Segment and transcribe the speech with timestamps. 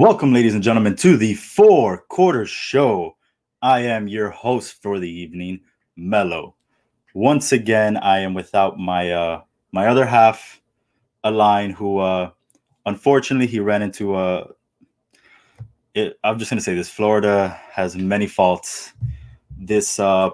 [0.00, 3.18] Welcome, ladies and gentlemen, to the four quarter show.
[3.60, 5.60] I am your host for the evening,
[5.94, 6.54] Mello.
[7.12, 9.42] Once again, I am without my uh
[9.72, 10.62] my other half,
[11.22, 12.30] Align, who uh
[12.86, 14.46] unfortunately he ran into a
[15.92, 16.88] it, I'm just gonna say this.
[16.88, 18.94] Florida has many faults.
[19.58, 20.30] This uh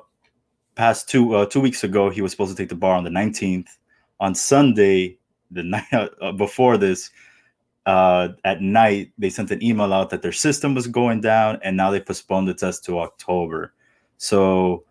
[0.76, 3.10] past two uh, two weeks ago, he was supposed to take the bar on the
[3.10, 3.66] 19th.
[4.20, 5.18] On Sunday,
[5.50, 5.84] the night
[6.20, 7.10] uh, before this,
[7.86, 11.76] uh, at night, they sent an email out that their system was going down, and
[11.76, 13.72] now they postponed the test to October.
[14.18, 14.84] So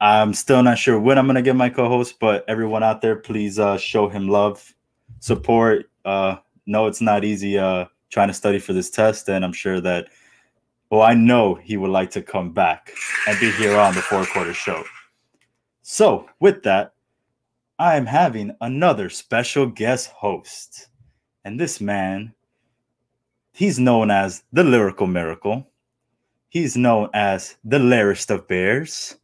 [0.00, 3.58] I'm still not sure when I'm gonna get my co-host, but everyone out there, please
[3.58, 4.74] uh, show him love,
[5.20, 5.90] support.
[6.04, 6.36] Uh,
[6.66, 10.08] no, it's not easy uh, trying to study for this test, and I'm sure that.
[10.90, 12.94] Well, I know he would like to come back
[13.26, 14.84] and be here on the four quarter show.
[15.82, 16.94] So, with that,
[17.78, 20.88] I am having another special guest host.
[21.48, 22.34] And this man,
[23.54, 25.66] he's known as the Lyrical Miracle.
[26.50, 29.16] He's known as the Larest of Bears.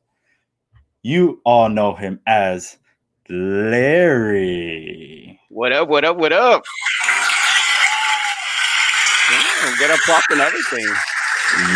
[1.02, 2.78] You all know him as
[3.28, 4.58] Larry.
[5.50, 5.90] What up?
[5.90, 6.16] What up?
[6.16, 6.62] What up?
[9.30, 10.86] Damn, get applause and everything.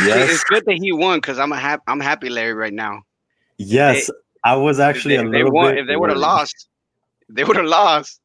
[0.06, 0.30] Yes.
[0.30, 3.02] It's good that he won because I'm a hap- I'm happy, Larry, right now.
[3.58, 4.08] Yes.
[4.44, 6.70] I was actually if a they, little won, bit if they would have lost,
[7.28, 8.18] they would have lost.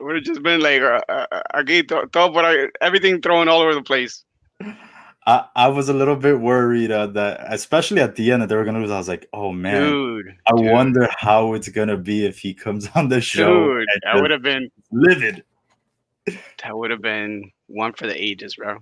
[0.00, 1.00] It would have just been like a,
[1.54, 4.24] aquí to- todo por ahí, everything thrown all over the place.
[5.26, 8.56] I, I was a little bit worried uh, that, especially at the end, that they
[8.56, 8.90] were going to lose.
[8.90, 12.38] I was like, oh man, Dude, I dude, wonder how it's going to be if
[12.38, 13.74] he comes on the show.
[13.78, 15.42] dude, that would have been livid.
[16.26, 18.78] that would have been one for the ages, bro.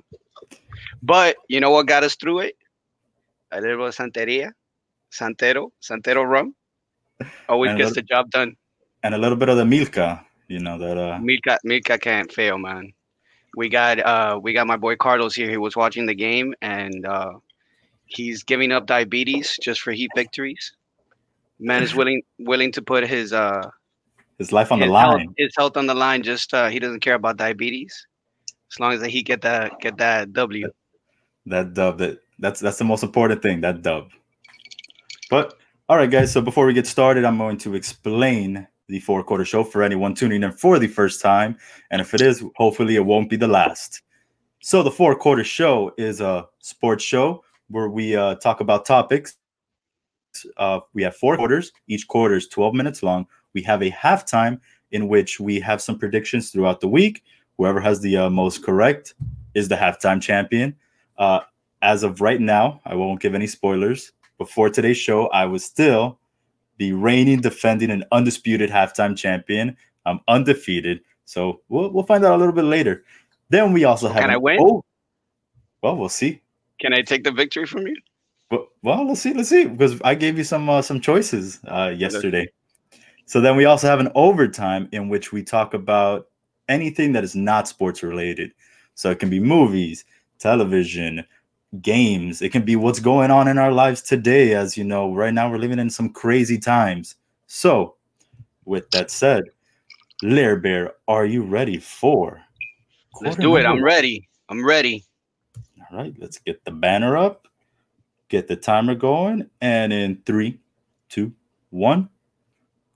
[1.03, 2.57] But you know what got us through it?
[3.53, 4.51] A little bit of Santeria,
[5.13, 6.55] Santero, Santero rum.
[7.49, 8.57] Always gets what- the job done.
[9.03, 12.59] And a little bit of the Milka, you know, that uh, Mika Milka can't fail,
[12.59, 12.93] man.
[13.57, 15.51] We got uh we got my boy Carlos here.
[15.51, 17.33] He was watching the game and uh
[18.05, 20.75] he's giving up diabetes just for heat victories.
[21.59, 23.71] Man is willing willing to put his uh
[24.39, 25.35] his life on the his health, line.
[25.39, 26.23] his health on the line.
[26.23, 28.07] Just uh he doesn't care about diabetes
[28.71, 30.69] as long as he get that get that W.
[31.47, 33.63] That dub, that that's that's the most important thing.
[33.63, 34.11] That dub.
[35.31, 35.55] But
[35.89, 36.33] all right, guys.
[36.33, 40.15] So before we get started, I'm going to explain the four quarter show for anyone
[40.15, 41.57] tuning in for the first time,
[41.91, 44.03] and if it is, hopefully it won't be the last.
[44.61, 49.37] So the four quarter show is a sports show where we uh, talk about topics.
[50.57, 51.73] Uh, we have four quarters.
[51.89, 53.27] Each quarter is 12 minutes long.
[53.55, 54.61] We have a halftime
[54.93, 57.25] in which we have some predictions throughout the week.
[57.57, 59.15] Whoever has the uh, most correct
[59.55, 60.77] is the halftime champion.
[61.17, 61.41] Uh,
[61.83, 64.13] as of right now, I won't give any spoilers.
[64.39, 66.19] Before today's show, I was still
[66.79, 69.77] the reigning, defending, and undisputed halftime champion.
[70.05, 71.01] I'm undefeated.
[71.25, 73.05] So we'll, we'll find out a little bit later.
[73.49, 74.23] Then we also have.
[74.23, 74.59] Can I win?
[74.61, 74.85] Oh,
[75.83, 76.41] well, we'll see.
[76.81, 77.97] Can I take the victory from you?
[78.51, 79.33] Well, well, let's see.
[79.33, 82.49] Let's see because I gave you some uh, some choices uh, yesterday.
[83.25, 86.29] So then we also have an overtime in which we talk about
[86.69, 88.53] anything that is not sports related.
[88.95, 90.05] So it can be movies,
[90.39, 91.25] television,
[91.81, 92.43] games.
[92.43, 94.55] It can be what's going on in our lives today.
[94.55, 97.17] As you know, right now we're living in some crazy times.
[97.47, 97.97] So,
[98.65, 99.45] with that said,
[100.23, 102.41] Lair Bear, are you ready for?
[103.21, 103.65] Let's do it.
[103.67, 104.29] I'm ready.
[104.49, 105.05] I'm ready.
[105.91, 107.49] all right, let's get the banner up,
[108.29, 110.59] get the timer going, and in three,
[111.09, 111.33] two,
[111.71, 112.09] one.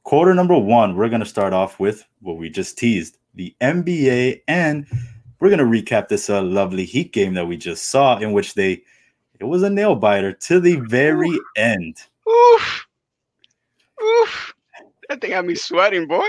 [0.04, 4.42] Quarter number one, we're going to start off with what we just teased the NBA,
[4.48, 4.86] and
[5.40, 8.54] we're going to recap this uh, lovely Heat game that we just saw, in which
[8.54, 8.82] they
[9.38, 11.96] it was a nail biter to the very end.
[12.28, 12.86] Oof.
[14.02, 14.54] Oof.
[15.08, 16.26] That thing had me sweating, boy.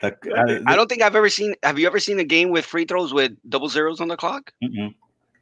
[0.00, 0.16] The-
[0.66, 1.54] I uh, don't think I've ever seen.
[1.62, 4.52] Have you ever seen a game with free throws with double zeros on the clock?
[4.62, 4.94] mm-mm.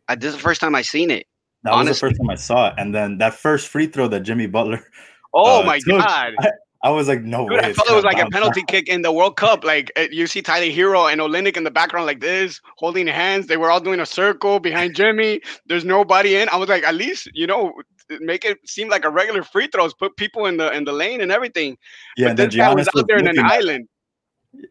[0.09, 1.27] I, this is the first time I seen it.
[1.63, 4.09] that was the honestly- first time I saw it, and then that first free throw
[4.09, 4.85] that Jimmy Butler,
[5.33, 6.35] Oh Uh, my took- god!
[6.41, 6.51] I
[6.89, 7.69] was like, no Dude, way.
[7.69, 9.65] I thought it was like a penalty kick in the World Cup.
[9.65, 13.47] Like uh, you see Tyler Herro and Olynyk in the background like this, holding hands.
[13.49, 15.43] They were all doing a circle behind Jimmy.
[15.67, 16.49] There's nobody in.
[16.49, 17.75] I was like, at least you know,
[18.21, 19.93] make it seem like a regular free throws.
[19.93, 21.77] Put people in the in the lane and everything.
[22.17, 23.89] Yeah, but and then guy was Giannis was out there in an looking at- island.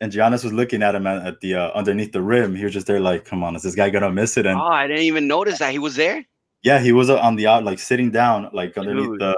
[0.01, 2.56] and Giannis was looking at him at, at the uh, underneath the rim.
[2.56, 4.63] He was just there, like, "Come on, is this guy gonna miss it?" And Oh,
[4.65, 6.25] I didn't even notice that he was there.
[6.63, 9.21] yeah, he was uh, on the out, like sitting down, like underneath Dude.
[9.21, 9.35] the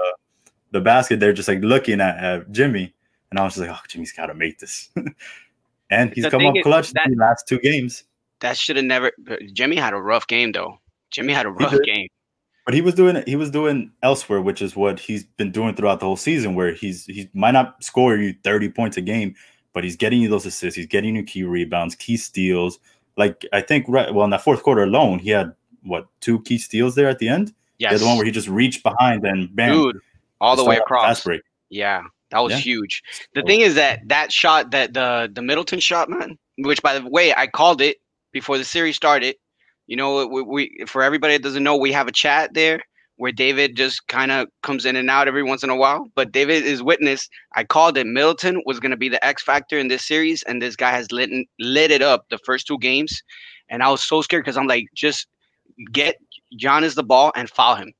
[0.72, 1.20] the basket.
[1.20, 2.92] They're just like looking at, at Jimmy,
[3.30, 4.90] and I was just like, "Oh, Jimmy's got to make this."
[5.90, 8.04] and he's The come up clutch that- the last two games,
[8.40, 9.12] That should have never.
[9.52, 10.78] Jimmy had a rough game though.
[11.10, 12.08] Jimmy had a rough game.
[12.64, 16.00] but he was doing he was doing elsewhere, which is what he's been doing throughout
[16.00, 16.54] the whole season.
[16.54, 19.34] Where he's he might not score you thirty points a game,
[19.74, 20.76] but he's getting you those assists.
[20.76, 22.78] He's getting you key rebounds, key steals,
[23.16, 25.52] Like I think right well in that fourth quarter alone, he had
[25.82, 27.52] what two key steals there at the end.
[27.78, 27.92] Yes.
[27.92, 29.98] Yeah, the one where he just reached behind and bam, Dude,
[30.42, 31.26] all the way across.
[31.70, 32.58] Yeah, that was Yeah.
[32.58, 33.02] huge.
[33.34, 36.98] The So- thing is that that shot, that the the Middleton shot, man, which by
[36.98, 37.98] the way I called it
[38.32, 39.36] before the series started.
[39.86, 42.80] You know, we, we for everybody that doesn't know, we have a chat there
[43.16, 46.10] where David just kind of comes in and out every once in a while.
[46.14, 47.28] But David is witness.
[47.56, 48.06] I called it.
[48.06, 51.12] Middleton was going to be the X factor in this series, and this guy has
[51.12, 53.22] lit lit it up the first two games.
[53.68, 55.26] And I was so scared because I'm like, just
[55.92, 56.16] get
[56.58, 57.92] Giannis the ball and foul him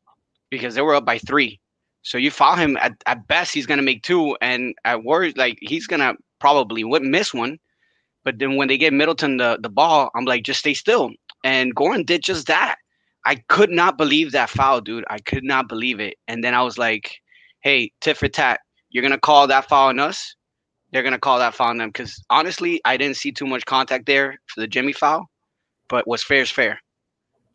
[0.50, 1.60] because they were up by three.
[2.02, 5.58] So you foul him at, at best, he's gonna make two, and at worst, like
[5.60, 7.58] he's gonna probably miss one.
[8.24, 11.10] But then when they get Middleton the, the ball, I'm like, just stay still.
[11.44, 12.76] And Goran did just that.
[13.24, 15.04] I could not believe that foul, dude.
[15.10, 16.14] I could not believe it.
[16.28, 17.20] And then I was like,
[17.60, 18.60] hey, tit for tat,
[18.90, 20.34] you're gonna call that foul on us.
[20.92, 24.06] They're gonna call that foul on them because honestly, I didn't see too much contact
[24.06, 25.26] there for the Jimmy foul.
[25.88, 26.80] But what's fair is fair.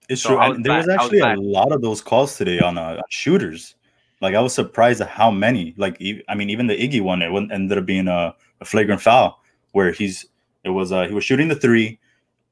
[0.10, 0.38] It's So true.
[0.38, 3.04] Was there was I was actually a lot of those calls today on, uh, on
[3.10, 3.76] shooters.
[4.22, 5.74] Like I was surprised at how many.
[5.78, 9.02] Like e- I mean, even the Iggy one, it ended up being a, a flagrant
[9.02, 9.42] foul
[9.72, 10.26] where he's
[10.64, 12.00] it was uh, he was shooting the three.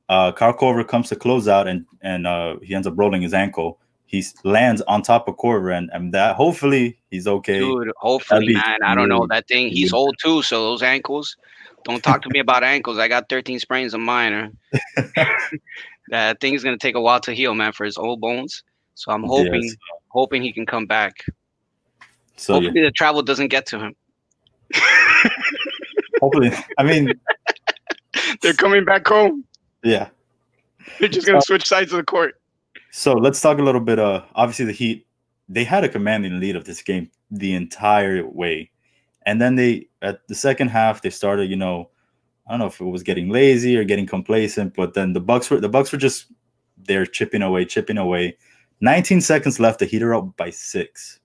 [0.08, 3.34] Uh, Kyle Korver comes to close out and and uh, he ends up rolling his
[3.34, 3.80] ankle.
[4.06, 7.60] He lands on top of Korver and, and that hopefully he's okay.
[7.60, 8.78] Dude, hopefully, man.
[8.84, 9.70] I don't know that thing.
[9.70, 11.36] He's old too, so those ankles.
[11.84, 13.00] Don't talk to me about ankles.
[13.00, 14.56] I got 13 sprains of mine.
[16.10, 18.64] that thing is gonna take a while to heal, man, for his old bones.
[18.94, 19.76] So I'm hoping, Yes.
[20.10, 21.26] hoping he can come back.
[22.36, 23.96] So yeah, hopefully, the travel doesn't get to him.
[26.22, 26.52] hopefully.
[26.78, 27.14] I mean,
[28.42, 29.46] They're coming back home.
[29.84, 30.10] yeah.
[31.00, 32.40] They're just gonna switch sides of the court.
[32.92, 34.00] So let's talk a little bit.
[34.00, 35.08] Uh, obviously the Heat
[35.50, 38.70] they had a commanding lead of this game the entire way,
[39.26, 41.50] and then they at the second half they started.
[41.50, 41.90] You know,
[42.48, 45.50] I don't know if it was getting lazy or getting complacent, but then the Bucks
[45.50, 46.28] were the Bucks were just
[46.78, 48.38] they're chipping away, chipping away.
[48.82, 49.80] 19 seconds left.
[49.80, 51.20] The Heat are up by six,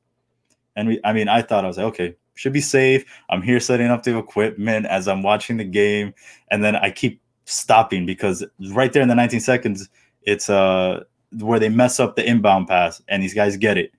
[0.77, 1.01] and we.
[1.05, 3.05] I mean, I thought I was like, okay, should be safe.
[3.29, 6.15] I'm here setting up the equipment as I'm watching the game,
[6.51, 9.89] and then I keep stopping because right there in the 19 seconds,
[10.23, 11.05] it's uh
[11.39, 13.93] where they mess up the inbound pass and these guys get it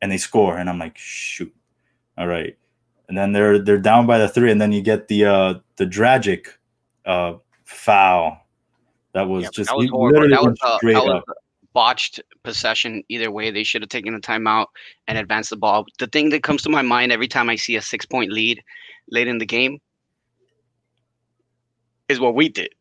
[0.00, 1.54] and they score and I'm like shoot
[2.18, 2.56] all right
[3.08, 5.86] and then they're they're down by the three and then you get the uh the
[5.86, 6.58] tragic
[7.06, 7.34] uh
[7.64, 8.38] foul
[9.14, 10.20] that was Yeah, just that was horrible.
[10.22, 11.22] literally That was, uh, straight that was
[11.72, 13.02] botched possession.
[13.08, 14.66] Either way, they should have taken a timeout
[15.08, 15.86] and advanced the ball.
[15.98, 18.62] The thing that comes to my mind every time I see a six point lead
[19.10, 19.80] late in the game
[22.08, 22.72] is what we did.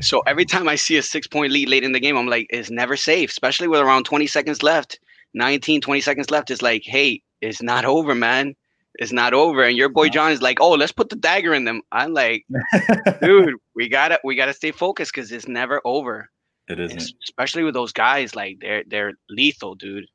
[0.00, 2.46] So every time I see a six point lead late in the game, I'm like,
[2.50, 4.98] it's never safe, especially with around 20 seconds left,
[5.34, 6.50] 19, 20 seconds left.
[6.50, 8.54] It's like, hey, it's not over, man.
[8.96, 9.64] It's not over.
[9.64, 11.80] And your boy John is like, oh, let's put the dagger in them.
[11.92, 12.44] I'm like,
[13.22, 16.28] dude, we gotta we gotta stay focused because it's never over.
[16.70, 20.06] It isn't especially with those guys, like they're they're lethal, dude.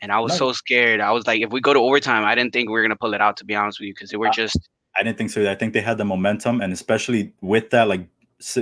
[0.00, 0.38] And I was No.
[0.38, 1.00] so scared.
[1.00, 3.14] I was like, if we go to overtime, I didn't think we were gonna pull
[3.14, 3.36] it out.
[3.38, 4.58] To be honest with you, because they were Uh, just
[4.96, 5.50] I didn't think so.
[5.50, 8.06] I think they had the momentum and especially with that like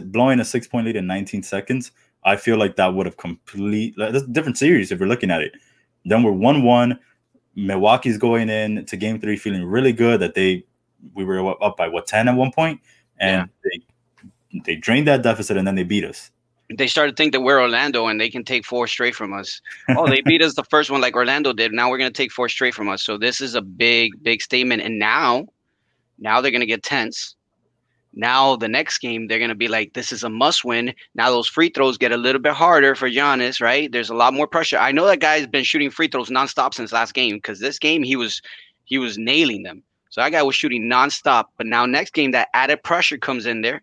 [0.05, 1.93] blowing a six point lead in 19 seconds
[2.25, 5.31] I feel like that would have complete like, that's a different series if we're looking
[5.31, 5.53] at it
[6.07, 6.99] then we're 1-1
[7.55, 10.65] Milwaukee's going in to game three feeling really good that they
[11.15, 12.81] we were up up by what 10 at one point
[13.19, 16.31] and they they drained that deficit and then they beat us
[16.75, 19.61] they started to think that we're Orlando and they can take four straight from us.
[19.91, 21.73] Oh, they beat us the first one like Orlando did.
[21.73, 23.03] Now we're gonna take four straight from us.
[23.03, 24.83] So this is a big, big statement.
[24.83, 25.47] And now,
[26.19, 27.37] now they're gonna get tense.
[28.15, 30.95] Now the next game they're gonna be like, this is a must win.
[31.15, 33.91] Now those free throws get a little bit harder for Giannis, right?
[33.93, 34.79] There's a lot more pressure.
[34.79, 38.03] I know that guy's been shooting free throws nonstop since last game because this game
[38.03, 38.43] he was
[38.85, 39.83] he was nailing them.
[40.11, 41.45] So that guy was shooting nonstop.
[41.59, 43.83] But now next game that added pressure comes in there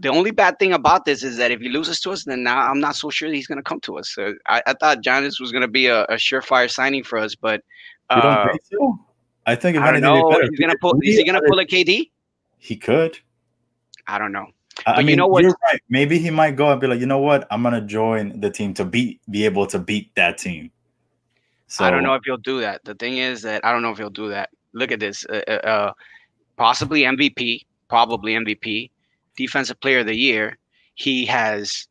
[0.00, 2.58] the only bad thing about this is that if he loses to us, then now
[2.58, 4.10] I'm not so sure that he's going to come to us.
[4.14, 7.34] So I, I thought Giannis was going to be a, a surefire signing for us,
[7.34, 7.62] but
[8.08, 8.98] uh, think so
[9.46, 10.30] I think I don't know.
[10.48, 10.98] He's going to pull.
[11.02, 12.10] Is he going to pull a KD?
[12.62, 13.18] he could
[14.06, 14.46] I don't know.
[14.86, 15.80] I- I But you know what- You're right.
[15.88, 17.46] Maybe he might go and be like, you know what?
[17.50, 20.70] I'm gonna join the team to beat, be able to beat that team.
[21.68, 22.84] So I don't know if he'll do that.
[22.84, 24.50] The thing is that I don't know if he'll do that.
[24.72, 25.24] Look at this.
[25.26, 25.92] Uh, uh, uh,
[26.56, 28.90] possibly MVP, probably MVP,
[29.40, 30.58] defensive player of the year.
[30.94, 31.88] He has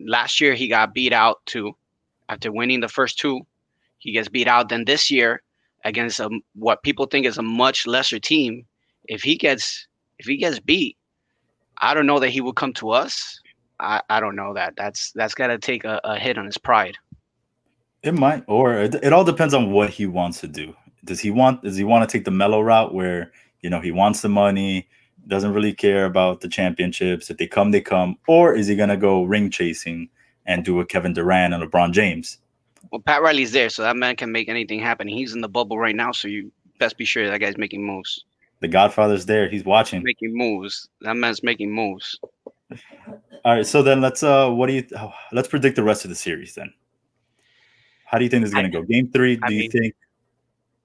[0.00, 1.74] last year he got beat out too
[2.28, 3.40] after winning the first two.
[3.98, 4.68] He gets beat out.
[4.68, 5.42] Then this year
[5.84, 8.66] against a, what people think is a much lesser team.
[9.06, 9.86] If he gets
[10.18, 10.96] if he gets beat,
[11.80, 13.40] I don't know that he will come to us.
[13.78, 14.74] I, I don't know that.
[14.76, 16.96] That's that's got to take a, a hit on his pride.
[18.02, 20.74] It might, or it, it all depends on what he wants to do.
[21.04, 21.62] Does he want?
[21.62, 24.88] Does he want to take the mellow route where you know he wants the money?
[25.28, 27.30] Doesn't really care about the championships.
[27.30, 28.16] If they come, they come.
[28.28, 30.08] Or is he gonna go ring chasing
[30.46, 32.38] and do a Kevin Durant and LeBron James?
[32.92, 35.08] Well, Pat Riley's there, so that man can make anything happen.
[35.08, 38.24] He's in the bubble right now, so you best be sure that guy's making moves.
[38.60, 39.48] The Godfather's there.
[39.48, 40.02] He's watching.
[40.02, 40.88] Making moves.
[41.00, 42.18] That man's making moves.
[43.44, 43.66] All right.
[43.66, 44.86] So then let's uh, what do you?
[44.96, 46.72] Oh, let's predict the rest of the series then.
[48.04, 48.82] How do you think this is going to go?
[48.82, 49.36] Game three.
[49.36, 49.94] Do I you mean, think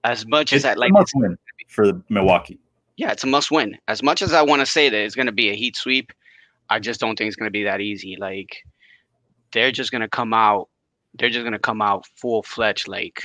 [0.03, 2.59] As much as I like win for Milwaukee?
[3.01, 3.79] Yeah, it's a must win.
[3.87, 6.13] As much as I want to say that it's going to be a heat sweep,
[6.69, 8.15] I just don't think it's going to be that easy.
[8.15, 8.63] Like
[9.53, 10.69] they're just going to come out,
[11.15, 13.23] they're just going to come out full fledged, like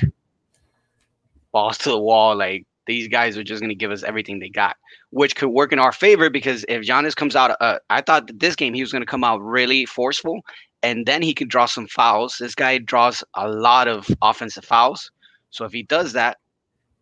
[1.52, 2.34] balls to the wall.
[2.34, 4.76] Like these guys are just going to give us everything they got,
[5.10, 8.40] which could work in our favor because if Giannis comes out, uh, I thought that
[8.40, 10.40] this game he was going to come out really forceful,
[10.82, 12.38] and then he could draw some fouls.
[12.40, 15.10] This guy draws a lot of offensive fouls,
[15.50, 16.38] so if he does that,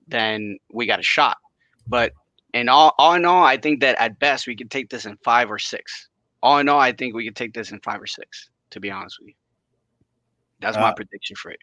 [0.08, 1.36] then we got a shot.
[1.86, 2.12] But
[2.54, 5.18] and all, all in all, I think that at best we could take this in
[5.18, 6.08] five or six.
[6.42, 8.48] All in all, I think we could take this in five or six.
[8.70, 9.34] To be honest with you,
[10.60, 11.60] that's my Uh, prediction for it.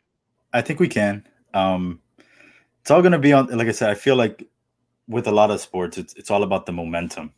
[0.53, 1.27] I think we can.
[1.53, 2.00] Um,
[2.79, 3.48] it's all going to be on.
[3.48, 4.48] Like I said, I feel like
[5.07, 7.33] with a lot of sports, it's it's all about the momentum.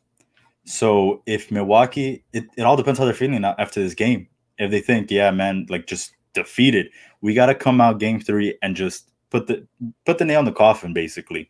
[0.66, 4.28] So if Milwaukee, it, it all depends how they're feeling after this game.
[4.60, 6.92] If they think, yeah, man, like just defeated,
[7.22, 9.68] we got to come out game three and just put the
[10.06, 10.94] put the nail in the coffin.
[10.94, 11.50] Basically,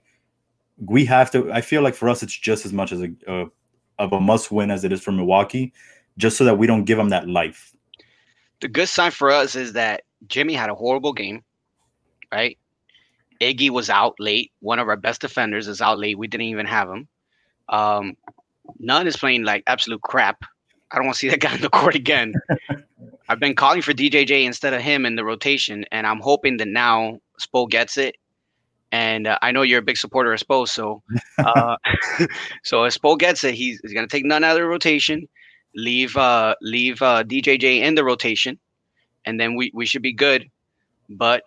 [0.78, 1.52] we have to.
[1.52, 3.46] I feel like for us, it's just as much as a,
[4.00, 5.74] of a must win as it is for Milwaukee,
[6.18, 7.76] just so that we don't give them that life.
[8.62, 11.44] The good sign for us is that Jimmy had a horrible game,
[12.32, 12.58] right?
[13.42, 14.52] Iggy was out late.
[14.60, 16.18] One of our best defenders is out late.
[16.18, 17.08] We didn't even have him.
[17.70, 18.18] Um,
[18.80, 20.44] is playing like absolute crap.
[20.92, 22.34] I don't want to see that guy in the court again.
[23.30, 26.68] I've been calling for DJJ instead of him in the rotation, and I'm hoping that
[26.68, 28.16] now Spo gets it.
[28.94, 31.02] And uh, I know you're a big supporter of Spo, so
[31.40, 31.76] uh,
[32.64, 35.28] so if Spo gets it, he's, he's gonna take Nunn out of the rotation,
[35.76, 38.60] leave uh, leave uh, DJJ in the rotation,
[39.26, 40.48] and then we, we should be good.
[41.10, 41.42] But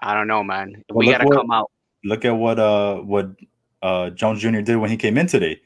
[0.00, 0.82] I don't know, man.
[0.88, 1.70] Well, we gotta what- come out.
[2.04, 3.32] look at what uh what
[3.82, 4.60] uh Jones Jr.
[4.62, 5.60] did when he came in today.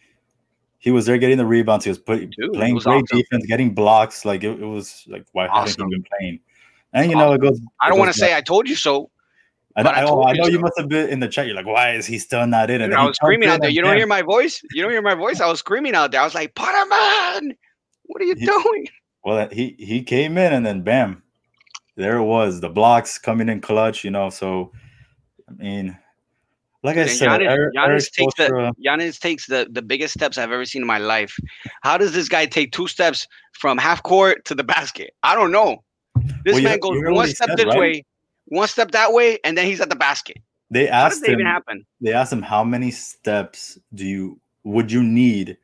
[0.81, 1.85] He was there getting the rebounds.
[1.85, 3.19] He was put, Dude, playing was great awesome.
[3.19, 4.25] defense, getting blocks.
[4.25, 5.89] Like it, it was like why haven't Awesome.
[5.89, 6.41] he been playing?
[6.93, 7.61] And you know it goes.
[7.81, 9.09] I don't want to say I told you so.
[9.77, 10.61] I, know, I told I you know you so.
[10.61, 11.47] must have been in the chat.
[11.47, 12.81] You're like, why is he still not in?
[12.83, 13.71] And Dude, I was screaming out there.
[13.71, 14.63] You don't hear my voice?
[14.73, 15.41] You don't hear my voice?
[15.41, 16.21] I was screaming out there.
[16.21, 17.57] I was like, Potter man,
[18.05, 18.89] what are you He- doing?
[19.25, 21.23] Well, he he came in and then bam,
[21.97, 22.61] there it was.
[22.61, 24.03] The blocks coming in clutch.
[24.05, 24.73] You know, so
[25.49, 25.97] I mean,
[26.83, 30.15] like I And said, Giannis, Eric, Giannis Eric takes the Giannis takes the, the biggest
[30.15, 31.37] steps I've ever seen in my life.
[31.83, 35.15] How does this guy take two steps from half court to the basket?
[35.23, 35.85] I don't know.
[36.45, 37.79] This Well, man goes one step this right?
[37.79, 38.05] way,
[38.53, 40.37] one step that way, and then he's at the basket.
[40.71, 41.41] they asked that him.
[41.41, 41.87] even happen?
[42.01, 45.57] they asked him how many steps do you would you need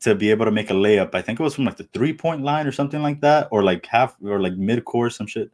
[0.00, 1.14] to be able to make a layup?
[1.14, 3.62] I think it was from like the three point line or something like that, or
[3.62, 5.50] like half or like mid course, some shit.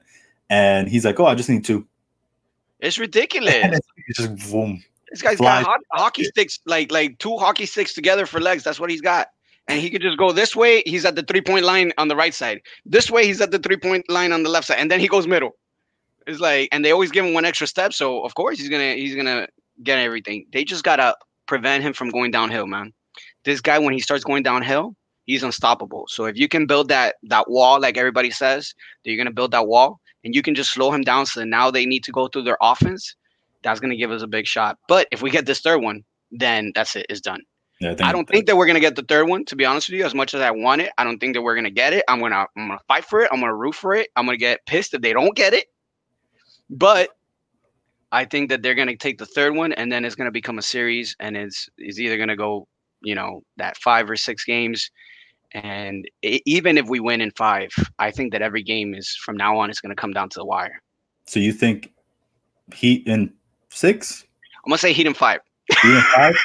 [0.50, 1.87] And he's like, "Oh, I just need two."
[2.80, 3.54] It's ridiculous.
[3.54, 4.83] And it's it's just boom.
[5.11, 8.62] This guy's Fly- got ho- hockey sticks, like like two hockey sticks together for legs.
[8.64, 9.28] That's what he's got.
[9.68, 10.83] And he could just go this way.
[10.87, 12.62] He's at the three point line on the right side.
[12.87, 15.09] This way, he's at the three point line on the left side, and then he
[15.09, 15.57] goes middle.
[16.28, 17.92] It's like, and they always give him one extra step.
[17.92, 19.49] So of course he's gonna he's gonna
[19.82, 20.47] get everything.
[20.52, 21.16] They just gotta
[21.47, 22.92] prevent him from going downhill, man.
[23.44, 24.94] This guy, when he starts going downhill,
[25.25, 26.04] he's unstoppable.
[26.08, 29.50] So if you can build that that wall, like everybody says, that you're gonna build
[29.52, 32.28] that wall, and you can just slow him down, so now they need to go
[32.28, 33.16] through their offense
[33.62, 34.78] that's going to give us a big shot.
[34.88, 37.06] But if we get this third one, then that's it.
[37.08, 37.40] It's done.
[37.80, 39.44] Yeah, I don't think that we're going to get the third one.
[39.47, 41.42] To be honest with you, as much as I want it, I don't think that
[41.42, 42.04] we're going to get it.
[42.08, 43.28] I'm gonna I'm gonna fight for it.
[43.32, 44.08] I'm gonna root for it.
[44.16, 45.66] I'm gonna get pissed if they don't get it.
[46.70, 47.10] But
[48.12, 50.32] I think that they're going to take the third one, and then it's going to
[50.32, 52.66] become a series, and it's it's either going to go,
[53.02, 54.90] you know, that five or six games.
[55.52, 59.37] And e- even if we win in five, I think that every game is from
[59.37, 60.80] now on it's going to come down to the wire.
[61.26, 61.92] So you think
[62.75, 63.32] Heat in
[63.70, 64.25] six,
[64.64, 65.40] I'm gonna say Heat in five.
[65.82, 66.34] Heat in five?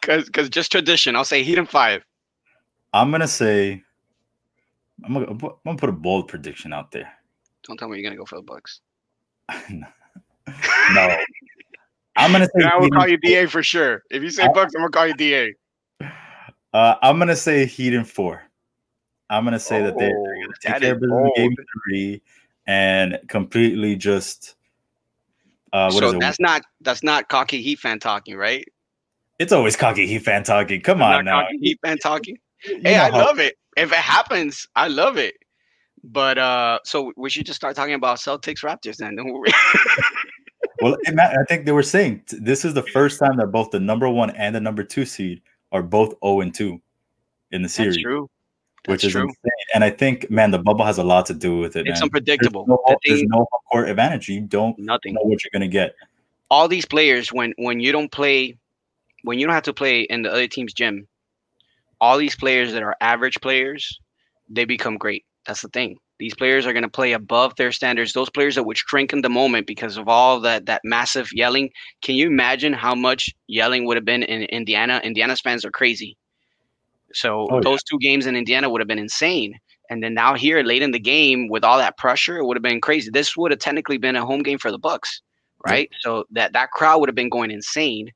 [0.00, 1.14] Cause, cause just tradition.
[1.14, 2.02] I'll say Heat in five.
[2.94, 3.82] I'm gonna say.
[5.04, 7.12] I'm gonna, I'm gonna put a bold prediction out there.
[7.64, 8.80] Don't tell me you're gonna go for the Bucks.
[10.92, 11.16] no,
[12.16, 12.64] I'm gonna say.
[12.64, 14.02] I will Heat in call you DA for sure.
[14.10, 15.54] If you say I- Bucks, I'm gonna call you DA.
[16.74, 18.42] Uh, I'm gonna say Heat in four.
[19.30, 21.56] I'm gonna say that they're, Oh, gonna take that care of business game
[21.88, 22.22] three
[22.66, 24.54] and completely just.
[25.72, 26.20] Uh, what is so it?
[26.20, 28.64] that's not that's not cocky Heat fan talking, right?
[29.38, 30.80] It's always cocky Heat fan talking.
[30.80, 31.42] Come Not on now.
[31.42, 32.36] cocky Heat fan talking.
[32.64, 33.56] You Hey, know I how- love it.
[33.76, 35.34] If it happens, I love it.
[36.04, 39.16] But uh, so we should just start talking about Celtics Raptors then.
[40.80, 44.08] Well, I think they were saying this is the first time that both the number
[44.08, 46.80] one and the number two seed are both 0 and 2
[47.50, 47.94] in the series.
[47.96, 48.30] That's true.
[48.86, 49.22] which is true.
[49.22, 49.34] insane.
[49.74, 51.86] And I think, man, the bubble has a lot to do with it.
[51.88, 52.04] It's man.
[52.04, 52.64] unpredictable.
[52.66, 54.28] There's no, The there's no court advantage.
[54.28, 55.14] You don't Nothing.
[55.14, 55.94] know what you're gonna get.
[56.50, 58.56] all these players when when you don't play
[59.24, 61.06] when you don't have to play in the other team's gym
[62.00, 63.98] all these players that are average players
[64.48, 68.12] they become great that's the thing these players are going to play above their standards
[68.14, 71.70] those players that would shrink in the moment because of all that that massive yelling
[72.02, 76.16] can you imagine how much yelling would have been in indiana indiana's fans are crazy
[77.14, 77.64] so Oh, yeah.
[77.64, 79.54] those two games in indiana would have been insane
[79.90, 82.62] and then now here late in the game with all that pressure it would have
[82.62, 85.22] been crazy this would have technically been a home game for the bucks
[85.66, 85.80] Yeah.
[85.80, 85.90] right?
[86.00, 88.10] So that that crowd would have been going insane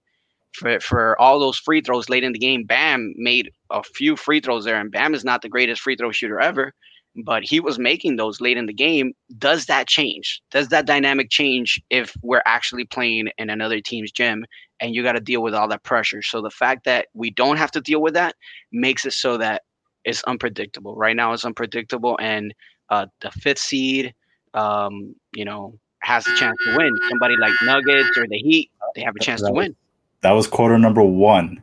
[0.55, 2.65] for for all those free throws late in the game.
[2.65, 6.13] Bam made a few free throws there, and Bam is not the greatest free throw
[6.13, 6.73] shooter ever,
[7.17, 9.13] but he was making those late in the game.
[9.39, 10.43] Does that change?
[10.51, 14.45] Does that dynamic change if we're actually playing in another team's gym
[14.81, 16.23] and you got to deal with all that pressure?
[16.23, 18.35] So the fact that we don't have to deal with that
[18.73, 19.63] makes it so that
[20.05, 20.97] it's unpredictable.
[20.97, 22.53] Right now, it's unpredictable, and
[22.89, 24.15] uh, the fifth seed,
[24.55, 26.91] um, you know, has a chance to win.
[27.09, 29.77] Somebody like Nuggets or the Heat, they have a chance to was- win.
[30.23, 31.63] That was quarter number one.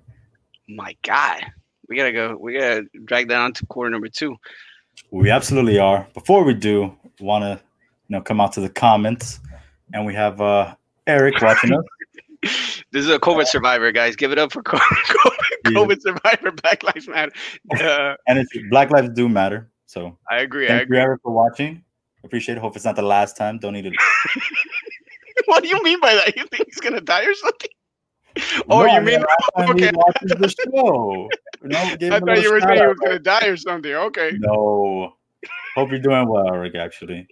[0.67, 1.45] My God,
[1.87, 2.37] we gotta go.
[2.39, 4.35] We gotta drag that on to quarter number two.
[5.11, 6.07] We absolutely are.
[6.13, 7.61] Before we do, want to
[8.07, 9.39] you know come out to the comments,
[9.93, 10.75] and we have uh
[11.07, 11.83] Eric watching us.
[12.91, 14.15] This is a COVID survivor, guys.
[14.15, 15.35] Give it up for COVID.
[15.65, 16.51] COVID survivor.
[16.51, 17.31] Black Lives Matter.
[17.79, 19.69] Uh, and it's Black Lives do matter.
[19.85, 20.65] So I agree.
[20.65, 20.99] I thank you, agree.
[20.99, 21.83] Eric, for watching.
[22.23, 22.61] Appreciate it.
[22.61, 23.59] Hope it's not the last time.
[23.59, 23.91] Don't need to.
[25.45, 26.35] What do you mean by that?
[26.35, 27.69] You think he's gonna die or something?
[28.69, 29.23] Oh, No, you mean?
[29.57, 29.85] okay.
[29.87, 31.29] he watches the show.
[31.63, 32.97] You give I thought you were saying he shout-out.
[32.97, 33.91] gonna die or something.
[33.93, 34.31] Okay.
[34.39, 35.13] No.
[35.75, 37.27] Hope you're doing well, Eric, actually.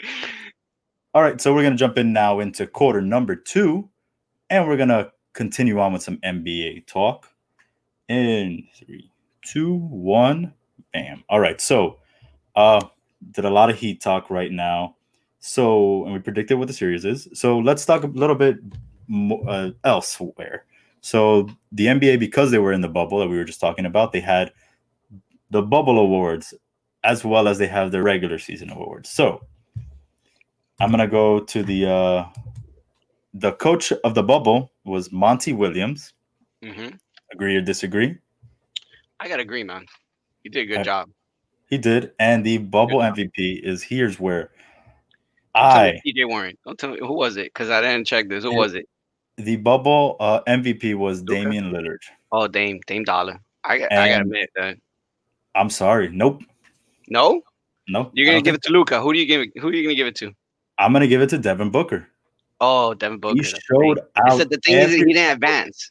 [1.14, 3.88] All right, so we're going to jump in now into quarter number two,
[4.48, 7.26] and we're going to continue on with some NBA talk.
[8.08, 9.10] In three,
[9.42, 10.52] two, one,
[10.92, 11.24] bam.
[11.28, 11.98] All right, so
[12.54, 12.80] uh,
[13.32, 14.94] did a lot of heat talk right now.
[15.40, 17.28] So, and we predicted what the series is.
[17.34, 18.56] So let's talk a little bit
[19.46, 20.64] uh, elsewhere.
[21.00, 24.12] So the NBA, because they were in the bubble that we were just talking about,
[24.12, 24.52] they had
[25.50, 26.54] the bubble awards
[27.02, 29.08] as well as they have the regular season awards.
[29.08, 29.40] So
[30.78, 32.24] I'm gonna go to the uh
[33.34, 36.12] the coach of the bubble was Monty Williams.
[36.62, 36.88] hmm
[37.32, 38.16] Agree or disagree?
[39.20, 39.86] I gotta agree, man.
[40.42, 41.10] You did a good I- job.
[41.68, 42.12] He did.
[42.18, 44.50] And the bubble MVP is here's where
[45.54, 46.58] Don't tell me I TJ Warren.
[46.66, 48.42] Don't tell me who was it because I didn't check this.
[48.42, 48.88] Who was it?
[49.44, 51.34] The bubble uh, MVP was Luka?
[51.42, 51.98] Damian Lillard.
[52.32, 53.40] Oh, Dame, Dame Dollar.
[53.64, 54.76] I, got- I gotta admit that.
[55.54, 56.08] I'm sorry.
[56.10, 56.42] Nope.
[57.08, 57.42] No,
[57.88, 58.12] Nope.
[58.14, 59.00] you're gonna give it to Luka.
[59.00, 59.50] Who do you give it?
[59.60, 60.32] Who are you gonna give it to?
[60.78, 62.06] I'm gonna give it to Devin Booker.
[62.60, 63.34] Oh, Devin Booker.
[63.36, 64.00] He showed.
[64.16, 64.38] Out.
[64.38, 65.90] said the thing is that he didn't advance.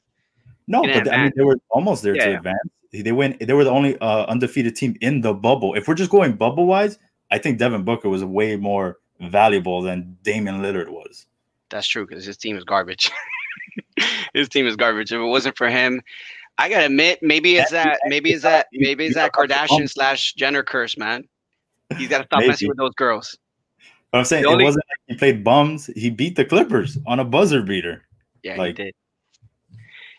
[0.68, 2.38] No, He but didn't I mean, they were almost there Yeah, to yeah.
[2.38, 2.60] advance.
[2.94, 3.40] They went.
[3.46, 5.74] They were the only uh, undefeated team in the bubble.
[5.76, 6.98] If we're just going bubble wise,
[7.32, 11.26] I think Devin Booker was way more valuable than Damian Lillard was.
[11.70, 13.12] That's true because his team is garbage.
[14.34, 15.12] his team is garbage.
[15.12, 16.02] If it wasn't for him,
[16.58, 18.00] I gotta admit, maybe it's And- that.
[18.08, 18.68] Maybe it's that.
[18.74, 21.24] Maybe it's that gotta have the Kardashian slash Jenner curse, man.
[21.98, 23.38] He's gotta stop messing with those girls.
[24.12, 25.88] But I'm saying The it only- wasn't like he played bums.
[25.96, 28.06] He beat the Clippers on a buzzer beater.
[28.44, 28.94] Yeah, Like- he did.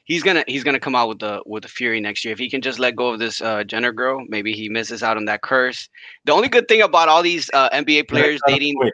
[0.05, 2.33] He's gonna he's gonna come out with the with the fury next year.
[2.33, 5.17] If he can just let go of this uh, Jenner girl, maybe he misses out
[5.17, 5.89] on that curse.
[6.25, 8.93] The only good thing about all these uh, NBA players dating quick.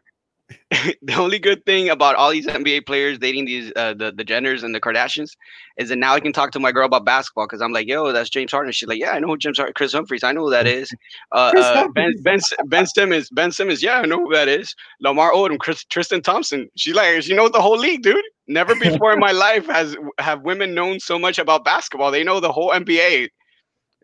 [0.70, 4.62] the only good thing about all these NBA players dating these uh, the the Jenners
[4.62, 5.32] and the Kardashians
[5.76, 8.12] is that now I can talk to my girl about basketball because I'm like, yo,
[8.12, 8.72] that's James Harden.
[8.72, 10.90] She's like, yeah, I know who James Harden, Kris Humphries, I know who that is.
[11.32, 12.14] Uh, uh, ben.
[12.22, 14.74] Ben Ben Simmons, Ben Simmons, yeah, I know who that is.
[15.00, 16.68] Lamar Odom, Chris, Tristan Thompson.
[16.76, 18.22] She's like, she knows the whole league, dude.
[18.46, 22.12] Never before in my life has have women known so much about basketball.
[22.12, 23.28] They know the whole NBA.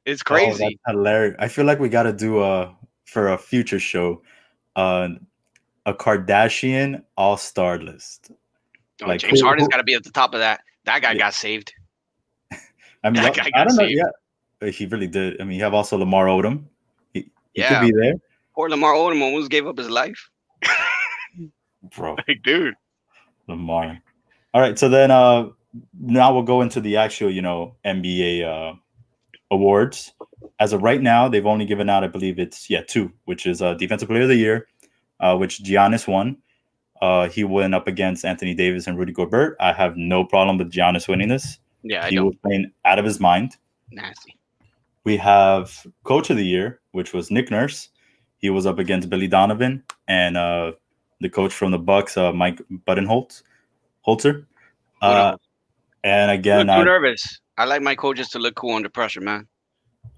[0.04, 0.58] It's Oh, crazy.
[0.58, 1.36] that's hilarious.
[1.38, 4.22] I feel like we got to do a for a future show,
[4.74, 5.08] uh,
[5.86, 8.30] a Kardashian All Star list.
[9.02, 10.60] Oh, like, James who- Harden's got to be at the top of that.
[10.84, 11.18] That guy Yeah.
[11.18, 11.72] got saved.
[13.04, 13.82] I mean, That I, guy I got don't know.
[13.84, 14.04] Yeah,
[14.60, 15.40] but he really did.
[15.40, 16.64] I mean, you have also Lamar Odom.
[17.12, 17.20] He,
[17.52, 17.80] he Yeah.
[17.80, 18.14] could be there,
[18.54, 20.30] Poor Lamar Odom almost gave up his life.
[21.96, 22.16] bro.
[22.28, 22.74] Like, dude.
[23.48, 23.98] Lamar.
[24.54, 25.48] All right, so then uh
[25.98, 28.74] now we'll go into the actual, you know, NBA uh
[29.50, 30.12] awards.
[30.60, 33.62] As of right now, they've only given out, I believe it's yeah, two, which is
[33.62, 34.68] uh defensive player of the year,
[35.22, 36.36] uh, which Giannis won.
[37.00, 39.56] Uh he went up against Anthony Davis and Rudy Gobert.
[39.58, 41.58] I have no problem with Giannis winning this.
[41.82, 42.26] Yeah, I he don't.
[42.26, 43.56] was playing out of his mind.
[43.90, 44.36] Nasty.
[45.04, 47.88] We have coach of the year, which was Nick Nurse.
[48.38, 50.72] He was up against Billy Donovan and uh
[51.20, 53.42] the coach from the Bucks, uh Mike Budenholtz.
[54.06, 54.46] Holzer.
[55.00, 55.36] Uh,
[56.04, 57.40] and again, too I, nervous.
[57.58, 59.46] I like my coaches to look cool under pressure, man.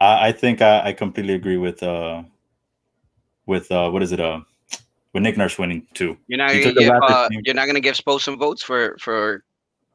[0.01, 2.23] I, I think I, I completely agree with uh
[3.47, 4.41] with uh what is it uh
[5.15, 6.19] with Nick Nurse winning too.
[6.27, 9.45] You're not gonna give uh, you're not gonna give Spo some votes for for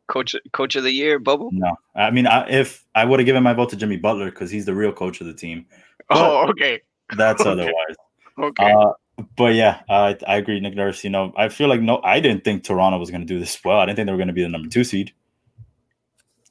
[0.07, 1.49] coach coach of the year, Bubble.
[1.51, 4.49] No, I mean, I, if I would have given my vote to Jimmy Butler because
[4.49, 5.67] he's the real coach of the team,
[6.09, 6.81] Oh, okay,
[7.15, 7.51] that's Okay.
[7.51, 7.95] otherwise.
[8.39, 8.73] okay.
[8.73, 8.93] Uh,
[9.35, 11.03] but yeah, I I agree, Nick Nurse.
[11.03, 13.63] You know, I feel like no, I didn't think Toronto was going to do this
[13.63, 13.79] well.
[13.79, 15.13] I didn't think they were going to be the number two seed.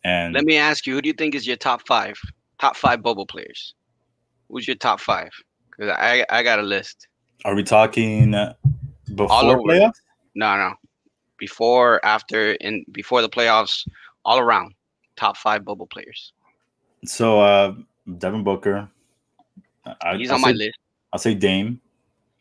[0.05, 2.17] And Let me ask you, who do you think is your top five?
[2.61, 3.75] Top five bubble players.
[4.49, 5.31] Who's your top five?
[5.71, 7.08] Because I I got a list.
[7.45, 8.33] Are we talking
[9.15, 10.01] before playoffs?
[10.35, 10.75] No, no.
[11.39, 13.87] Before, after, and before the playoffs,
[14.25, 14.75] all around.
[15.17, 16.33] Top five bubble players.
[17.05, 17.75] So uh,
[18.19, 18.89] Devin Booker.
[20.03, 20.79] I, He's I'll on my list.
[21.13, 21.81] I'll say Dame,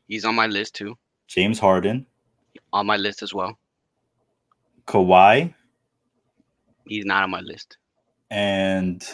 [0.07, 0.97] He's on my list too.
[1.27, 2.05] James Harden,
[2.73, 3.57] On my list as well.
[4.85, 5.53] Kawhi,
[6.85, 7.77] He's not on my list.
[8.29, 9.05] and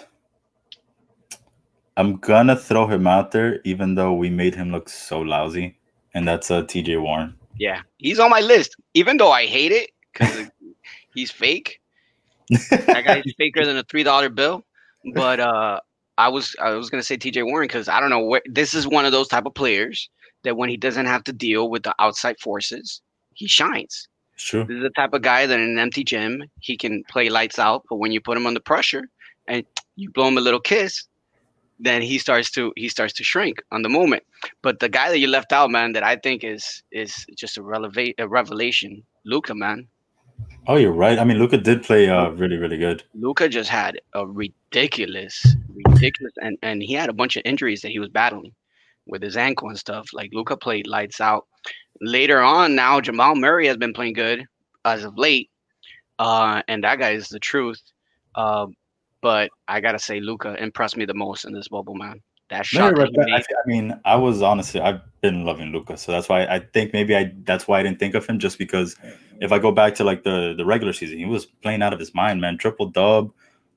[1.96, 5.78] I'm gonna throw him out there, even though we made him look so lousy,
[6.14, 6.98] and that's uh, T.J.
[6.98, 7.36] Warren.
[7.58, 10.50] Yeah, he's on my list, even though I hate it because
[11.14, 11.80] he's fake.
[12.50, 14.66] That guy's faker than a three dollar bill.
[15.14, 15.80] But uh,
[16.18, 17.44] I was I was gonna say T.J.
[17.44, 20.10] Warren because I don't know where this is one of those type of players
[20.44, 23.02] that when he doesn't have to deal with the outside forces,
[23.34, 24.08] he shines.
[24.38, 24.66] True.
[24.66, 27.60] This is the type of guy that in an empty gym he can play lights
[27.60, 29.08] out, but when you put him under pressure
[29.48, 29.64] and
[29.96, 31.06] you blow him a little kiss,
[31.80, 34.24] then he starts to he starts to shrink on the moment.
[34.62, 37.64] But the guy that you left out, man, that I think is is just a
[37.64, 39.88] relevate a revelation, Luka, man.
[40.68, 41.20] Oh, you're right.
[41.20, 43.04] I mean, Luka did play uh, really, really good.
[43.14, 45.46] Luka just had a ridiculous,
[45.86, 48.54] ridiculous, and and he had a bunch of injuries that he was battling
[49.06, 50.08] with his ankle and stuff.
[50.14, 51.48] Like Luka played lights out.
[52.02, 54.46] Later on, now Jamal Murray has been playing good
[54.86, 55.50] as of late,
[56.20, 57.82] uh, and that guy is the truth.
[58.36, 58.68] Uh,
[59.24, 62.22] but I gotta say, Luka impressed me the most in this bubble, man.
[62.50, 66.28] That shot that I, I mean, I was honestly, I've been loving Luka, so that's
[66.30, 68.96] why I think maybe I that's why I didn't think of him just because
[69.40, 72.00] if I go back to like the the regular season, he was playing out of
[72.00, 72.58] his mind, man.
[72.58, 73.32] Triple dub,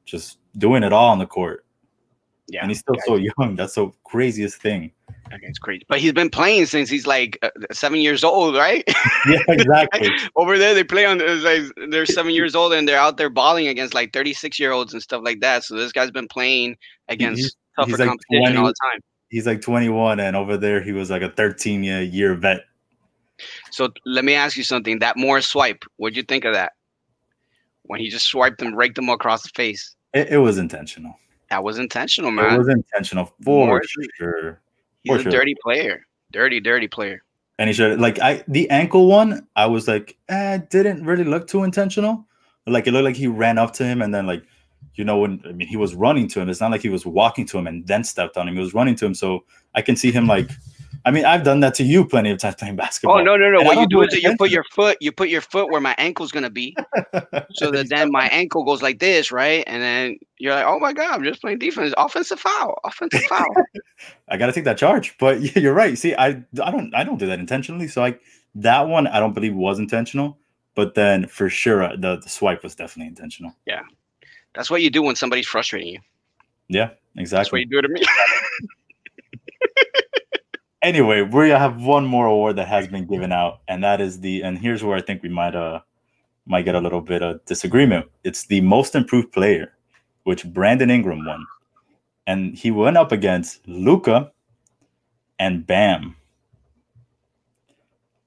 [0.05, 1.65] just doing it all on the court,
[2.49, 3.57] yeah, and he's still so young.
[3.57, 4.93] That's the craziest thing.
[5.31, 5.85] guy's crazy.
[5.89, 8.85] But he's been playing since he's like uh, seven years old, right?
[9.29, 10.09] Yeah, exactly.
[10.37, 13.29] over there they play on it's like they're seven years old and they're out there
[13.29, 16.77] balling against like 36 year olds and stuff like that so this guy's been playing
[17.09, 20.57] against he's- tougher he's like competition 20 all the time he's like 21, and over
[20.57, 22.61] there he was like a 13 year year vet.
[23.73, 26.73] so let me ask you something that more swipe what'd you think of that
[27.83, 31.19] when he just swiped him raked him across the face It, it was intentional.
[31.51, 32.55] That was intentional man.
[32.55, 34.61] It was intentional for More- sure.
[35.03, 35.33] he's for a sure.
[35.33, 37.23] dirty player dirty dirty player
[37.59, 39.47] and he should like I the ankle one.
[39.57, 42.27] I was like, eh, it didn't really look too intentional.
[42.67, 44.43] Like it looked like he ran up to him and then like,
[44.95, 46.49] you know, when I mean he was running to him.
[46.49, 48.55] It's not like he was walking to him and then stepped on him.
[48.55, 50.51] He was running to him, so I can see him like.
[51.07, 53.21] I mean, I've done that to you plenty of times playing basketball.
[53.21, 55.13] oh no no no And what you do is that you put your foot you
[55.13, 56.77] put your foot where my ankle's gonna be
[57.55, 60.93] so that then my ankle goes like this right and then you're like oh my
[60.93, 63.47] god i'm just playing defense offensive foul offensive foul
[64.29, 65.17] I got to take that charge.
[65.19, 65.97] But yeah, you're right.
[65.97, 67.89] See, I I don't I don't do that intentionally.
[67.89, 68.21] So like
[68.57, 70.39] that one, I don't believe was intentional.
[70.75, 73.55] But then for sure, uh, the the swipe was definitely intentional.
[73.67, 73.83] Yeah,
[74.55, 76.01] that's what you do when somebody's frustrating you.
[76.69, 77.39] Yeah, exactly.
[77.39, 78.03] That's what you do to me.
[80.87, 84.43] Anyway, we have one more award that has been given out, and that is the
[84.43, 85.81] and here's where I think we might uh
[86.47, 88.07] might get a little bit of disagreement.
[88.25, 89.73] It's the most improved player,
[90.23, 91.45] which Brandon Ingram won,
[92.27, 94.33] and he went up against Luca
[95.39, 96.17] and Bam.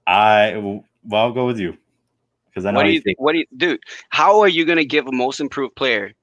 [0.05, 1.77] I well, I'll go with you
[2.47, 3.19] because I know what do you you think?
[3.19, 3.79] What do you, dude?
[4.09, 6.13] How are you gonna give a most improved player?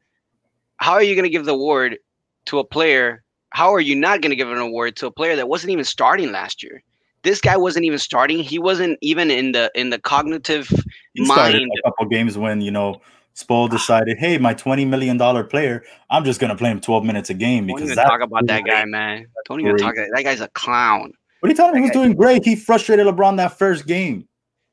[0.77, 1.99] How are you gonna give the award
[2.47, 3.23] to a player?
[3.57, 6.31] How are you not gonna give an award to a player that wasn't even starting
[6.31, 6.83] last year?
[7.23, 8.41] This guy wasn't even starting.
[8.41, 10.69] He wasn't even in the in the cognitive
[11.15, 11.71] He started mind.
[11.79, 13.01] a couple games when you know
[13.35, 17.31] Spo decided, hey, my twenty million dollar player, I'm just gonna play him twelve minutes
[17.31, 19.27] a game Don't because even talk about that guy, man.
[19.49, 19.95] Don't even talk.
[19.95, 21.81] That guy's a clown, What are you telling me?
[21.81, 22.45] He was doing great.
[22.45, 24.29] He frustrated LeBron that first game.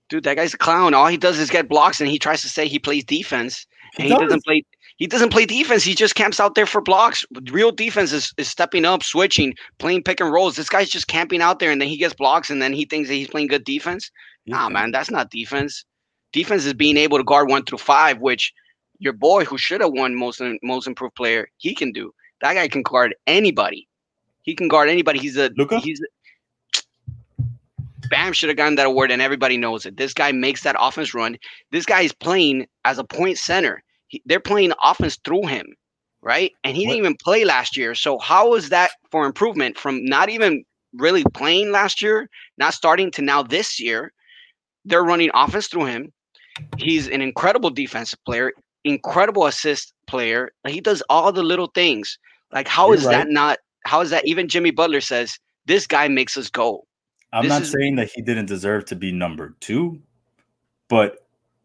[0.10, 0.26] dude.
[0.26, 0.94] That guy's a clown.
[0.94, 3.66] All he does is get blocks, and he tries to say he plays defense.
[3.96, 4.24] He and he does.
[4.24, 4.66] doesn't play
[4.98, 5.84] he doesn't play defense.
[5.84, 7.26] He just camps out there for blocks.
[7.52, 10.56] Real defense is, is stepping up switching playing pick and rolls.
[10.56, 13.10] This guy's just camping out there and then he gets blocks and then he thinks
[13.10, 14.12] that he's playing good defense.
[14.46, 15.84] Nah man that's not defense.
[16.32, 18.54] Defense is being able to guard one through five which
[19.00, 22.14] your boy who should have won most most improved player he can do.
[22.42, 23.88] That guy can guard anybody.
[24.44, 25.20] He can guard anybody.
[25.20, 25.80] He's a Luka?
[25.80, 26.02] he's
[28.10, 29.98] Bam should have gotten that award, and everybody knows it.
[29.98, 31.38] This guy makes that offense run.
[31.72, 33.82] This guy is playing as a point center.
[34.14, 35.66] He, they're playing offense through him.
[36.22, 36.54] right?
[36.64, 37.94] And he What- didn't even play last year.
[37.96, 43.12] So how is that for improvement from not even really playing last year, not starting
[43.12, 44.14] to now this year?
[44.86, 46.14] They're running offense through him.
[46.78, 48.54] He's an incredible defensive player,
[48.86, 50.52] incredible assist player.
[50.66, 52.18] He does all the little things.
[52.54, 53.18] Like how You're is right.
[53.18, 53.58] that not?
[53.86, 54.26] How is that?
[54.26, 56.86] Even Jimmy Butler says this guy makes us go.
[57.34, 60.00] I'm This not is- saying that he didn't deserve to be number two,
[60.88, 61.23] but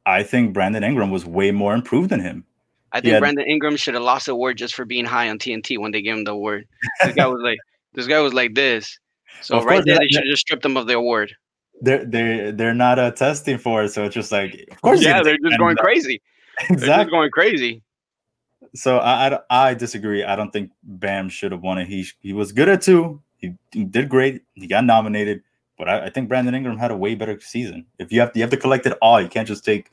[0.08, 2.44] I think Brandon Ingram was way more improved than him.
[2.92, 3.20] I think Yeah.
[3.20, 6.00] Brandon Ingram should have lost the award just for being high on TNT when they
[6.00, 6.66] gave him the award.
[7.04, 7.58] This guy was like,
[7.94, 8.98] this guy was like this.
[9.42, 11.34] So right course, there, they should have just stripped him of the award.
[11.80, 15.22] They're they they're not uh, testing for it, so it's just like, of course, yeah,
[15.22, 16.20] they're just going Brandon crazy.
[16.68, 17.10] They're exactly.
[17.12, 17.82] going crazy.
[18.74, 20.24] So I, I I disagree.
[20.24, 21.86] I don't think Bam should have won it.
[21.86, 23.22] He he was good at two.
[23.36, 24.42] He, he did great.
[24.54, 25.42] He got nominated,
[25.78, 27.86] but I, I think Brandon Ingram had a way better season.
[28.00, 29.90] If you have you have to collect it all, you can't just take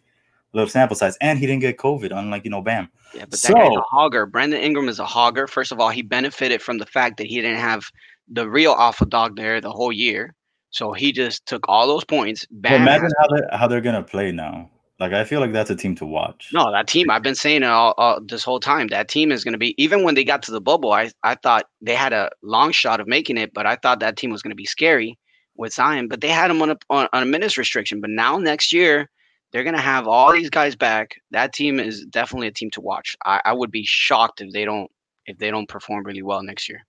[0.56, 1.18] little sample size.
[1.22, 2.90] And he didn't get COVID, unlike you know Bam.
[3.14, 4.30] Yeah, but that guy's So- a hogger.
[4.30, 5.48] Brandon Ingram is a hogger.
[5.48, 7.84] First of all, he benefited from the fact that he didn't have
[8.28, 10.34] the real alpha dog there the whole year.
[10.72, 12.46] So he just took all those points.
[12.52, 12.82] Bam.
[12.82, 14.70] imagine how they how they're gonna play now.
[15.00, 16.50] Like I feel like that's a team to watch.
[16.54, 17.10] No, that team.
[17.10, 18.88] I've been saying it all, all this whole time.
[18.88, 19.76] That team is going to be.
[19.82, 23.02] Even when they got to the bubble, I I thought they had a long shot
[23.02, 25.18] of making it, but I thought that team was going to be scary
[25.58, 26.08] with Zion.
[26.08, 28.00] But they had him on a on, on a minutes restriction.
[28.00, 29.10] But now next year,
[29.56, 31.16] they're going to have all these guys back.
[31.32, 33.16] That team is definitely a team to watch.
[33.24, 34.92] I, I would be shocked if they don't
[35.28, 36.86] if they don't perform really well next year.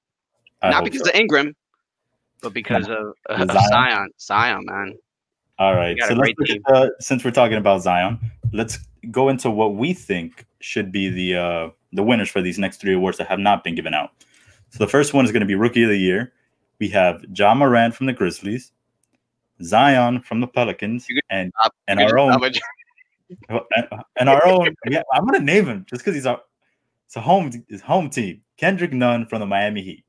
[0.62, 1.10] I Not because so.
[1.10, 1.54] of Ingram,
[2.42, 3.68] but because of, of Zion.
[3.68, 4.10] Zion.
[4.18, 4.98] Zion, man.
[5.60, 5.96] All right.
[6.08, 8.18] So let's look at the, since we're talking about Zion,
[8.52, 8.80] let's
[9.12, 12.94] go into what we think should be the uh, the winners for these next three
[12.94, 14.10] awards that have not been given out.
[14.70, 16.32] So the first one is going to be Rookie of the Year.
[16.80, 18.72] We have John Morant from the Grizzlies,
[19.62, 22.40] Zion from the Pelicans, and stop- and our own
[24.18, 24.74] and, our own.
[24.88, 26.40] Yeah, I'm gonna name him just because he's our
[27.06, 28.42] it's a home his home team.
[28.56, 30.04] Kendrick Nunn from the Miami Heat.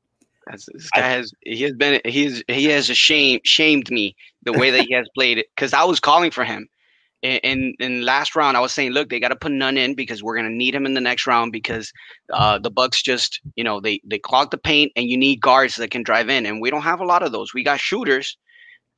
[0.46, 4.52] That's, this I- guy has he has been he's he has shame shamed me the
[4.52, 6.68] way that he has played it because I was calling for him
[7.22, 8.56] in, in in last round.
[8.56, 10.86] I was saying, look, they got to put Nunn in because we're gonna need him
[10.86, 11.92] in the next round because
[12.32, 15.76] uh, the Bucks just you know they they clog the paint and you need guards
[15.76, 17.52] that can drive in and we don't have a lot of those.
[17.52, 18.36] We got shooters,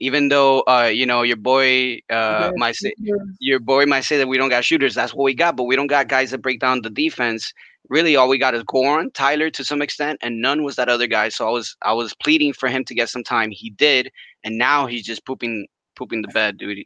[0.01, 2.93] even though uh, you know your boy uh, might say
[3.39, 4.95] your boy might say that we don't got shooters.
[4.95, 7.53] That's what we got, but we don't got guys that break down the defense.
[7.89, 11.07] Really, all we got is Goran, Tyler to some extent, and Nunn was that other
[11.07, 11.29] guy.
[11.29, 13.51] So I was I was pleading for him to get some time.
[13.51, 14.11] He did,
[14.43, 16.79] and now he's just pooping pooping the bed, dude.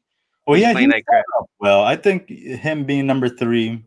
[0.46, 1.06] Well, He's yeah, playing he like
[1.60, 1.84] well.
[1.84, 3.82] I think him being number three,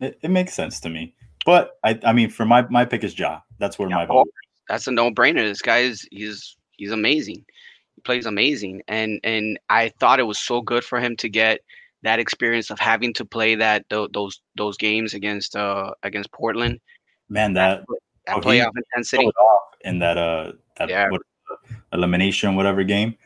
[0.00, 1.14] it, it makes sense to me.
[1.44, 3.40] But I, I mean, for my my pick is Ja.
[3.58, 4.28] That's where Yeah, my vote.
[4.68, 5.46] That's a no brainer.
[5.48, 7.44] This guy is he's he's amazing.
[8.04, 11.60] Plays amazing, and and I thought it was so good for him to get
[12.02, 16.80] that experience of having to play that tho- those those games against uh against Portland.
[17.28, 17.84] Man, that
[18.26, 19.26] That Oh, playoff intensity.
[19.26, 21.08] off in that uh that Yeah.
[21.10, 21.22] what,
[21.92, 23.16] elimination whatever game.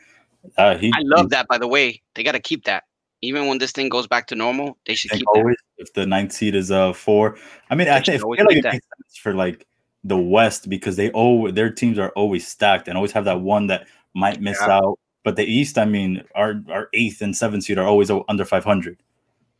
[0.57, 1.47] Uh, he, I love that.
[1.47, 2.83] By the way, they got to keep that.
[3.21, 5.39] Even when this thing goes back to normal, they should keep think that.
[5.39, 7.37] always if the ninth seed is uh four.
[7.69, 8.73] I mean, I They think I always feel like it that.
[8.73, 9.67] makes sense for like
[10.05, 13.67] the West because they oh their teams are always stacked and always have that one
[13.67, 13.87] that
[14.19, 14.77] might miss Yeah.
[14.77, 14.99] out.
[15.23, 18.63] But the East, I mean, our our eighth and seventh seed are always under five
[18.63, 18.97] hundred.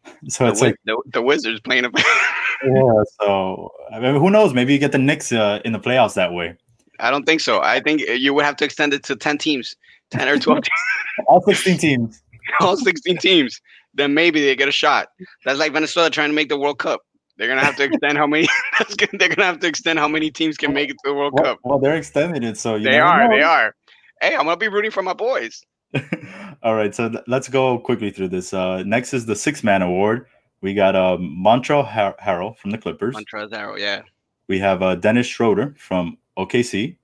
[0.29, 1.89] So The, it's like the, the Wizards playing a.
[2.65, 3.03] yeah.
[3.21, 4.53] So I mean, who knows?
[4.53, 6.55] Maybe you get the Knicks uh, in the playoffs that way.
[6.99, 7.61] I don't think so.
[7.61, 9.75] I think you would have to extend it to ten teams,
[10.09, 10.79] ten or twelve, teams,
[11.27, 12.21] All sixteen teams.
[12.61, 13.61] all sixteen teams.
[13.93, 15.09] Then maybe they get a shot.
[15.45, 17.01] That's like Venezuela trying to make the World Cup.
[17.37, 18.47] They're gonna have to extend how many.
[19.13, 21.43] they're gonna have to extend how many teams can make it to the World Well,
[21.43, 21.59] Cup.
[21.63, 23.29] well, they're extending it, so you They are.
[23.29, 23.75] They are.
[24.21, 25.65] Hey, I'm gonna be rooting for my boys.
[26.63, 28.53] All right, so th- let's go quickly through this.
[28.53, 30.25] Uh, next is the six man award.
[30.61, 33.15] We got uh, Montreal Har- Harrell from the Clippers.
[33.15, 34.01] Montrezl, Harrell, yeah,
[34.47, 36.95] We have uh, Dennis Schroeder from OKC,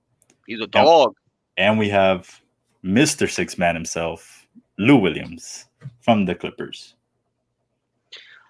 [0.46, 1.16] he's a dog.
[1.58, 2.42] and we have
[2.84, 4.46] Mister Six Man himself,
[4.78, 5.66] Lou Williams
[6.02, 6.96] from the Clippers.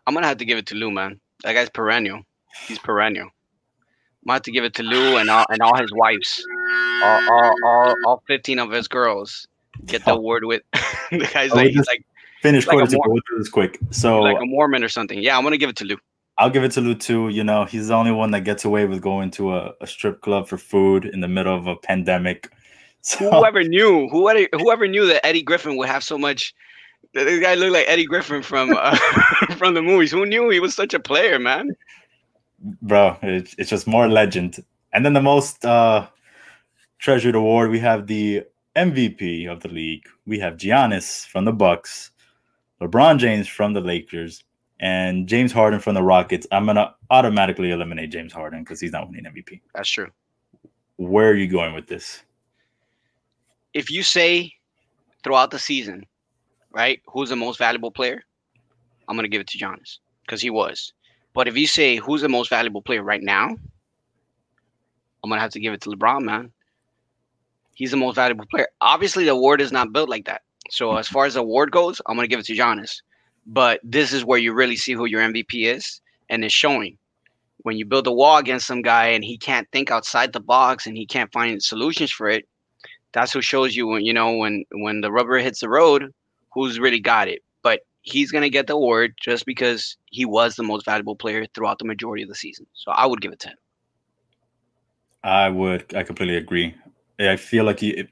[0.07, 1.19] I'm gonna have to give it to Lou, man.
[1.43, 2.21] That guy's perennial.
[2.67, 3.29] He's perennial.
[4.25, 6.43] I'm gonna have to give it to Lou and all and all his wives,
[7.03, 9.47] all all all, all 15 of his girls
[9.85, 10.63] get the award with.
[11.11, 12.03] the guy's Oh, like he's like
[12.41, 13.79] Finish Like quarter We'll do this quick.
[13.91, 15.21] So like a Mormon or something.
[15.21, 15.97] Yeah, I'm gonna give it to Lou.
[16.37, 17.29] I'll give it to Lou too.
[17.29, 20.21] You know, he's the only one that gets away with going to a, a strip
[20.21, 22.49] club for food in the middle of a pandemic.
[23.07, 26.55] So Whoever knew, whoever whoever knew that Eddie Griffin would have so much.
[27.13, 28.95] This guy looked like Eddie Griffin from uh,
[29.57, 30.11] from the movies.
[30.11, 31.69] Who knew he was such a player, man?
[32.81, 36.07] Bro it's, it's just more legend and then the most uh
[36.99, 38.43] treasured award we have the
[38.75, 42.11] mvp of the league we have giannis from the bucks
[42.81, 44.43] lebron james from the lakers
[44.79, 49.07] and James Harden from the Rockets, I'm gonna automatically eliminate James Harden because he's not
[49.07, 49.61] winning MVP.
[49.73, 50.09] That's true.
[50.97, 52.23] Where are you going with this?
[53.73, 54.53] If you say
[55.23, 56.05] throughout the season,
[56.71, 58.23] right, who's the most valuable player,
[59.07, 60.93] I'm gonna give it to Giannis because he was.
[61.35, 63.49] But if you say who's the most valuable player right now,
[65.21, 66.53] I'm gonna have to give it to LeBron, man.
[67.73, 68.69] He's the most valuable player.
[68.79, 70.43] Obviously, the award is not built like that.
[70.69, 73.01] So as far as the award goes, I'm gonna give it to Giannis.
[73.45, 76.97] But this is where you really see who your MVP is, and it's showing.
[77.63, 80.87] When you build a wall against some guy and he can't think outside the box
[80.87, 82.47] and he can't find solutions for it,
[83.11, 86.13] that's who shows you when you know when when the rubber hits the road,
[86.53, 87.43] who's really got it.
[88.05, 91.85] He's gonna get the award just because he was the most valuable player throughout the
[91.85, 92.65] majority of the season.
[92.73, 93.57] So I would give it to him.
[95.23, 95.93] I would.
[95.95, 96.75] I completely agree.
[97.19, 98.07] I feel like you.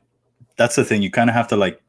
[0.57, 1.01] That's the thing.
[1.03, 1.79] You kind of have to like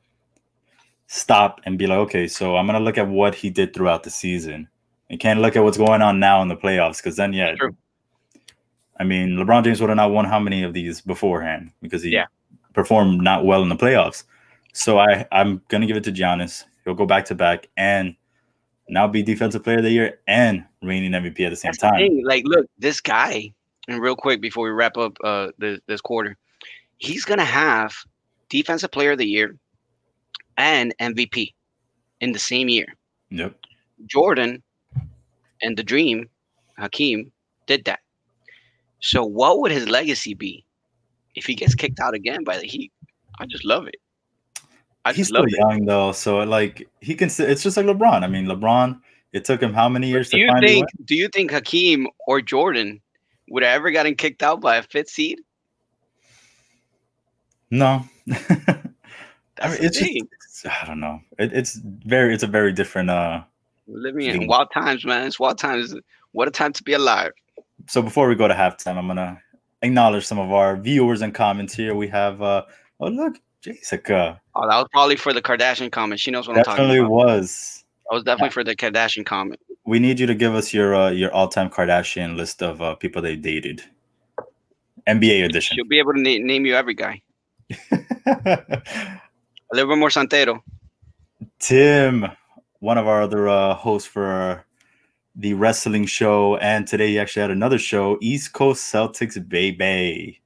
[1.06, 4.10] stop and be like, okay, so I'm gonna look at what he did throughout the
[4.10, 4.68] season.
[5.08, 7.76] You can't look at what's going on now in the playoffs because then, yeah, True.
[8.98, 12.10] I mean, LeBron James would have not won how many of these beforehand because he
[12.10, 12.26] Yeah.
[12.74, 14.24] performed not well in the playoffs.
[14.72, 16.64] So I, I'm gonna give it to Giannis.
[16.84, 18.14] He'll go back to back and
[18.88, 21.96] now be defensive player of the year and reigning MVP at the same That's time.
[21.96, 22.22] thing.
[22.24, 23.52] Like, look, this guy,
[23.88, 26.36] and real quick before we wrap up uh this, this quarter,
[26.98, 27.94] he's gonna have
[28.48, 29.56] defensive player of the year
[30.56, 31.54] and MVP
[32.20, 32.86] in the same year.
[33.30, 33.54] Yep.
[34.06, 34.62] Jordan
[35.62, 36.28] and the Dream,
[36.78, 37.32] Hakeem,
[37.66, 38.00] did that.
[39.00, 40.64] So what would his legacy be
[41.34, 42.92] if he gets kicked out again by the Heat?
[43.38, 43.96] I just love it.
[45.04, 45.52] I He's still it.
[45.58, 47.28] young though, so like he can.
[47.28, 48.22] It's just like LeBron.
[48.22, 49.00] I mean, LeBron.
[49.32, 50.86] It took him how many years Do to you think?
[51.04, 53.00] Do you think Hakeem or Jordan
[53.50, 55.40] would have ever gotten kicked out by a fifth seed?
[57.70, 58.04] No.
[58.30, 61.20] I mean, it's just, it's- I don't know.
[61.38, 63.10] It, it's very, it's a very different.
[63.10, 63.42] uh
[63.86, 65.26] living in wild times, man.
[65.26, 65.94] It's wild times.
[66.32, 67.32] What a time to be alive.
[67.88, 69.40] So before we go to halftime, I'm gonna
[69.82, 71.94] acknowledge some of our viewers and comments here.
[71.94, 72.62] We have, uh
[73.00, 76.20] oh look, Jessica Oh, that was probably for the Kardashian comment.
[76.20, 77.10] She knows what I'm talking about.
[77.10, 77.84] was.
[78.08, 79.60] That was definitely for the Kardashian comment.
[79.86, 82.94] We need you to give us your uh, your all time Kardashian list of uh,
[82.94, 83.82] people they dated.
[85.06, 85.76] NBA edition.
[85.76, 87.22] She'll be able to na- name you every guy.
[88.26, 89.20] A
[89.72, 90.60] little bit more Santero.
[91.58, 92.26] Tim,
[92.80, 94.64] one of our other uh, hosts for
[95.34, 100.40] the wrestling show, and today he actually had another show, East Coast Celtics, baby.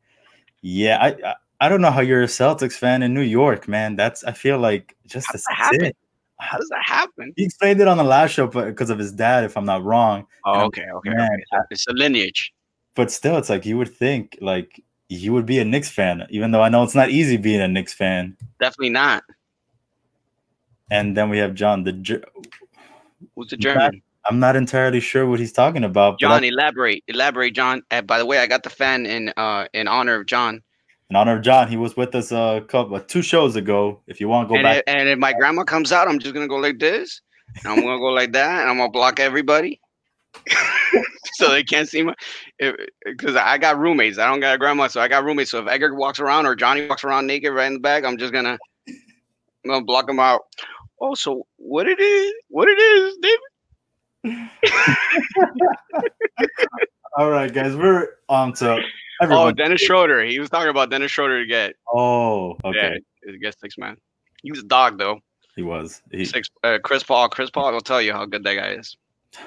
[0.62, 3.96] Yeah, I, I I don't know how you're a Celtics fan in New York, man.
[3.96, 5.92] That's I feel like just How a does that happen?
[6.40, 7.32] How does that happen?
[7.36, 10.24] He explained it on the last show, because of his dad, if I'm not wrong.
[10.44, 11.42] Oh, okay, okay, man, okay.
[11.50, 12.52] So it's a lineage.
[12.94, 16.52] But still, it's like you would think like you would be a Knicks fan, even
[16.52, 18.36] though I know it's not easy being a Knicks fan.
[18.60, 19.24] Definitely not.
[20.90, 22.24] And then we have John, the Ger-
[23.34, 24.02] Who's the German?
[24.26, 26.12] I'm not entirely sure what he's talking about.
[26.14, 27.82] but John, I- elaborate, elaborate, John.
[27.90, 30.62] Uh, by the way, I got the fan in uh in honor of John.
[31.10, 34.00] In honor of John, he was with us a couple, uh, two shows ago.
[34.06, 36.34] If you want to go and, back, and if my grandma comes out, I'm just
[36.34, 37.22] gonna go like this.
[37.64, 39.80] And I'm gonna go like that, and I'm gonna block everybody,
[41.34, 42.14] so they can't see my.
[43.06, 45.50] Because I got roommates, I don't got a grandma, so I got roommates.
[45.50, 48.18] So if Edgar walks around or Johnny walks around naked right in the back, I'm
[48.18, 50.42] just gonna, I'm gonna block them out.
[51.00, 52.32] Oh, so what it is?
[52.48, 54.50] What it is, David?
[57.16, 58.82] all right, guys, we're on to
[59.20, 59.50] Oh.
[59.52, 60.24] Dennis Schroeder.
[60.24, 61.74] He was talking about Dennis Schroeder to get.
[61.92, 63.96] Oh, okay, Yeah, to get six man.
[64.42, 65.20] He was a dog though.
[65.56, 66.02] he was.
[66.12, 66.48] He, Six.
[66.62, 67.28] Uh, Chris Paul.
[67.28, 68.96] Chris Paul will tell you how good that guy is.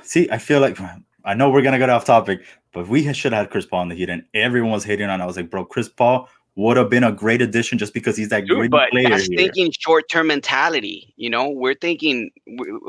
[0.04, 0.78] see, I feel like
[1.24, 2.42] I know we're gonna get off topic,
[2.74, 5.22] but we should have had Chris Paul in the Heat, and everyone was hating on.
[5.22, 5.24] it.
[5.24, 6.28] I was like, bro, Chris Paul
[6.58, 9.10] would have been a great addition just because he's that Dude, great but player.
[9.10, 9.38] that's here.
[9.38, 11.14] thinking short-term mentality.
[11.16, 12.30] You know, we're thinking.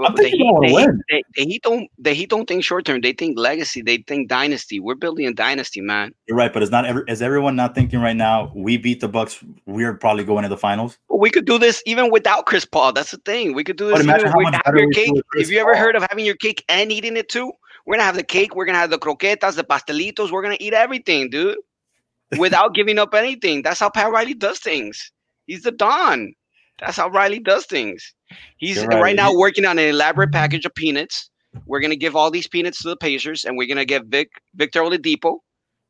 [0.05, 1.01] I'm thinking wanna win.
[1.11, 1.89] they- the Heat don't.
[1.99, 3.01] The Heat don't think short-term.
[3.03, 3.81] They think legacy.
[3.83, 4.81] They think dynasty.
[4.81, 6.13] We're building a dynasty, man.
[6.27, 8.51] You're right, but is not every, is everyone not thinking right now?
[8.55, 9.39] We beat the Bucks.
[9.67, 10.99] We're probably going to the finals.
[11.09, 12.93] We could do this even without Chris Paul.
[12.93, 13.55] That's the thing.
[13.55, 15.13] We could do But this imagine even how much better your cake.
[15.39, 15.81] Have you ever Paul.
[15.83, 17.53] heard of having your cake and eating it too?
[17.87, 18.55] We're gonna have the cake.
[18.57, 20.31] We're gonna have the croquetas, the pastelitos.
[20.31, 21.57] We're gonna eat everything, dude,
[22.39, 23.63] without giving up anything.
[23.63, 25.11] That's how Pat Riley does things.
[25.47, 26.35] He's the Don.
[26.81, 28.15] That's how Riley does things.
[28.57, 29.01] He's right.
[29.01, 29.17] right.
[29.17, 31.31] now working on an elaborate package of peanuts.
[31.67, 34.81] We're gonna give all these peanuts to the Pacers, and we're gonna get Vic Victor
[34.81, 35.39] Oladipo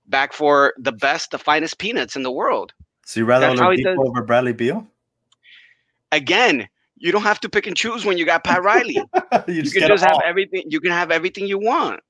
[0.06, 2.72] back for the best, the finest peanuts in the world.
[3.06, 4.86] So you rather That's Oladipo over Bradley Beal?
[6.10, 8.94] Again, you don't have to pick and choose when you got Pat Riley.
[9.48, 10.22] you you just can just have all.
[10.24, 10.64] everything.
[10.68, 12.00] You can have everything you want.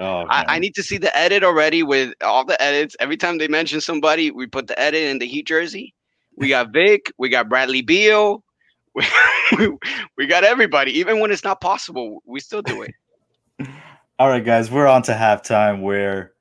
[0.00, 2.96] Oh, I, I need to see the edit already with all the edits.
[3.00, 5.94] Every time they mention somebody, we put the edit in the Heat jersey.
[6.36, 7.12] We got Vic.
[7.18, 8.42] We got Bradley Beal.
[9.58, 9.76] we,
[10.16, 10.98] we got everybody.
[10.98, 12.94] Even when it's not possible, we still do it.
[14.18, 16.32] All right, guys, we're on to halftime where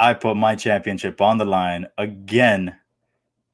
[0.00, 2.76] I put my championship on the line again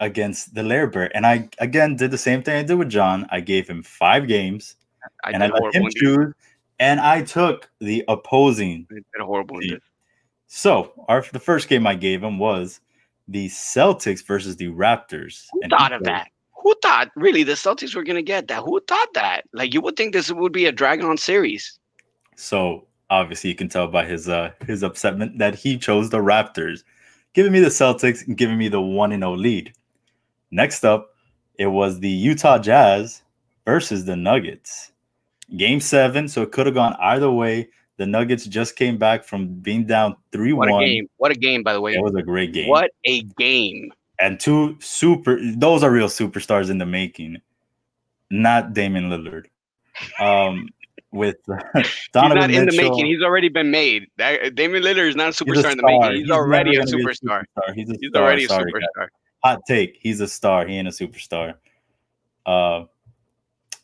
[0.00, 1.14] against the Lair Bear.
[1.14, 3.26] And I again did the same thing I did with John.
[3.30, 4.76] I gave him five games
[5.24, 6.34] I and I let him in this.
[6.82, 8.88] And I took the opposing.
[8.90, 9.60] I did horrible.
[10.48, 12.80] So our the first game I gave him was
[13.28, 15.46] the Celtics versus the Raptors.
[15.52, 16.32] Who And thought of that?
[16.60, 18.64] Who thought really the Celtics were gonna get that?
[18.64, 19.42] Who thought that?
[19.52, 21.78] Like you would think this would be a drag on series.
[22.34, 26.82] So obviously you can tell by his uh his upsetment that he chose the Raptors,
[27.32, 29.72] giving me the Celtics and giving me the one and 0 lead.
[30.50, 31.14] Next up,
[31.60, 33.22] it was the Utah Jazz
[33.64, 34.90] versus the Nuggets.
[35.56, 37.68] Game seven, so it could have gone either way.
[37.98, 40.82] The Nuggets just came back from being down 3 What 1.
[40.82, 41.08] a game!
[41.18, 41.92] What a game, by the way.
[41.94, 42.68] It was a great game.
[42.68, 43.92] What a game!
[44.18, 47.38] And two super, those are real superstars in the making,
[48.30, 49.46] not Damian Lillard.
[50.20, 50.68] Um,
[51.12, 51.36] with
[51.74, 53.04] He's Donovan not in the making.
[53.06, 54.06] He's already been made.
[54.16, 56.16] That, Damian Lillard is not a He's a superstar in the making.
[56.16, 57.44] He's, never already a gonna be superstar.
[57.56, 57.74] superstar.
[57.74, 58.22] He's a He's star.
[58.22, 58.80] already a Sorry, guys.
[58.96, 59.06] superstar.
[59.44, 59.98] Hot take.
[60.00, 60.66] He's a star.
[60.66, 61.54] He ain't a superstar.
[62.46, 62.84] Uh,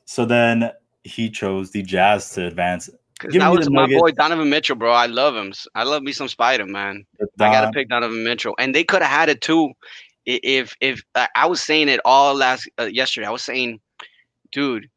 [0.07, 0.71] so then
[1.05, 2.91] he chose the Jazz to advance.
[3.21, 4.93] Give that was my boy Donovan Mitchell, bro.
[4.93, 5.53] I love him.
[5.75, 7.05] I love me some Spider Man.
[7.21, 9.73] I gotta pick Donovan Mitchell, and they could have had it too.
[10.25, 13.81] If if uh, I was saying it all last uh, yesterday, I was saying,
[14.53, 14.89] dude,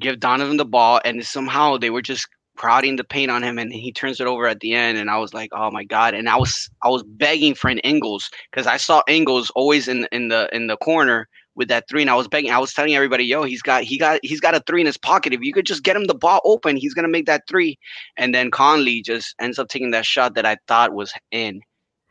[0.00, 2.26] give Donovan the ball, and somehow they were just
[2.56, 5.18] crowding the paint on him, and he turns it over at the end, and I
[5.18, 6.14] was like, oh my god!
[6.14, 10.08] And I was I was begging for an Ingles because I saw Ingles always in
[10.10, 11.28] in the in the corner
[11.60, 12.50] with that three, and I was begging.
[12.50, 14.98] I was telling everybody, yo, he's got he got he's got a three in his
[14.98, 15.32] pocket.
[15.32, 17.78] If you could just get him the ball open, he's gonna make that three.
[18.16, 21.60] And then Conley just ends up taking that shot that I thought was in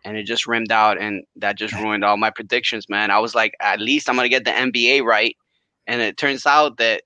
[0.06, 3.36] and it just rimmed out and that just ruined all my predictions man i was
[3.36, 5.36] like at least i'm gonna get the nba right
[5.88, 7.04] and it turns out that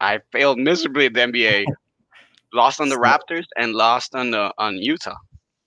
[0.00, 1.66] i failed miserably at the nba
[2.54, 5.16] lost on the raptors and lost on the on utah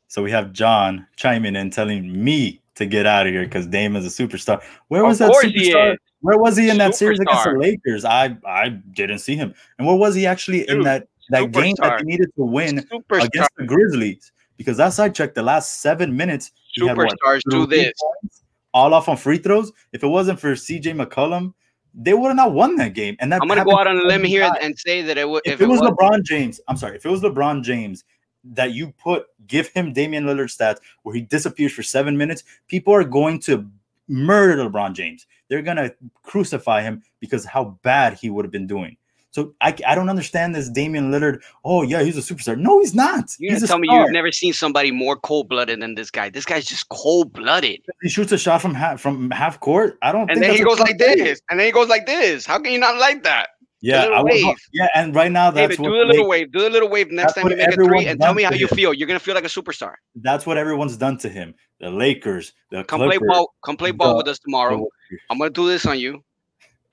[0.08, 3.96] So we have John chiming in, telling me to get out of here because Dame
[3.96, 4.62] is a superstar.
[4.88, 5.98] Where was Of that superstar?
[6.22, 8.06] Where was he in that series against the Lakers?
[8.06, 9.54] I I didn't see him.
[9.78, 12.78] And where was he actually in Dude, that that game that they needed to win
[12.78, 14.32] superstar against the Grizzlies?
[14.58, 18.44] Because I checked, the last seven minutes, what, superstars do this points,
[18.74, 19.72] all off on free throws.
[19.92, 21.54] If it wasn't for CJ McCollum,
[21.94, 23.16] they would have not won that game.
[23.20, 25.42] And that i'm gonna go out on a limb here and say that it would
[25.46, 28.04] If, if, it was LeBron James, I'm sorry, if it was LeBron James
[28.44, 32.94] that you put give him Damian Lillard stats where he disappears for seven minutes, people
[32.94, 33.70] are going to
[34.08, 35.26] murder LeBron James.
[35.50, 35.92] They're gonna
[36.24, 38.98] crucify him because how bad he would have been doing.
[39.32, 41.42] So I, I don't understand this Damian Lillard.
[41.66, 42.56] Oh yeah, he's a superstar.
[42.56, 43.32] No, he's not.
[43.40, 44.02] you're he's tell me star.
[44.02, 48.32] you've never seen somebody more cold-blooded than this guy this guy's just cold-blooded He shoots
[48.32, 49.98] a shot from half from half court.
[50.04, 50.30] I don't.
[50.30, 52.72] and think then he goes like this and then he goes like this how can
[52.72, 53.50] you not like that
[53.86, 54.56] Yeah, little I would, wave.
[54.72, 56.52] yeah, and right now that's David, what do the little wave.
[56.54, 58.68] Do the little wave next time you make a three, and tell me how you
[58.68, 58.76] him.
[58.78, 58.94] feel.
[58.94, 59.96] You're gonna feel like a superstar.
[60.16, 61.54] that's what everyone's done to him.
[61.82, 63.54] The Lakers, the Come play ball.
[63.66, 64.88] Come play ball the- with us tomorrow.
[65.30, 66.24] I'm gonna do this on you,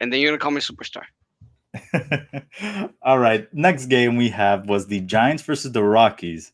[0.01, 1.05] and then you're gonna call me a superstar.
[3.03, 3.53] All right.
[3.55, 6.53] Next game we have was the Giants versus the Rockies.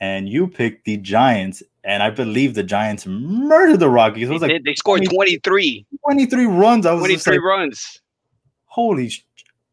[0.00, 1.62] And you picked the Giants.
[1.84, 4.24] And I believe the Giants murdered the Rockies.
[4.24, 4.64] It They, was like did.
[4.64, 6.86] they scored 20 23, 23 runs.
[6.86, 8.00] I was 23 like, runs.
[8.64, 9.10] holy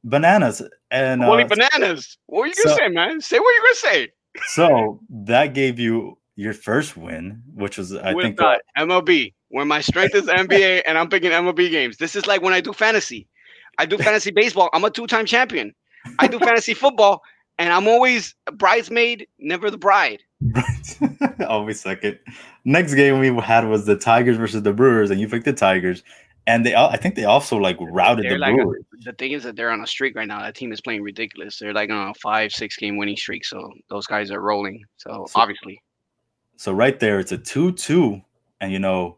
[0.04, 0.62] bananas.
[0.90, 2.18] And Holy uh, bananas!
[2.28, 3.22] What were you gonna so- say, man?
[3.22, 4.12] Say what you're gonna say.
[4.48, 9.34] so that gave you your first win, which was, I With think, uh, that, MLB,
[9.50, 11.98] where my strength is NBA, and I'm picking MLB games.
[11.98, 13.28] This is like when I do fantasy.
[13.78, 14.70] I do fantasy baseball.
[14.74, 15.74] I'm a two-time champion.
[16.20, 17.22] I do fantasy football,
[17.60, 20.24] and I'm always a bridesmaid, never the bride.
[21.48, 22.18] always second.
[22.66, 25.12] Next game we had was the Tigers versus the Brewers.
[25.12, 26.04] And you picked the Tigers.
[26.48, 29.32] And they, al- I think they also like routed They're the like a- the thing
[29.34, 30.42] is that they're on a streak right now.
[30.42, 31.60] That team is playing ridiculous.
[31.60, 33.46] They're like on a five, six game winning streak.
[33.46, 34.84] So those guys are rolling.
[34.98, 35.82] So, So- obviously,
[36.58, 38.22] So right there, it's a two-two,
[38.60, 39.18] and you know,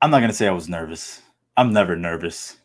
[0.00, 1.20] I'm not gonna say I was nervous.
[1.56, 2.58] I'm never nervous.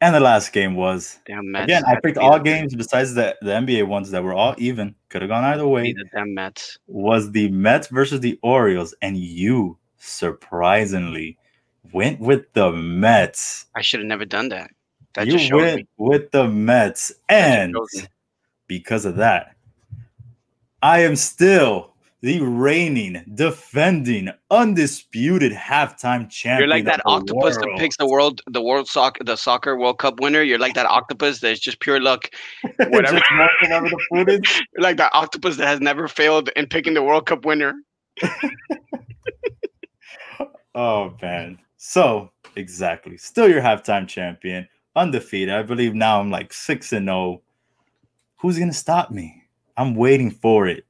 [0.00, 1.64] And the last game was damn Mets.
[1.64, 1.82] again.
[1.84, 4.94] I picked all games besides the the NBA ones that were all even.
[5.08, 5.92] Could have gone either way.
[5.92, 6.78] the damn Mets.
[6.86, 11.36] Was the Mets versus the Orioles, and you surprisingly
[11.92, 13.66] went with the Mets.
[13.74, 14.70] I should have never done that.
[15.14, 15.86] That you went me.
[15.96, 17.74] with the Mets, and
[18.66, 19.56] because of that,
[20.82, 26.68] I am still the reigning, defending, undisputed halftime champion.
[26.68, 30.20] You're like that octopus that picks the world, the world soccer, the soccer World Cup
[30.20, 30.42] winner.
[30.42, 32.30] You're like that octopus that's just pure luck.
[32.78, 33.18] whatever.
[33.18, 34.40] Just mark whatever the food is.
[34.74, 37.74] You're like that octopus that has never failed in picking the World Cup winner.
[40.78, 41.58] Oh man.
[41.78, 45.54] So exactly, still your halftime champion, undefeated.
[45.54, 47.40] I believe now I'm like six and zero.
[48.40, 49.44] Who's gonna stop me?
[49.76, 50.84] I'm waiting for it.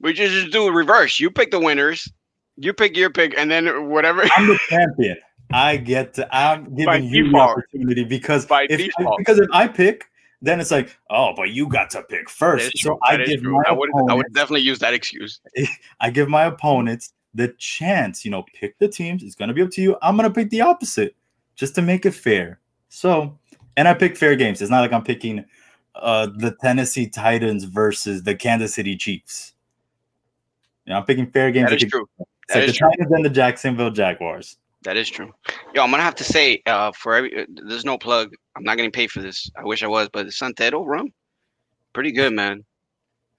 [0.00, 1.20] We just, just do a reverse.
[1.20, 2.10] You pick the winners.
[2.56, 4.24] You pick your pick, and then whatever.
[4.36, 5.18] I'm the champion.
[5.52, 6.34] I get to.
[6.34, 9.18] I'm giving By you the opportunity because By if default.
[9.18, 10.06] because if I pick,
[10.40, 12.78] then it's like, oh, but you got to pick first.
[12.78, 12.98] So.
[13.04, 13.52] I give true.
[13.52, 15.40] my I would, I would definitely use that excuse.
[16.00, 18.24] I give my opponents the chance.
[18.24, 19.22] You know, pick the teams.
[19.22, 19.96] It's gonna be up to you.
[20.02, 21.14] I'm gonna pick the opposite
[21.54, 22.60] just to make it fair.
[22.88, 23.38] So,
[23.76, 24.60] and I pick fair games.
[24.60, 25.44] It's not like I'm picking
[25.94, 29.54] uh the Tennessee Titans versus the Kansas City Chiefs.
[30.86, 31.70] You know, I'm picking fair games.
[31.70, 32.08] That is true.
[32.48, 32.90] That like is the true.
[32.90, 34.56] Titans and the Jacksonville Jaguars.
[34.82, 35.32] That is true.
[35.74, 38.34] Yo, I'm gonna have to say, uh, for every uh, there's no plug.
[38.56, 39.50] I'm not getting paid for this.
[39.56, 41.12] I wish I was, but the Santero rum,
[41.92, 42.64] pretty good, man.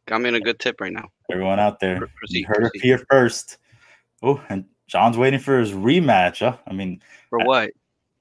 [0.05, 1.09] Got me in a good tip right now.
[1.31, 3.57] Everyone out there, Pr- you proceed, heard it here first.
[4.23, 6.39] Oh, and John's waiting for his rematch.
[6.39, 6.57] Huh?
[6.65, 7.71] I mean, For what?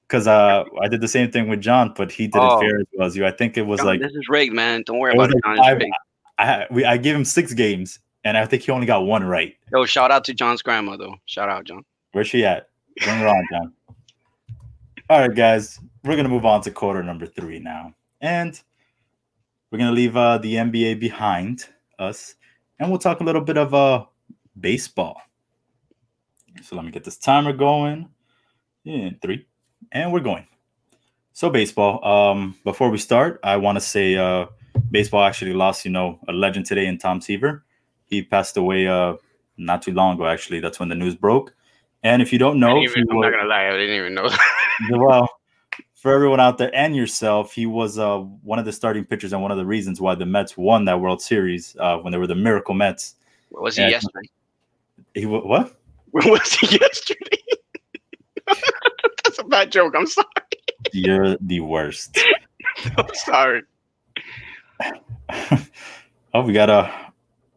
[0.07, 2.57] because uh, I did the same thing with John, but he did Oh.
[2.59, 3.25] it fair as well as you.
[3.25, 4.83] I think it was John, like this is rigged, man.
[4.85, 5.37] Don't worry about it.
[5.45, 5.57] like.
[5.57, 5.93] Five- rigged.
[6.39, 9.55] I we I gave him six games, and I think he only got one right.
[9.71, 11.15] Yo, shout out to John's grandma though.
[11.25, 11.83] Shout out, John.
[12.11, 12.69] Where's she at?
[13.03, 13.73] Bring her on, John.
[15.09, 18.59] All right, guys, we're gonna move on to quarter number three now, and
[19.71, 21.65] we're gonna leave uh, the NBA behind
[21.99, 22.35] us,
[22.79, 24.05] and we'll talk a little bit of uh
[24.59, 25.21] baseball.
[26.61, 28.09] So let me get this timer going.
[28.85, 29.45] In three,
[29.93, 30.45] and we're going.
[31.31, 32.03] So baseball.
[32.05, 34.47] Um, before we start, I want to say uh,
[34.91, 37.63] baseball actually lost, you know, a legend today in Tom Seaver.
[38.05, 39.15] He passed away uh
[39.57, 40.25] not too long ago.
[40.25, 41.55] Actually, that's when the news broke.
[42.03, 44.29] And if you don't know, even, I'm was- not gonna lie, I didn't even know.
[44.91, 45.29] well,
[45.95, 49.41] for everyone out there and yourself, he was uh, one of the starting pitchers and
[49.41, 52.27] one of the reasons why the Mets won that World Series uh, when they were
[52.27, 53.15] the Miracle Mets.
[53.49, 54.27] What was he yesterday?
[55.13, 55.79] He what?
[56.13, 57.41] Where was he yesterday?
[59.23, 59.95] That's a bad joke.
[59.97, 60.27] I'm sorry.
[60.91, 62.19] You're the worst.
[62.97, 63.63] I'm sorry.
[66.33, 66.91] oh, we got uh,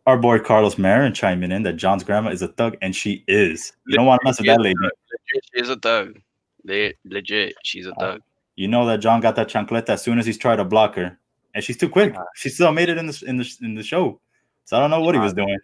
[0.07, 3.73] our boy Carlos Marin chiming in that John's grandma is a thug, and she is.
[3.87, 4.75] You don't want to mess with that lady.
[4.81, 6.19] Legit, she's a thug.
[6.65, 8.21] Le- legit, she's a Uh, thug.
[8.55, 11.19] You know that John got that chancleta as soon as he's tried to block her,
[11.55, 12.15] and she's too quick.
[12.37, 14.19] She still made it in the in the in the show.
[14.65, 15.59] So I don't know what he was doing.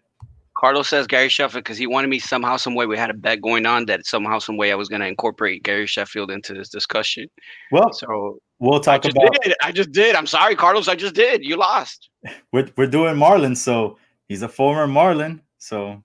[0.62, 2.86] Carlos says Gary Sheffield because he wanted me somehow, some way.
[2.86, 5.64] We had a bet going on that somehow, some way I was going to incorporate
[5.64, 7.26] Gary Sheffield into this discussion.
[7.72, 9.36] Well, So we'll I talk just about.
[9.42, 9.54] did.
[9.60, 10.14] I just did.
[10.14, 10.86] I'm sorry, Carlos.
[10.86, 11.42] I just did.
[11.44, 12.08] You lost.
[12.52, 13.98] We're we're doing Marlin, so
[14.28, 15.42] he's a former Marlin.
[15.58, 16.00] So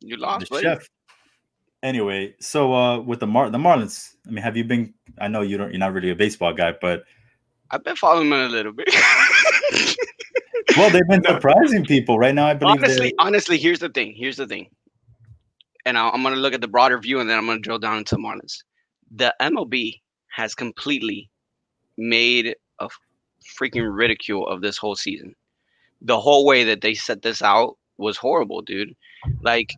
[0.00, 0.64] You lost, buddy.
[0.64, 0.86] chef.
[1.82, 4.92] Anyway, so uh with the Mar the Marlins, I mean, have you been?
[5.18, 5.70] I know you don't.
[5.70, 7.04] You're not really a baseball guy, but
[7.70, 8.88] I've been following him a little bit.
[10.76, 12.46] well, they've been surprising people right now.
[12.46, 14.14] I believe honestly, they're- honestly, here's the thing.
[14.16, 14.68] Here's the thing.
[15.84, 17.62] And I'll, I'm going to look at the broader view, and then I'm going to
[17.62, 18.58] drill down into Marlins.
[19.14, 21.30] The MLB has completely
[21.96, 22.88] made a
[23.58, 25.34] freaking ridicule of this whole season.
[26.02, 28.94] The whole way that they set this out was horrible, dude.
[29.42, 29.72] Like,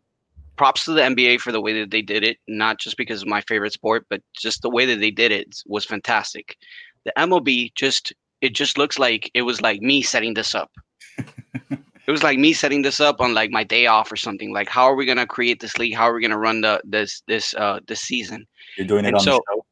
[0.56, 2.38] props to the NBA for the way that they did it.
[2.48, 5.62] Not just because of my favorite sport, but just the way that they did it
[5.66, 6.56] was fantastic.
[7.04, 10.70] The MLB just it just looks like it was like me setting this up
[12.08, 14.50] it was like me setting this up on like my day off or something.
[14.50, 15.94] Like, how are we gonna create this league?
[15.94, 18.46] How are we gonna run the this this uh this season?
[18.78, 19.64] you're doing it and on so- the show.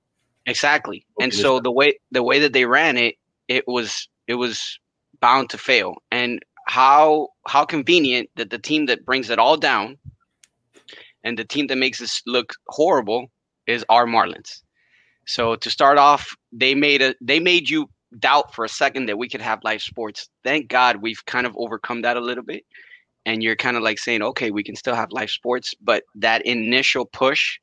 [0.48, 1.04] Exactly.
[1.20, 3.16] And so the way the way that they ran it,
[3.48, 4.78] it was it was
[5.20, 5.96] bound to fail.
[6.12, 9.96] And how how convenient that the team that brings it all down
[11.24, 13.28] and the team that makes this look horrible
[13.66, 14.60] is our Marlins.
[15.26, 17.88] So to start off, they made a they made you
[18.18, 20.28] doubt for a second that we could have live sports.
[20.44, 22.64] Thank God we've kind of overcome that a little bit.
[23.24, 26.46] And you're kind of like saying, okay, we can still have live sports, but that
[26.46, 27.58] initial push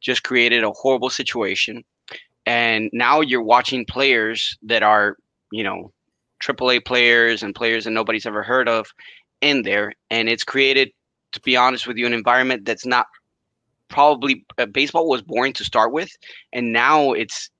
[0.00, 1.84] just created a horrible situation.
[2.46, 5.16] And now you're watching players that are,
[5.52, 5.92] you know,
[6.42, 8.86] AAA players and players that nobody's ever heard of
[9.40, 9.92] in there.
[10.10, 10.90] And it's created,
[11.32, 13.06] to be honest with you, an environment that's not
[13.88, 16.10] probably uh, baseball was boring to start with.
[16.52, 17.50] And now it's,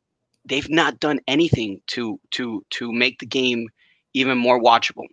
[0.45, 3.69] they've not done anything to to to make the game
[4.15, 5.07] even more watchable.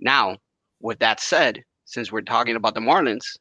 [0.00, 0.36] Now,
[0.80, 3.36] with that said, since we're talking about the Marlins,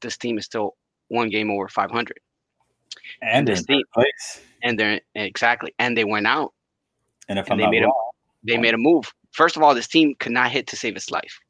[0.00, 0.76] this team is still
[1.08, 2.18] one game over 500,
[3.22, 4.42] and they're this team- place.
[4.62, 6.52] and they're exactly, and they went out.
[7.28, 8.10] And if and I'm they not made a- wrong,
[8.44, 9.12] They made a move.
[9.32, 11.40] First of all, this team could not hit to save its life.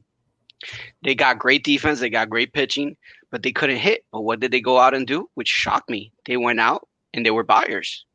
[1.02, 2.96] They got great defense, they got great pitching,
[3.30, 4.04] but they couldn't hit.
[4.12, 5.28] But what did they go out and do?
[5.34, 6.12] Which shocked me.
[6.24, 8.06] They went out and they were buyers.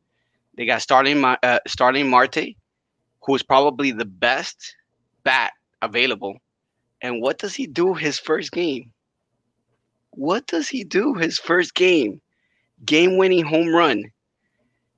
[0.59, 2.55] They got Starling Ma- uh, Starling Marte,
[3.23, 4.75] who is probably the best
[5.23, 6.37] bat available.
[7.01, 8.93] And what does he do his first game?
[10.13, 12.21] What does he do his first game?
[12.85, 14.11] Game winning home run.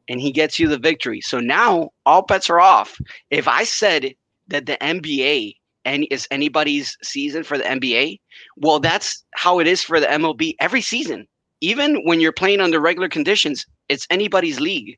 [0.09, 1.21] and he gets you the victory.
[1.21, 2.97] So now all bets are off.
[3.29, 4.13] If I said
[4.49, 5.55] that the NBA
[5.85, 8.19] and is anybody's season for the NBA,
[8.57, 11.27] well, that's how it is for the MLB every season.
[11.61, 14.97] Even when you're playing under regular conditions, it's anybody's league.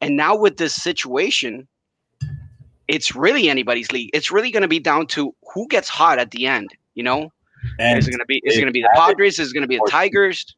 [0.00, 1.66] And now with this situation,
[2.88, 4.10] it's really anybody's league.
[4.12, 6.70] It's really going to be down to who gets hot at the end.
[6.94, 7.32] You know,
[7.78, 9.38] and is it going to be is it going to be the Padres?
[9.38, 10.56] Is it going to be the Tigers?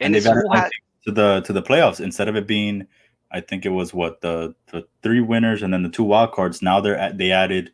[0.00, 0.70] And, and who has,
[1.04, 2.86] to the to the playoffs instead of it being,
[3.30, 6.62] I think it was what the the three winners and then the two wild cards.
[6.62, 7.72] Now they're at, they added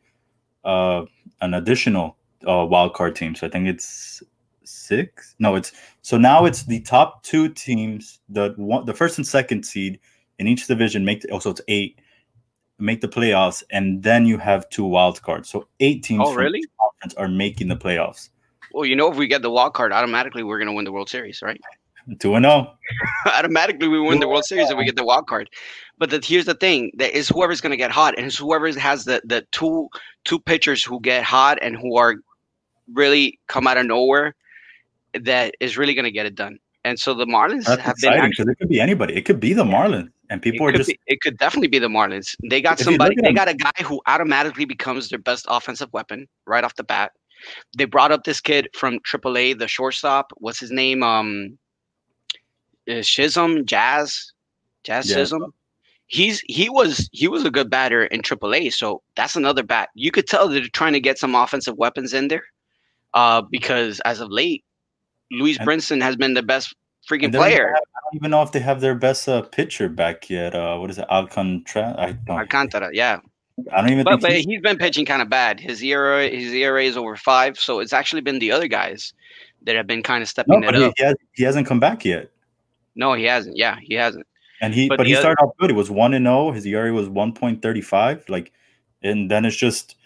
[0.65, 1.05] uh,
[1.41, 2.17] an additional
[2.47, 3.35] uh, wild card team.
[3.35, 4.23] So I think it's
[4.65, 5.35] six.
[5.39, 9.65] No, it's so now it's the top two teams, the one, the first and second
[9.65, 9.99] seed
[10.39, 11.23] in each division make.
[11.23, 12.01] The, oh, so it's eight
[12.79, 15.49] make the playoffs, and then you have two wild cards.
[15.49, 16.63] So eight teams oh, really?
[16.81, 18.31] conference are making the playoffs.
[18.73, 20.93] Well, you know, if we get the wild card, automatically we're going to win the
[20.93, 21.61] World Series, right?
[22.21, 22.75] Two and zero.
[23.27, 23.31] Oh.
[23.33, 25.51] automatically, we win the World Series if we get the wild card.
[25.99, 28.71] But the, here's the thing: that is whoever's going to get hot, and it's whoever
[28.79, 29.89] has the the two
[30.25, 32.17] two pitchers who get hot and who are
[32.95, 34.35] really come out of nowhere
[35.13, 36.59] that is really going to get it done.
[36.85, 39.15] And so the Marlins That's have exciting because it could be anybody.
[39.15, 41.89] It could be the Marlins and people are just be, it could definitely be the
[41.89, 42.37] Marlins.
[42.49, 46.65] They got somebody they got a guy who automatically becomes their best offensive weapon right
[46.65, 47.13] off the bat.
[47.77, 50.33] They brought up this kid from AAA, the shortstop.
[50.37, 51.03] What's his name?
[51.03, 51.59] Um
[52.89, 54.33] uh, Chisholm, Jazz,
[54.85, 55.17] Jazz yeah.
[55.17, 55.53] Chisholm.
[56.07, 59.91] He's he was he was a good batter in AAA, so that's another bat.
[59.95, 62.45] You could tell they're trying to get some offensive weapons in there,
[63.13, 64.65] uh, because as of late,
[65.31, 66.75] Lewis Brinson has been the best
[67.09, 67.69] freaking player.
[67.69, 70.55] Have, I don't even know if they have their best uh, pitcher back yet.
[70.55, 72.17] Uh, what is it, Alcantara?
[72.29, 73.21] Alcantara, yeah.
[73.73, 74.05] I don't even.
[74.05, 75.59] But, but he's, he's been pitching kind of bad.
[75.59, 79.13] His ERA, his ERA is over five, so it's actually been the other guys
[79.63, 80.93] that have been kind of stepping no, it he, up.
[80.97, 82.31] He, has, he hasn't come back yet.
[82.95, 83.57] No, he hasn't.
[83.57, 84.27] Yeah, he hasn't.
[84.61, 85.71] And he, but, but he other, started off good.
[85.71, 86.49] He was one and zero.
[86.49, 86.53] Oh.
[86.53, 88.25] His ERA was one point thirty five.
[88.29, 88.53] Like,
[89.03, 89.97] and then it's just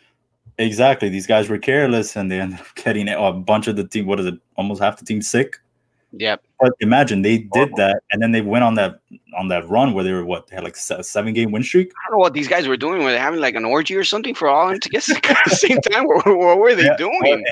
[0.59, 4.07] exactly these guys were careless, and they ended up getting a bunch of the team.
[4.07, 4.35] What is it?
[4.57, 5.59] Almost half the team sick.
[6.13, 6.43] Yep.
[6.61, 9.01] But imagine they did that, and then they went on that
[9.37, 11.91] on that run where they were what they had like a seven game win streak.
[11.91, 13.03] I don't know what these guys were doing.
[13.03, 15.57] Were they having like an orgy or something for all and to get at the
[15.57, 16.07] same time?
[16.07, 17.19] What, what were they yeah, doing?
[17.23, 17.45] Well, it,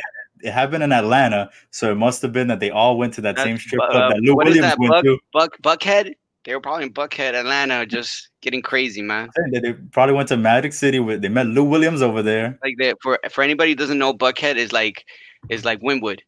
[0.42, 3.38] it, happened in Atlanta, so it must have been that they all went to that
[3.38, 5.18] same strip club uh, that Lou Williams that, went Buck, to.
[5.32, 6.12] Buck Buckhead.
[6.44, 9.28] They were probably in Buckhead, Atlanta, just getting crazy, man.
[9.52, 10.98] They probably went to Magic City.
[10.98, 12.58] With, they met Lou Williams over there.
[12.62, 15.04] Like that for for anybody who doesn't know, Buckhead is like
[15.48, 16.20] is like Wynwood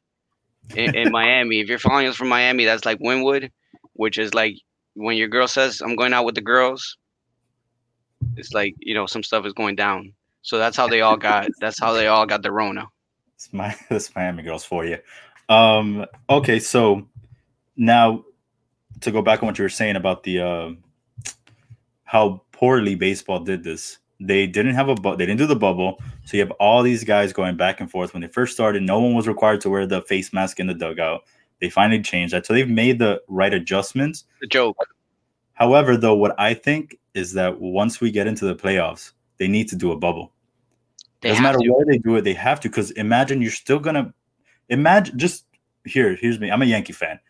[0.75, 1.61] in, in Miami.
[1.61, 3.51] If you're following us from Miami, that's like Wynwood,
[3.95, 4.57] which is like
[4.95, 6.97] when your girl says, "I'm going out with the girls."
[8.37, 10.15] It's like you know some stuff is going down.
[10.43, 11.49] So that's how they all got.
[11.61, 12.87] That's how they all got the Rona.
[13.35, 13.75] It's my
[14.17, 14.99] Miami girls for you.
[15.49, 17.09] Um, okay, so
[17.77, 18.25] now
[19.01, 20.71] to go back on what you were saying about the uh,
[22.05, 23.99] how poorly baseball did this.
[24.21, 27.05] They didn't have a bu- they didn't do the bubble, so you have all these
[27.05, 28.13] guys going back and forth.
[28.13, 30.75] When they first started, no one was required to wear the face mask in the
[30.75, 31.23] dugout.
[31.61, 34.25] They finally changed that, so they've made the right adjustments.
[34.41, 34.77] The joke.
[35.53, 39.69] However, though, what I think is that once we get into the playoffs, they need
[39.69, 40.33] to do a bubble.
[41.21, 41.71] They Doesn't matter to.
[41.71, 42.69] where they do it, they have to.
[42.69, 44.13] Because imagine you're still gonna
[44.69, 45.19] imagine.
[45.19, 45.45] Just
[45.85, 46.51] here, here's me.
[46.51, 47.21] I'm a Yankee fan.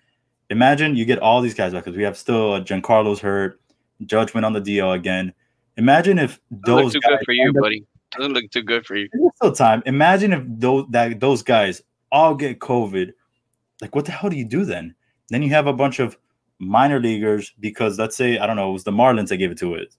[0.50, 3.60] Imagine you get all these guys back because we have still uh, Giancarlo's hurt.
[4.04, 5.32] Judge went on the DL again.
[5.76, 7.86] Imagine if those too good for you, buddy.
[8.16, 9.08] Doesn't look too good for you.
[9.36, 9.82] still time.
[9.86, 13.12] Imagine if those that those guys all get COVID.
[13.80, 14.94] Like, what the hell do you do then?
[15.28, 16.16] Then you have a bunch of
[16.58, 19.58] minor leaguers because let's say I don't know, it was the Marlins that gave it
[19.58, 19.94] to it,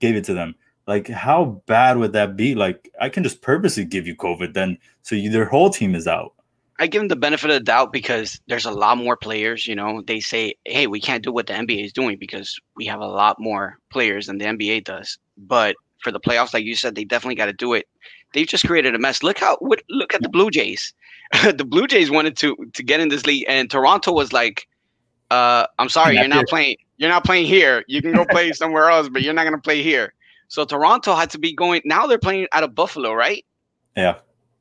[0.00, 0.54] gave it to them.
[0.86, 2.54] Like, how bad would that be?
[2.54, 6.06] Like, I can just purposely give you COVID then, so you, their whole team is
[6.06, 6.34] out.
[6.78, 9.66] I give them the benefit of the doubt because there's a lot more players.
[9.66, 12.84] You know, they say, "Hey, we can't do what the NBA is doing because we
[12.86, 16.76] have a lot more players than the NBA does." But for the playoffs, like you
[16.76, 17.88] said, they definitely got to do it.
[18.32, 19.22] They've just created a mess.
[19.22, 20.92] Look how what, look at the Blue Jays.
[21.42, 24.68] the Blue Jays wanted to to get in this league, and Toronto was like,
[25.30, 26.76] uh, "I'm sorry, you're not playing.
[26.98, 27.84] You're not playing here.
[27.88, 30.12] You can go play somewhere else, but you're not going to play here."
[30.48, 31.82] So Toronto had to be going.
[31.84, 33.44] Now they're playing out of Buffalo, right?
[33.96, 34.16] Yeah.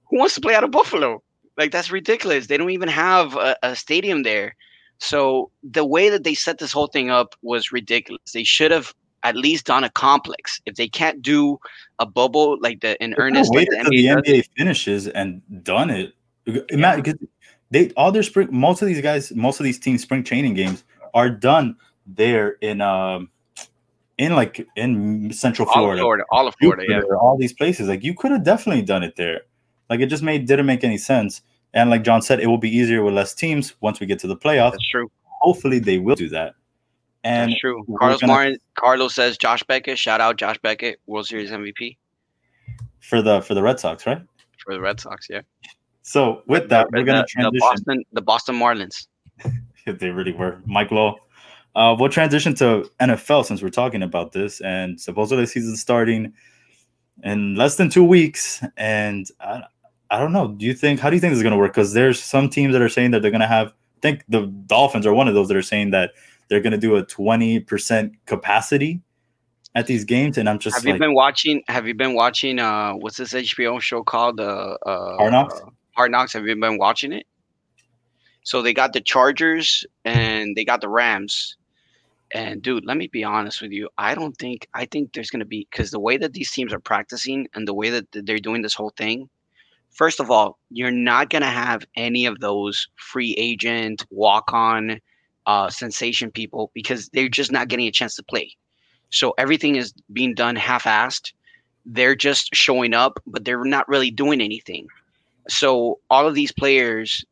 [0.09, 1.21] Who wants to play out of Buffalo?
[1.57, 2.47] Like that's ridiculous.
[2.47, 4.55] They don't even have a, a stadium there.
[4.99, 8.31] So the way that they set this whole thing up was ridiculous.
[8.33, 8.93] They should have
[9.23, 10.61] at least on a complex.
[10.65, 11.59] If they can't do
[11.99, 16.13] a bubble like the in earnest, like the, NBA, the NBA, finishes and done it.
[16.69, 17.27] Imagine yeah.
[17.71, 18.49] they all their spring.
[18.51, 22.81] Most of these guys, most of these teams, spring training games are done there in
[22.81, 23.29] um
[24.17, 27.53] in like in Central Florida, all of Florida, all of Florida, Jupiter, yeah, all these
[27.53, 27.87] places.
[27.87, 29.41] Like you could have definitely done it there.
[29.89, 31.41] Like it just made didn't make any sense.
[31.73, 34.27] And like John said, it will be easier with less teams once we get to
[34.27, 34.71] the playoffs.
[34.71, 35.09] That's true.
[35.41, 36.53] Hopefully they will do that.
[37.23, 37.85] And That's true.
[37.97, 38.57] Carlos gonna- Martin.
[38.75, 39.97] Carlos says Josh Beckett.
[39.97, 41.97] Shout out Josh Beckett, World Series MVP
[42.99, 44.21] for the for the Red Sox, right?
[44.63, 45.27] for the Red Sox.
[45.29, 45.41] Yeah.
[46.01, 47.53] So with that, we're gonna the, transition.
[47.53, 49.07] the Boston, the Boston Marlins.
[49.85, 50.59] they really were.
[50.65, 51.19] Mike Lowell.
[51.75, 56.33] Uh, we'll transition to NFL since we're talking about this, and supposedly the season's starting
[57.23, 58.63] in less than two weeks.
[58.77, 59.63] And I,
[60.11, 60.49] I don't know.
[60.49, 60.99] Do you think?
[60.99, 61.71] How do you think this is going to work?
[61.71, 63.69] Because there's some teams that are saying that they're going to have.
[63.69, 66.11] I think the Dolphins are one of those that are saying that
[66.53, 69.01] they're going to do a twenty percent capacity
[69.73, 71.63] at these games, and I'm just Have like you been watching?
[71.67, 72.59] Have you been watching?
[72.59, 74.39] Uh, what's this HBO show called?
[74.39, 75.59] Uh, uh, Hard Knocks?
[75.59, 76.33] uh, Hard Knocks.
[76.33, 77.25] Have you been watching it?
[78.43, 81.57] So they got the Chargers and they got the Rams.
[82.35, 83.89] And dude, let me be honest with you.
[83.97, 86.79] I don't think I think there's gonna be because the way that these teams are
[86.79, 89.27] practicing and the way that they're doing this whole thing.
[89.91, 94.99] First of all, you're not gonna have any of those free agent, walk on,
[95.45, 98.55] uh, sensation people because they're just not getting a chance to play.
[99.09, 101.33] So everything is being done half-assed.
[101.85, 104.87] They're just showing up, but they're not really doing anything.
[105.49, 107.25] So all of these players,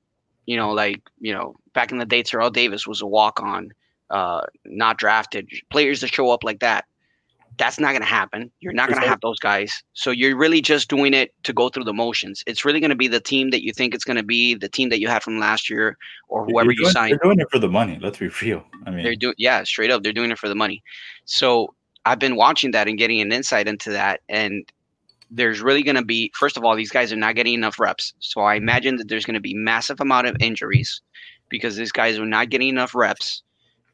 [0.46, 3.72] you know, like you know, back in the day, Terrell Davis was a walk-on,
[4.10, 5.50] uh, not drafted.
[5.70, 6.86] Players that show up like that,
[7.58, 8.52] that's not going to happen.
[8.60, 9.84] You're not going to have those guys.
[9.94, 12.44] So you're really just doing it to go through the motions.
[12.48, 14.70] It's really going to be the team that you think it's going to be, the
[14.70, 15.98] team that you had from last year,
[16.30, 17.12] or whoever you doing- signed.
[17.12, 18.00] They're doing it for the money.
[18.02, 18.64] Let's be real.
[18.86, 20.04] I mean, They're doing yeah, straight up.
[20.04, 20.82] They're doing it for the money.
[21.26, 21.74] So
[22.06, 24.22] I've been watching that and getting an insight into that.
[24.30, 24.66] And
[25.30, 28.14] there's really gonna be first of all, these guys are not getting enough reps.
[28.20, 31.02] So I imagine that there's gonna be massive amount of injuries
[31.50, 33.44] because these guys are not getting enough reps.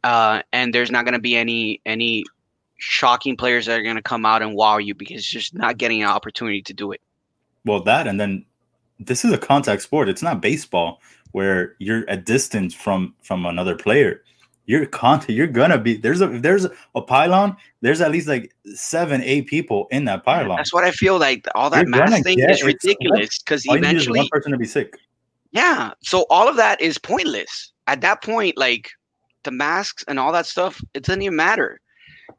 [0.04, 2.24] Uh, and there's not gonna be any any
[2.78, 6.02] shocking players that are gonna come out and wow you because you're just not getting
[6.02, 7.02] an opportunity to do it.
[7.66, 8.46] Well, that and then
[9.00, 10.10] this is a contact sport.
[10.10, 11.02] It's not baseball
[11.32, 14.24] where you're at distance from from another player.
[14.66, 15.32] You're contact.
[15.32, 17.56] You're gonna be there's a if there's a pylon.
[17.82, 20.58] There's at least like seven, eight people in that pylon.
[20.58, 21.46] That's what I feel like.
[21.56, 24.66] All that mass thing is ridiculous because you need is eventually one person to be
[24.66, 24.98] sick.
[25.52, 25.92] Yeah.
[26.02, 27.72] So all of that is pointless.
[27.88, 28.92] At that point, like
[29.44, 31.80] the masks and all that stuff, it doesn't even matter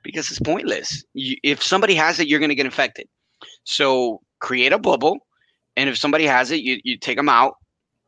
[0.09, 1.05] because it's pointless.
[1.13, 3.07] You, if somebody has it, you're going to get infected.
[3.65, 5.19] So create a bubble.
[5.77, 7.57] And if somebody has it, you, you take them out.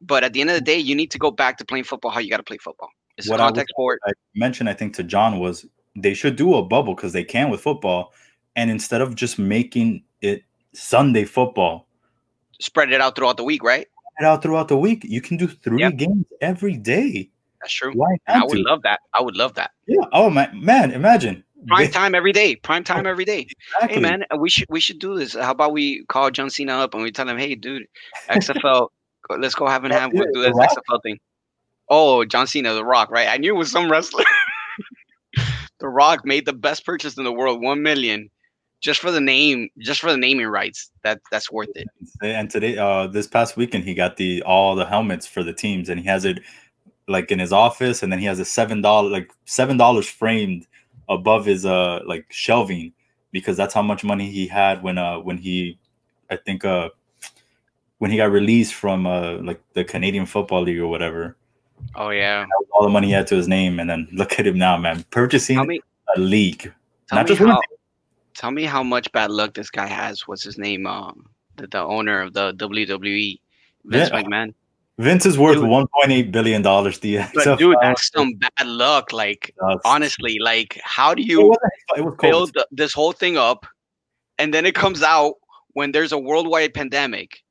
[0.01, 2.11] But at the end of the day, you need to go back to playing football
[2.11, 2.89] how you got to play football.
[3.19, 4.01] It's What a I contact sport.
[4.07, 7.51] I mentioned, I think to John was they should do a bubble because they can
[7.51, 8.15] with football,
[8.57, 10.43] and instead of just making it
[10.73, 11.87] Sunday football,
[12.63, 13.87] Spread it out throughout the week, right?
[14.19, 15.05] it out throughout the week.
[15.05, 15.97] You can do three Yep.
[15.97, 17.31] games every day.
[17.61, 17.93] That's true.
[17.93, 18.63] Why I would to?
[18.63, 19.01] love that.
[19.13, 19.73] I would love that.
[19.87, 20.07] Yeah.
[20.13, 21.45] Oh man, man, imagine.
[21.67, 22.57] Prime time every day.
[22.57, 23.47] Prime time every day.
[23.75, 23.95] Exactly.
[23.95, 25.35] Hey man, we should we should do this.
[25.35, 27.87] How about we call John Cena up and we tell him, hey dude,
[28.29, 28.89] XFL,
[29.39, 30.53] let's go have and have yeah, do this.
[30.53, 31.19] XFL thing.
[31.89, 33.29] Oh, John Cena, The Rock, right?
[33.29, 34.25] I knew it was some wrestler.
[35.81, 38.31] the Rock made the best purchase in the world, one million,
[38.81, 40.91] just for the name, just for the naming rights.
[41.03, 41.89] That that's worth it.
[42.23, 45.89] And today, uh, this past weekend, he got the all the helmets for the teams,
[45.89, 46.41] and he has it
[47.09, 50.67] like in his office, and then he has a seven dollar, like seven dollars framed
[51.11, 52.93] above his uh like shelving
[53.33, 55.79] because that's how much money he had when uh when he,
[56.31, 56.89] I think uh
[57.99, 61.37] when he got released from uh like the Canadian Football League or whatever.
[61.97, 62.47] Oh yeah.
[62.73, 65.05] All the money he had to his name, and then look at him now, man,
[65.11, 65.81] purchasing me,
[66.17, 66.73] a league,
[67.09, 67.61] tell not me how,
[68.35, 70.27] tell me how much bad luck this guy has.
[70.29, 70.87] What's his name?
[70.87, 73.41] Um, the, the owner of the WWE,
[73.85, 74.23] Vince Yeah.
[74.23, 74.55] McMahon.
[75.01, 76.99] Vince is worth one point eight billion dollars.
[77.01, 79.13] The But dude, that's some bad luck.
[79.13, 82.17] Like honestly, like how do you wasn't- it was
[82.51, 83.67] build this whole thing up
[84.39, 85.35] and then it comes out
[85.75, 87.43] when there's a worldwide pandemic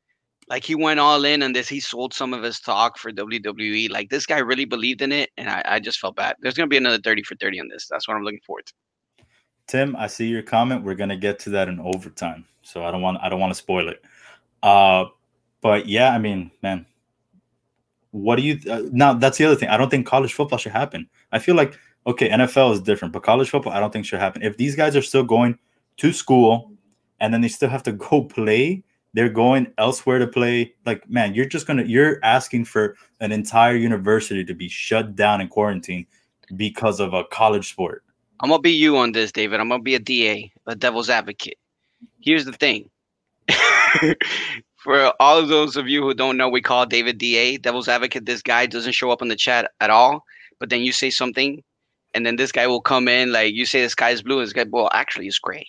[0.48, 3.90] like he went all in on this he sold some of his stock for wwe
[3.90, 6.68] like this guy really believed in it and i, I just felt bad there's gonna
[6.68, 8.74] be another 30 for 30 on this that's what i'm looking forward to
[9.68, 10.84] Tim, I see your comment.
[10.84, 13.56] We're gonna get to that in overtime, so I don't want I don't want to
[13.56, 14.04] spoil it.
[14.64, 15.06] Uh,
[15.62, 16.88] but yeah, I mean, man,
[18.12, 19.14] what do you uh, now?
[19.14, 19.70] That's the other thing.
[19.70, 21.10] I don't think college football should happen.
[21.32, 24.42] I feel like okay, NFL is different, but college football, I don't think should happen.
[24.42, 25.58] If these guys are still going
[25.98, 26.72] to school
[27.20, 28.84] and then they still have to go play,
[29.14, 30.74] they're going elsewhere to play.
[30.86, 35.42] Like, man, you're just gonna you're asking for an entire university to be shut down
[35.42, 36.06] and quarantined
[36.56, 38.04] because of a college sport.
[38.40, 41.58] i'm gonna be you on this david i'm gonna be a da a devil's advocate
[42.22, 42.90] here's the thing
[44.84, 48.26] for all of those of you who don't know we call david da devil's advocate
[48.26, 50.24] this guy doesn't show up in the chat at all
[50.60, 51.64] but then you say something
[52.14, 54.48] and then this guy will come in like you say the sky is blue and
[54.48, 55.66] this guy well actually it's gray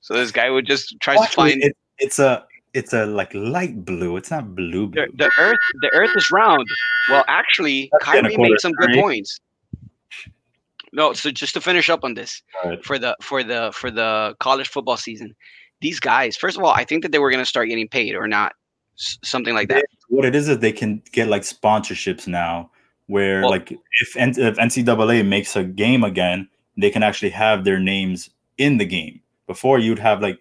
[0.00, 2.44] so this guy would just try to find it, it's a
[2.74, 4.18] it's a like light blue.
[4.18, 5.06] It's not blue blue.
[5.06, 6.66] the, the earth the earth is round
[7.10, 9.40] well actually That's kyrie made some good points
[10.92, 12.84] No, so just to finish up on this Alright.
[12.84, 15.34] for the for the for the college football season,
[15.80, 16.36] these guys.
[16.36, 18.54] First of all, I think that they were going to start getting paid or not,
[18.96, 19.84] something like that.
[20.08, 22.70] What it is is they can get like sponsorships now,
[23.06, 27.78] where Well- like if, if NCAA makes a game again, they can actually have their
[27.80, 29.20] names in the game.
[29.46, 30.38] Before you'd have like,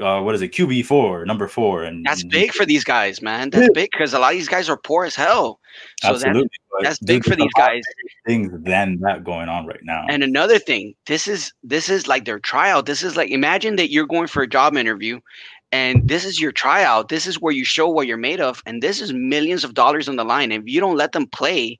[0.00, 3.50] uh, what is it, QB four, number four, and That's big for these guys, man.
[3.50, 3.72] That's Yeah.
[3.74, 5.60] big because a lot of these guys are poor as hell.
[6.02, 7.82] So that's Absolutely, but that's big for these guys.
[8.26, 10.06] Things than that going on right now.
[10.08, 12.86] And another thing, this is this is like their tryout.
[12.86, 15.20] This is like imagine that you're going for a job interview
[15.72, 17.08] and this is your tryout.
[17.08, 20.08] This is where you show what you're made of and this is millions of dollars
[20.08, 20.52] on the line.
[20.52, 21.78] If you don't let them play,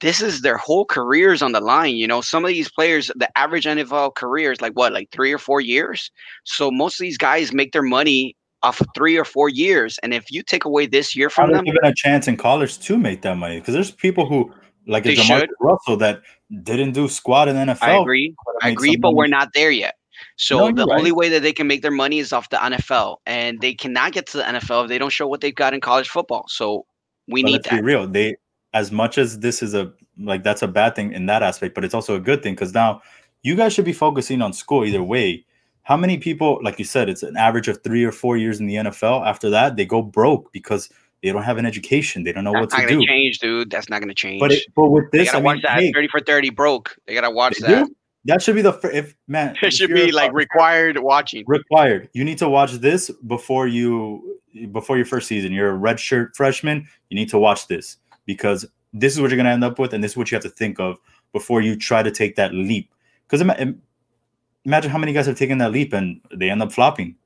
[0.00, 2.20] this is their whole careers on the line, you know.
[2.20, 5.60] Some of these players, the average NFL career is like what, like 3 or 4
[5.60, 6.10] years.
[6.44, 10.12] So most of these guys make their money off of 3 or 4 years and
[10.12, 13.22] if you take away this year from them, given a chance in college to make
[13.22, 13.58] that money?
[13.58, 14.52] Because there's people who
[14.86, 15.50] like a They Jamarcus should.
[15.60, 16.22] Russell that
[16.62, 17.82] didn't do squat in the NFL.
[17.82, 18.34] I agree.
[18.62, 19.94] I agree, but we're not there yet.
[20.36, 22.56] So No, the you're only way that they can make their money is off the
[22.56, 25.74] NFL, and they cannot get to the NFL if they don't show what they've got
[25.74, 26.46] in college football.
[26.48, 26.86] So
[27.28, 28.06] we But need let's be real.
[28.06, 28.36] They
[28.74, 31.84] as much as this is a like that's a bad thing in that aspect, but
[31.84, 33.00] it's also a good thing because now
[33.42, 35.44] you guys should be focusing on school either way.
[35.82, 38.66] How many people, like you said, it's an average of three or four years in
[38.66, 39.24] the NFL.
[39.24, 40.90] After that, they go broke because
[41.22, 42.24] they don't have an education.
[42.24, 43.06] They don't know what That's not to do.
[43.06, 43.70] change, dude.
[43.70, 44.40] That's not gonna change.
[44.40, 46.50] But it, but with they this, gotta I watch mean, that hey, thirty for thirty
[46.50, 46.96] broke.
[47.06, 47.86] They gotta watch they that.
[47.86, 47.94] do.
[48.26, 49.56] that should be the fir- if man.
[49.62, 51.44] It should be like required watching.
[51.46, 52.08] required.
[52.12, 54.40] You need to watch this before you
[54.72, 55.52] before your first season.
[55.52, 56.86] You're a redshirt freshman.
[57.10, 57.96] You need to watch this
[58.26, 60.36] because this is what you're going to end up with, and this is what you
[60.36, 60.98] have to think of
[61.32, 62.92] before you try to take that leap.
[63.28, 67.16] Because imagine how many guys have taken that leap and they end up flopping,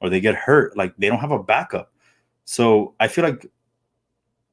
[0.00, 0.76] or they get hurt.
[0.76, 1.92] Like they don't have a backup.
[2.44, 3.46] So I feel like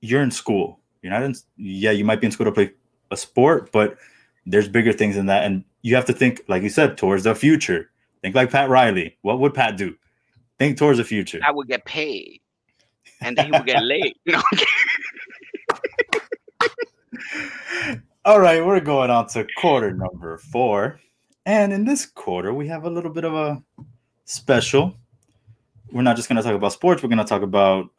[0.01, 0.79] you're in school.
[1.01, 1.35] You're not in.
[1.57, 2.71] Yeah, you might be in school to play
[3.11, 3.97] a sport, but
[4.45, 7.35] there's bigger things than that, and you have to think, like you said, towards the
[7.35, 7.89] future.
[8.21, 9.17] Think like Pat Riley.
[9.21, 9.95] What would Pat do?
[10.57, 11.39] Think towards the future.
[11.45, 12.41] I would get paid,
[13.21, 14.15] and then he would get laid.
[14.27, 14.43] I'm.
[18.25, 20.99] All right, we're going on to quarter number four.
[21.45, 23.61] And in this quarter, we have a little bit of a
[24.25, 24.95] special.
[25.91, 27.89] We're not just going to talk about sports, we're going to talk about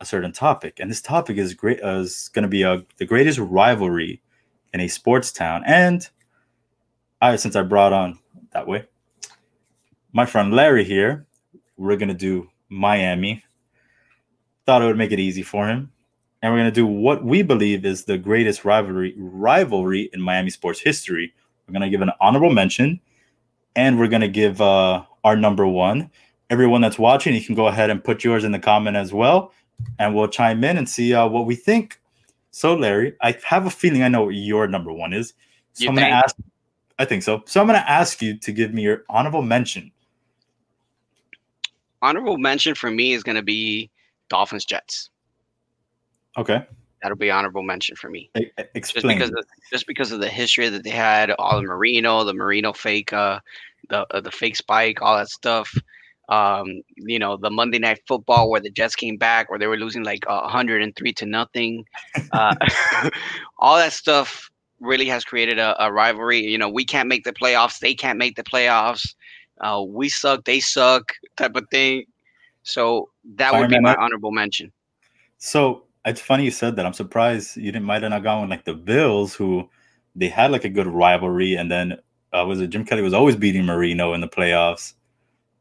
[0.00, 0.78] a certain topic.
[0.78, 4.20] And this topic is great uh, is going to be uh the greatest rivalry
[4.74, 5.62] in a sports town.
[5.64, 6.06] And
[7.22, 8.18] I since I brought on
[8.52, 8.86] that way,
[10.12, 11.26] my friend Larry here,
[11.78, 13.42] we're going to do Miami.
[14.66, 15.93] Thought it would make it easy for him
[16.44, 20.50] and we're going to do what we believe is the greatest rivalry rivalry in Miami
[20.50, 21.32] sports history.
[21.66, 23.00] We're going to give an honorable mention,
[23.74, 26.10] and we're going to give uh, our number one.
[26.50, 29.54] Everyone that's watching, you can go ahead and put yours in the comment as well,
[29.98, 31.98] and we'll chime in and see uh, what we think.
[32.50, 35.32] So, Larry, I have a feeling I know what your number one is.
[35.72, 36.36] So You I'm going to ask.
[36.98, 37.42] I think so.
[37.46, 39.90] So I'm going to ask you to give me your honorable mention.
[42.02, 43.88] Honorable mention for me is gonna be
[44.28, 45.08] Dolphins Jets.
[46.36, 46.66] Okay,
[47.04, 48.30] That'll be honorable mention for me.
[48.34, 49.18] E- e- just explain.
[49.18, 52.72] because of, just because of the history that they had, all the Marino, the Marino
[52.72, 53.40] fake, uh,
[53.90, 55.70] the uh, the fake spike, all that stuff.
[56.30, 59.76] Um, you know, the Monday Night Football where the Jets came back, where they were
[59.76, 61.84] losing like uh, 103 to nothing.
[62.32, 62.54] Uh,
[63.58, 66.40] all that stuff really has created a, a rivalry.
[66.40, 69.14] You know, we can't make the playoffs, they can't make the playoffs.
[69.60, 72.04] Uh, we suck, they suck, type of thing.
[72.64, 74.72] So that would be my honorable mention.
[75.38, 76.86] So it's funny you said that.
[76.86, 79.68] I'm surprised you didn't might have not gone with like the Bills, who
[80.14, 81.98] they had like a good rivalry, and then
[82.32, 84.94] uh, was it Jim Kelly was always beating Marino in the playoffs.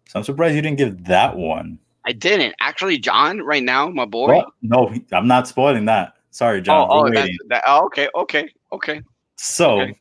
[0.10, 1.80] So I'm surprised you didn't give that one.
[2.06, 3.40] I didn't actually, John.
[3.40, 4.28] Right now, my boy.
[4.28, 6.14] Well, no, I'm not spoiling that.
[6.32, 6.88] Sorry, John.
[6.90, 9.02] oh, oh, that, oh, okay, okay, okay.
[9.38, 9.92] So, okay.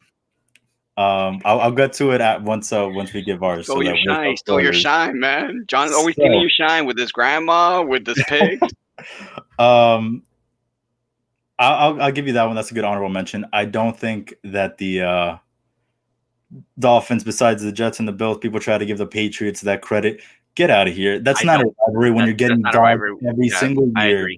[0.96, 2.72] um, I'll, I'll get to it at once.
[2.72, 3.66] Uh, once we give ours.
[3.66, 5.64] Stole so your shine, stole your shine, man.
[5.68, 8.60] John's always So- your shine with his grandma, with this pig.
[9.58, 10.22] Um,
[11.62, 12.56] I'll, I'll I'll give you that one.
[12.56, 13.46] That's a good honorable mention.
[13.52, 15.36] I don't think that the uh,
[16.78, 20.20] Dolphins, besides the Jets and the Bills, people try to give the Patriots that credit.
[20.54, 21.18] Get out of here.
[21.18, 24.28] That's I not a rivalry when you're getting dogged every Yeah, single year.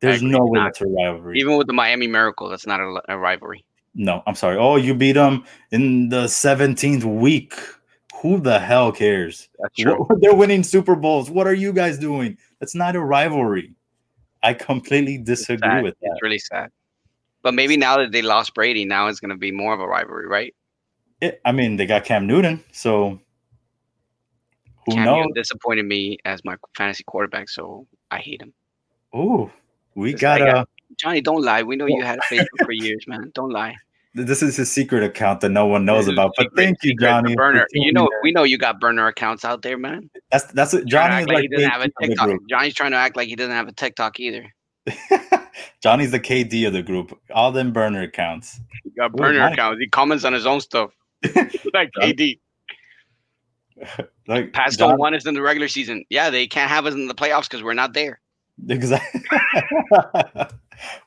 [0.00, 1.38] There's no way that's a rivalry.
[1.38, 3.62] Even with the Miami Miracle, that's not a, a rivalry.
[3.94, 4.56] no, I'm sorry.
[4.56, 7.54] Oh, you beat them in the 17th week.
[8.22, 9.48] Who the hell cares?
[9.58, 10.06] That's true.
[10.20, 11.30] They're winning Super Bowls.
[11.30, 12.38] What are you guys doing?
[12.60, 13.74] That's not a rivalry.
[14.42, 16.10] I completely disagree with that.
[16.12, 16.70] It's really sad.
[17.42, 19.86] But maybe now that they lost Brady, now it's going to be more of a
[19.86, 20.54] rivalry, right?
[21.20, 23.20] It, I mean, they got Cam Newton, so
[24.86, 25.16] who Cam knows?
[25.16, 28.52] Newton disappointed me as my fantasy quarterback, so I hate him.
[29.12, 29.50] Oh,
[29.94, 30.64] we got like uh
[30.96, 31.62] Johnny, don't lie.
[31.62, 33.30] We know you had a Facebook for years, man.
[33.34, 33.76] Don't lie.
[34.14, 36.32] This is his secret account that no one knows is about.
[36.36, 37.36] But thank you, Johnny.
[37.36, 37.66] Burner.
[37.72, 40.10] You know, we know you got burner accounts out there, man.
[40.32, 42.30] that's that's to Johnny is like he like doesn't have a TikTok.
[42.48, 44.52] Johnny's trying to act like he doesn't have a TikTok either.
[45.82, 47.16] Johnny's the KD of the group.
[47.32, 48.60] All them burner accounts.
[48.82, 49.52] He got burner nice.
[49.52, 49.80] accounts.
[49.80, 50.90] He comments on his own stuff.
[51.72, 52.40] like KD.
[54.28, 56.04] Like Past John- don't want us in the regular season.
[56.10, 58.20] Yeah, they can't have us in the playoffs because we're not there.
[58.68, 59.22] Exactly.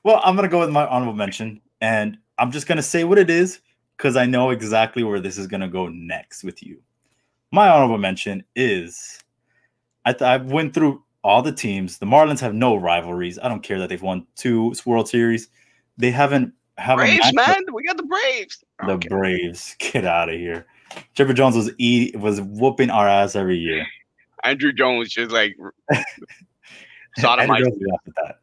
[0.04, 3.30] well, I'm gonna go with my honorable mention, and I'm just gonna say what it
[3.30, 3.60] is
[3.98, 6.82] because I know exactly where this is gonna go next with you.
[7.52, 9.20] My honorable mention is
[10.06, 11.98] I, th- I went through all the teams.
[12.00, 13.40] The Marlins have no rivalries.
[13.40, 15.48] I don't care that they've won two World Series.
[15.98, 17.62] They haven't have Braves, matchup- man.
[17.72, 18.64] We got the Braves.
[18.86, 19.08] The Okay.
[19.08, 20.66] Braves, get out of here.
[21.16, 23.86] Chipper Jones was eat was whooping our ass every year.
[24.46, 25.56] Andruw Jones just like
[27.20, 27.58] Andruw.
[27.64, 27.78] Jones
[28.18, 28.40] that.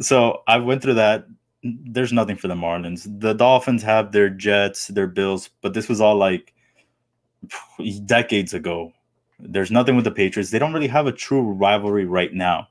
[0.00, 1.26] So I went through that.
[1.62, 3.06] There's nothing for the Marlins.
[3.20, 6.52] The Dolphins have their Jets, their Bills, but this was all like
[8.04, 8.92] decades ago.
[9.38, 10.50] There's nothing with the Patriots.
[10.50, 12.68] They don't really have a true rivalry right now.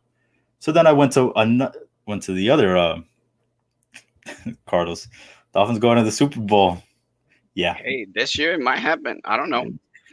[0.60, 1.70] So then I went to an-
[2.06, 3.00] went to the other uh,
[4.68, 5.08] Cardinals.
[5.54, 6.82] Dolphins going to the Super Bowl.
[7.54, 9.20] Yeah, Hey, this year it might happen.
[9.26, 9.66] I don't know.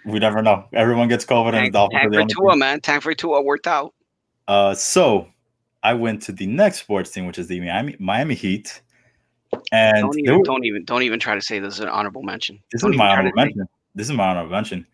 [0.04, 0.64] we never know.
[0.72, 2.80] Everyone gets COVID, and the Dolphins tank for Tua, man.
[2.80, 3.94] Tank for Tua worked out.
[4.48, 5.28] Uh, so
[5.82, 8.80] I went to the next sports team, which is the Miami Miami Heat,
[9.72, 12.22] and Don't even, were- don't even, don't even try to say this is an honorable
[12.22, 12.60] mention.
[12.72, 13.68] this Don't is my honorable mention.
[13.94, 14.86] This is my honorable mention.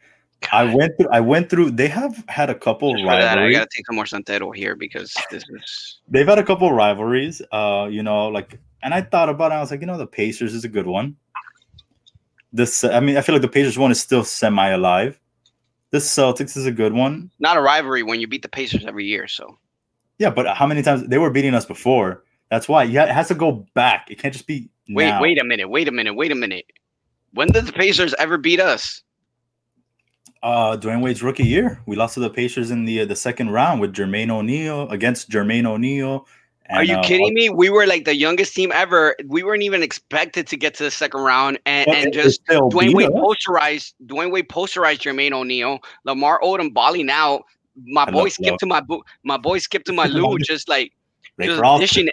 [0.53, 1.09] I went through.
[1.11, 1.71] I went through.
[1.71, 5.15] They have had a couple just that, I gotta take some more Santero here because
[5.31, 7.41] this is They've had a couple rivalries.
[7.51, 9.55] Uh, you know, like, and I thought about it.
[9.55, 11.17] I was like, you know, the Pacers is a good one.
[12.53, 15.19] This, I mean, I feel like the Pacers one is still semi alive.
[15.91, 17.31] The Celtics is a good one.
[17.39, 19.27] not a rivalry when you beat the Pacers every year.
[19.29, 19.59] So
[20.19, 22.25] Yeah, but how many times they were beating us before?
[22.51, 22.85] That's why.
[22.85, 24.09] It has to go back.
[24.11, 24.71] It can't just be.
[24.89, 25.21] wait, now.
[25.21, 26.67] wait a minute, wait a minute, wait a minute.
[27.33, 29.03] When did the Pacers ever beat us?
[30.45, 33.51] Uh, Dwyane Wade's rookie year, we lost to the Pacers in the uh, the second
[33.51, 36.27] round with Jermaine O'Neal against Jermaine O'Neal.
[36.71, 37.49] Are you uh, kidding me?
[37.49, 39.17] We were like the youngest team ever.
[39.27, 43.09] We weren't even expected to get to the second round, and, and just Dwyane Wade
[43.09, 47.45] posterized Dwyane Wade posterized Jermaine O'Neal, Lamar Odom balling out.
[47.77, 50.93] My boy skipped to my bo- my boy skipped to my Lou, just like
[51.41, 52.09] just dishing,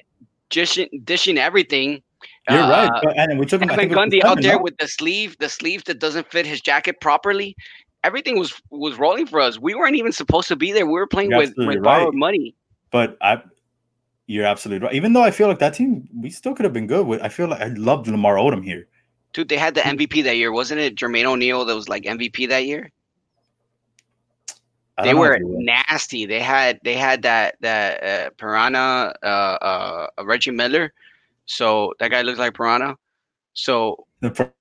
[0.50, 2.02] dishing, dishing everything.
[2.50, 3.70] You're right, Uh, but, and we took him.
[3.70, 6.30] I Evan think it was Gundy out there with the sleeve, the sleeve that doesn't
[6.32, 7.56] fit his jacket properly.
[8.04, 9.60] Everything was was rolling for us.
[9.60, 10.86] We weren't even supposed to be there.
[10.86, 12.56] We were playing You're with with borrowed money.
[12.92, 13.42] But I,
[14.26, 14.96] you're absolutely right.
[14.96, 17.06] Even though I feel like that team, we still could have been good.
[17.06, 18.88] With I feel like I loved Lamar Odom here.
[19.34, 20.96] Dude, they had the MVP that year, wasn't it?
[20.96, 22.92] Jermaine O'Neal that was like MVP that year.
[25.02, 25.58] I they were if he was.
[25.60, 26.26] nasty.
[26.26, 30.94] They had they had that that uh, Piranha, uh, uh, Reggie Miller.
[31.46, 32.96] So that guy looks like Piranha.
[33.54, 34.54] So the Pir-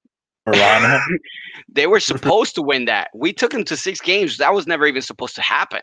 [0.46, 1.00] Piranha.
[1.68, 3.10] they were supposed to win that.
[3.14, 4.38] We took them to six games.
[4.38, 5.82] That was never even supposed to happen.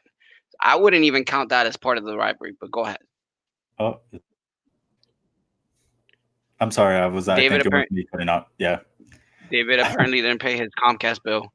[0.60, 2.56] I wouldn't even count that as part of the rivalry.
[2.60, 2.98] But go ahead.
[3.80, 4.00] oh,
[6.60, 6.98] I'm sorry.
[6.98, 7.30] I was.
[7.30, 8.48] I David think it was me cutting out.
[8.58, 8.80] Yeah.
[9.52, 11.52] David apparently didn't pay his Comcast bill.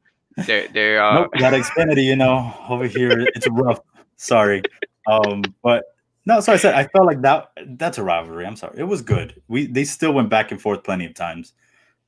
[0.47, 3.81] They're they're uh, nope, that Xfinity, you know, over here it's rough.
[4.17, 4.63] Sorry,
[5.07, 5.85] um, but
[6.27, 6.41] no.
[6.41, 7.51] So I said I felt like that.
[7.67, 8.47] That's a rivalry.
[8.47, 8.79] I'm sorry.
[8.79, 9.41] It was good.
[9.49, 11.53] We they still went back and forth plenty of times.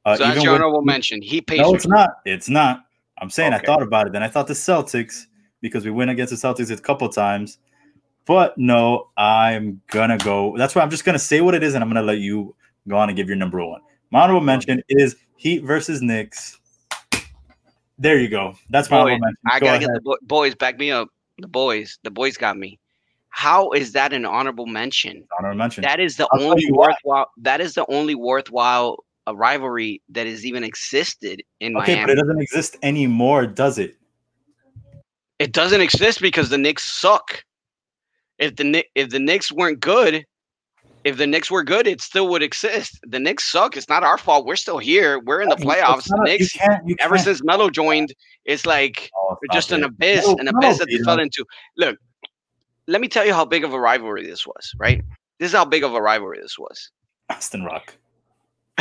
[0.04, 1.22] Uh, so that's your honorable mention.
[1.22, 1.60] He pays.
[1.60, 2.10] No, it's not.
[2.24, 2.84] It's not.
[3.18, 3.62] I'm saying Okay.
[3.62, 4.12] I thought about it.
[4.12, 5.26] Then I thought the Celtics
[5.60, 7.58] because we went against the Celtics a couple times.
[8.26, 10.56] But no, I'm gonna go.
[10.56, 12.54] That's why I'm just gonna say what it is, and I'm gonna let you
[12.88, 13.80] go on and give your number one.
[14.10, 16.58] My honorable mention is Heat versus Knicks.
[17.98, 18.56] There you go.
[18.70, 19.02] That's my.
[19.02, 19.18] I Go
[19.66, 19.80] gotta ahead.
[19.80, 21.08] get the bo- boys back me up.
[21.38, 22.78] The boys, the boys got me.
[23.30, 25.24] How is that an honorable mention?
[25.38, 25.82] honorable mention.
[25.82, 26.88] That is the I'll only why.
[26.88, 27.30] worthwhile.
[27.38, 32.06] That is the only worthwhile a rivalry that has even existed in okay, Miami.
[32.06, 33.96] but it doesn't exist anymore, does it?
[35.38, 37.42] It doesn't exist because the Knicks suck.
[38.38, 40.24] If the if the Knicks weren't good,
[41.04, 42.98] if the Knicks were good, it still would exist.
[43.06, 43.76] The Knicks suck.
[43.76, 44.46] It's not our fault.
[44.46, 45.20] We're still here.
[45.20, 46.08] We're in the It's playoffs.
[46.10, 46.52] not- you Knicks.
[46.52, 50.36] can't- you Ever can't- since Melo joined, it's like Oh, They're just an abyss, No,
[50.38, 51.44] an no, abyss that they fell into.
[51.76, 51.98] Look,
[52.86, 55.02] let me tell you how big of a rivalry this was, right?
[55.38, 56.90] This is how big of a rivalry this was.
[57.28, 57.94] Aston Rock,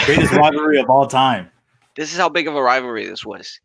[0.06, 1.50] greatest rivalry of all time.
[1.96, 3.60] This is how big of a rivalry this was.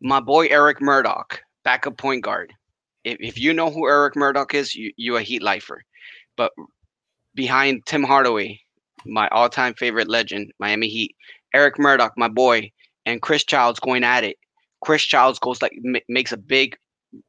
[0.00, 2.54] My boy Eric Murdock, backup point guard.
[3.04, 5.82] If, if you know who Eric Murdock is, you you a Heat lifer.
[6.36, 6.52] But
[7.34, 8.60] behind Tim Hardaway,
[9.06, 11.14] my all-time favorite legend, Miami Heat,
[11.54, 12.70] Eric Murdock, my boy,
[13.06, 14.36] and Chris Childs going at it.
[14.82, 16.76] Chris Childs goes like ma- makes a big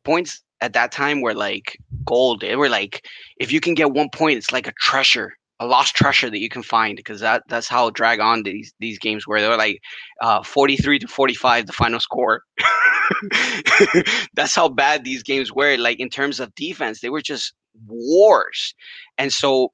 [0.03, 2.41] points at that time were like gold.
[2.41, 3.05] They were like
[3.37, 6.49] if you can get one point, it's like a treasure a lost treasure that you
[6.49, 9.39] can find because that that's how drag on these these games were.
[9.39, 9.79] they're like
[10.21, 12.41] uh, 43 to 45 the final score
[14.33, 17.53] that's how bad these games were like in terms of defense they were just
[17.87, 18.73] wars
[19.19, 19.71] and so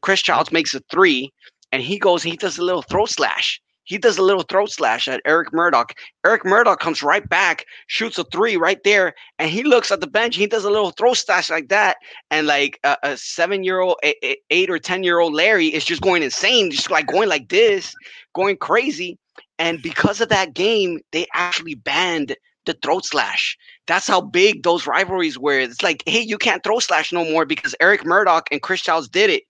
[0.00, 1.32] chris childs makes a three
[1.72, 5.08] and he goes he does a little throat slash he does a little throat slash
[5.08, 5.94] at Eric Murdock.
[6.26, 10.06] Eric Murdock comes right back, shoots a three right there, and he looks at the
[10.06, 10.36] bench.
[10.36, 11.96] He does a little throat slash like that,
[12.30, 16.02] and like a, a seven year old, eight or ten year old Larry is just
[16.02, 17.94] going insane, just like going like this,
[18.34, 19.18] going crazy.
[19.58, 22.36] And because of that game, they actually banned
[22.66, 23.56] the throat slash.
[23.86, 25.60] That's how big those rivalries were.
[25.60, 29.08] It's like, hey, you can't throw slash no more because Eric Murdock and Chris Childs
[29.08, 29.44] did it.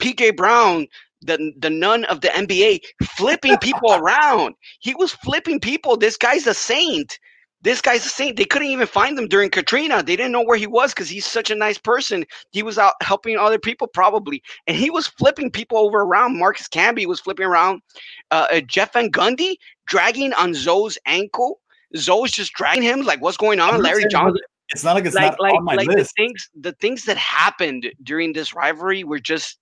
[0.00, 0.86] PJ Brown
[1.22, 2.80] the the nun of the NBA
[3.16, 4.54] flipping people around.
[4.80, 5.96] He was flipping people.
[5.96, 7.18] This guy's a saint.
[7.62, 8.38] This guy's a saint.
[8.38, 10.02] They couldn't even find him during Katrina.
[10.02, 12.24] They didn't know where he was because he's such a nice person.
[12.52, 16.38] He was out helping other people probably, and he was flipping people over around.
[16.38, 17.82] Marcus Camby was flipping around.
[18.30, 19.56] Uh, uh, Jeff Van Gundy
[19.86, 21.60] dragging on Zo's ankle.
[21.96, 23.02] Zo's just dragging him.
[23.02, 24.40] Like, what's going on, Larry Johnson?
[24.72, 26.12] It's not like it's like, not like, on my like list.
[26.16, 29.58] The things, the things that happened during this rivalry were just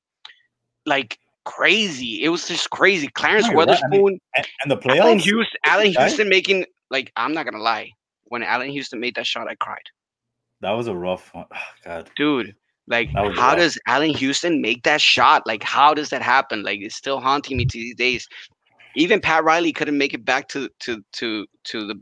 [0.84, 2.22] like crazy.
[2.22, 3.08] It was just crazy.
[3.08, 3.84] Clarence no, Weatherspoon right.
[3.84, 4.98] I mean, and, and, the playoffs.
[4.98, 7.90] Allan Houston, Allan Houston making like I'm not gonna lie.
[8.24, 9.82] When Allan Houston made that shot, I cried.
[10.60, 11.46] That was a rough one.
[11.54, 12.54] Oh, God, dude.
[12.86, 13.56] Like, how rough.
[13.56, 15.46] does Allan Houston make that shot?
[15.46, 16.62] Like, how does that happen?
[16.62, 18.26] Like, it's still haunting me to these days.
[18.96, 22.00] Even Pat Riley couldn't make it back to to to to the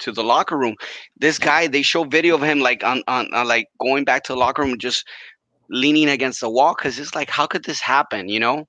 [0.00, 0.76] to the locker room.
[1.16, 4.32] This guy, they show video of him like on on, on like going back to
[4.32, 5.06] the locker room, just
[5.70, 8.28] leaning against the wall because it's like, how could this happen?
[8.28, 8.66] You know?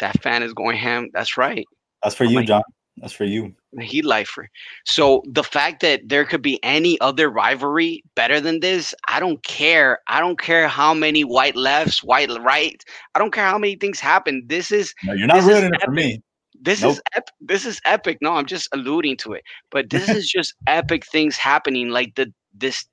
[0.00, 1.08] that fan is going ham.
[1.12, 1.66] That's right.
[2.02, 2.62] That's for I'm you, like, John.
[2.96, 3.54] That's for you.
[3.80, 4.48] He lifer.
[4.84, 9.42] So the fact that there could be any other rivalry better than this, I don't
[9.44, 10.00] care.
[10.08, 12.82] I don't care how many wide lefts, wide right.
[13.14, 14.42] I don't care how many things happen.
[14.46, 16.20] This is no, you're not ruining it for me.
[16.60, 16.92] This nope.
[16.92, 18.18] is ep- this is epic.
[18.20, 19.44] No, I'm just alluding to it.
[19.70, 21.88] But this is just epic things happening.
[21.88, 22.86] Like the this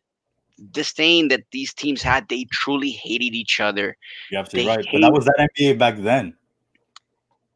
[0.72, 2.28] disdain that these teams had.
[2.30, 3.97] They truly hated each other.
[4.32, 4.86] You have to right.
[4.91, 6.34] But that was that NBA back then.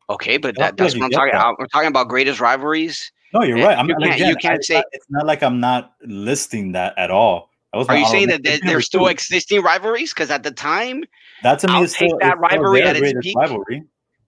[0.10, 1.58] Okay, but that, that's what I'm talking about.
[1.58, 3.12] We're talking about greatest rivalries.
[3.34, 3.78] No, you're eh, right.
[3.78, 7.12] I'm you can't, again, you can't say it's not like I'm not listing that at
[7.12, 7.50] all.
[7.74, 10.14] Are you saying that there's still existing rivalries?
[10.14, 11.06] Because at the time,
[11.42, 13.38] that's I'll take that rivalry at its peak.
[13.38, 13.84] Rivalry.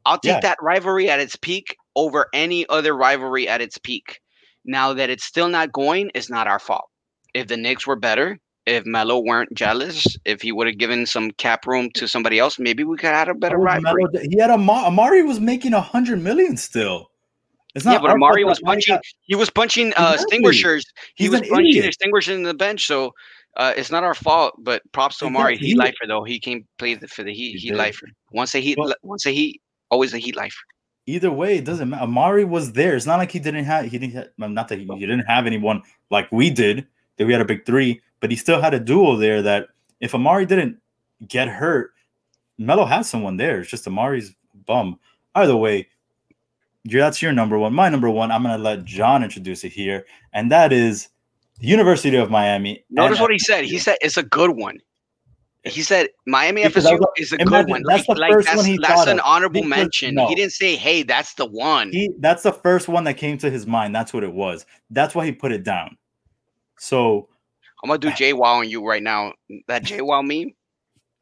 [0.06, 0.40] I'll take yeah.
[0.42, 4.20] that rivalry at its peak over any other rivalry at its peak.
[4.66, 6.90] Now that it's still not going, it's not our fault.
[7.34, 11.32] If the Knicks were better, if Melo weren't jealous, if he would have given some
[11.32, 14.06] cap room to somebody else, maybe we could have had a better rivalry.
[14.30, 17.10] he had a Amar'e was making a hundred million still.
[17.76, 19.00] It's not yeah, but Amar'e was punching.
[19.24, 20.86] He was punching uh, extinguishers.
[21.16, 21.86] He He's was punching idiot.
[21.86, 22.86] extinguishers in the bench.
[22.86, 23.14] So
[23.58, 24.54] uh, it's not our fault.
[24.60, 25.58] But props to Amar'e.
[25.58, 26.24] He lifer though.
[26.24, 27.54] He came play for the Heat.
[27.60, 28.08] He Heat lifer.
[28.32, 29.60] Once a Heat, well, once a Heat,
[29.94, 30.66] always a Heat lifer.
[31.06, 32.06] Either way, it doesn't matter.
[32.06, 32.96] Amar'e was there.
[32.96, 33.86] It's not like he didn't have.
[33.86, 34.14] He didn't.
[34.14, 36.88] Have, not that he, he didn't have anyone like we did.
[37.18, 39.68] That we had a big three but he still had a duo there that
[40.00, 40.78] if Amar'e didn't
[41.28, 41.92] get hurt,
[42.58, 43.60] Melo has someone there.
[43.60, 44.34] It's just Amar'e's
[44.66, 44.98] bum.
[45.36, 45.90] Either way,
[46.86, 47.74] that's your number one.
[47.74, 51.10] My number one, I'm gonna let John introduce it here, and that is
[51.60, 52.86] the University of Miami.
[52.90, 53.66] Notice what he said.
[53.66, 54.80] He said it's a good one.
[55.66, 57.84] He said Miami FSU a, is a good one.
[57.88, 60.16] That's like, the first like, one he that's an honorable because, mention.
[60.16, 60.28] No.
[60.28, 63.50] He didn't say, "Hey, that's the one." He that's the first one that came to
[63.50, 63.96] his mind.
[63.96, 64.66] That's what it was.
[64.90, 65.98] That's why he put it down.
[66.78, 67.30] So
[67.82, 69.34] I'm gonna do JWoww on you right now.
[69.68, 70.26] That JWoww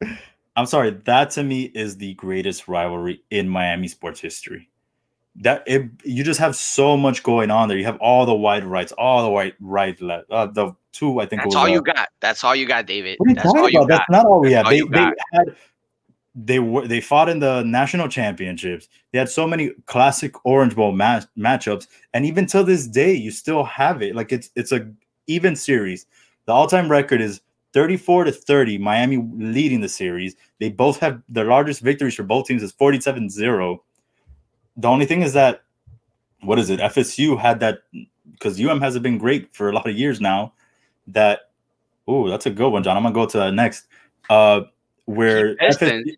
[0.00, 0.16] meme.
[0.56, 0.90] I'm sorry.
[0.90, 4.68] That to me is the greatest rivalry in Miami sports history.
[5.36, 7.78] That it, you just have so much going on there.
[7.78, 10.30] You have all the wide rights, all the wide right left.
[10.30, 11.42] Uh, the two I think.
[11.42, 12.08] That's all uh, you got.
[12.20, 13.18] That's all you got, David.
[13.18, 13.88] What are you That's talking about?
[13.88, 14.66] That's not all we had.
[14.66, 15.56] They, they had.
[16.34, 18.88] They were they fought in the national championships.
[19.12, 23.30] They had so many classic Orange Bowl match, matchups, and even till this day, you
[23.30, 24.14] still have it.
[24.14, 24.90] Like it's it's a
[25.26, 26.06] even series.
[26.46, 27.40] The all-time record is
[27.72, 30.34] 34 to 30, Miami leading the series.
[30.58, 33.78] They both have the largest victories for both teams is 47-0.
[34.76, 35.62] The only thing is that
[36.42, 36.80] what is it?
[36.80, 37.82] FSU had that
[38.32, 40.52] because UM hasn't been great for a lot of years now.
[41.08, 41.50] That
[42.06, 42.96] oh, that's a good one, John.
[42.96, 43.86] I'm gonna go to that next.
[44.30, 44.62] Uh
[45.06, 46.16] where FSU,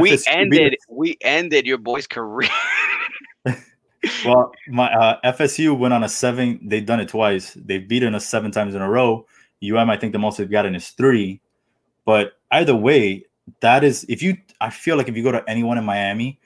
[0.00, 2.48] we ended we ended your boy's career.
[4.24, 6.60] well, my uh, FSU went on a seven.
[6.62, 7.54] They've done it twice.
[7.54, 9.26] They've beaten us seven times in a row.
[9.62, 11.40] UM, I think the most they've gotten is three.
[12.04, 13.26] But either way,
[13.60, 16.38] that is if you I feel like if you go to anyone in Miami,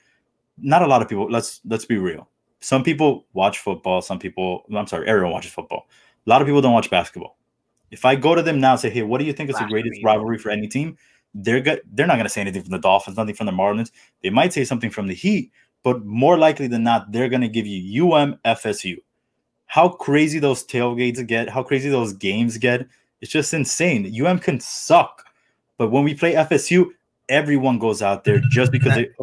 [0.59, 2.29] not a lot of people, let's let's be real.
[2.61, 5.87] Some people watch football, some people I'm sorry, everyone watches football.
[6.27, 7.37] A lot of people don't watch basketball.
[7.91, 9.67] If I go to them now and say, Hey, what do you think is the
[9.67, 10.97] greatest rivalry for any team?
[11.35, 13.91] they're go- they're not going to say anything from the Dolphins, nothing from the Marlins.
[14.23, 15.51] They might say something from the Heat,
[15.83, 18.99] but more likely than not, they're going to give you UM FSU.
[19.67, 22.87] How crazy those tailgates get, how crazy those games get,
[23.21, 24.13] it's just insane.
[24.25, 25.27] UM can suck,
[25.79, 26.91] but when we play FSU,
[27.29, 29.09] everyone goes out there just because they.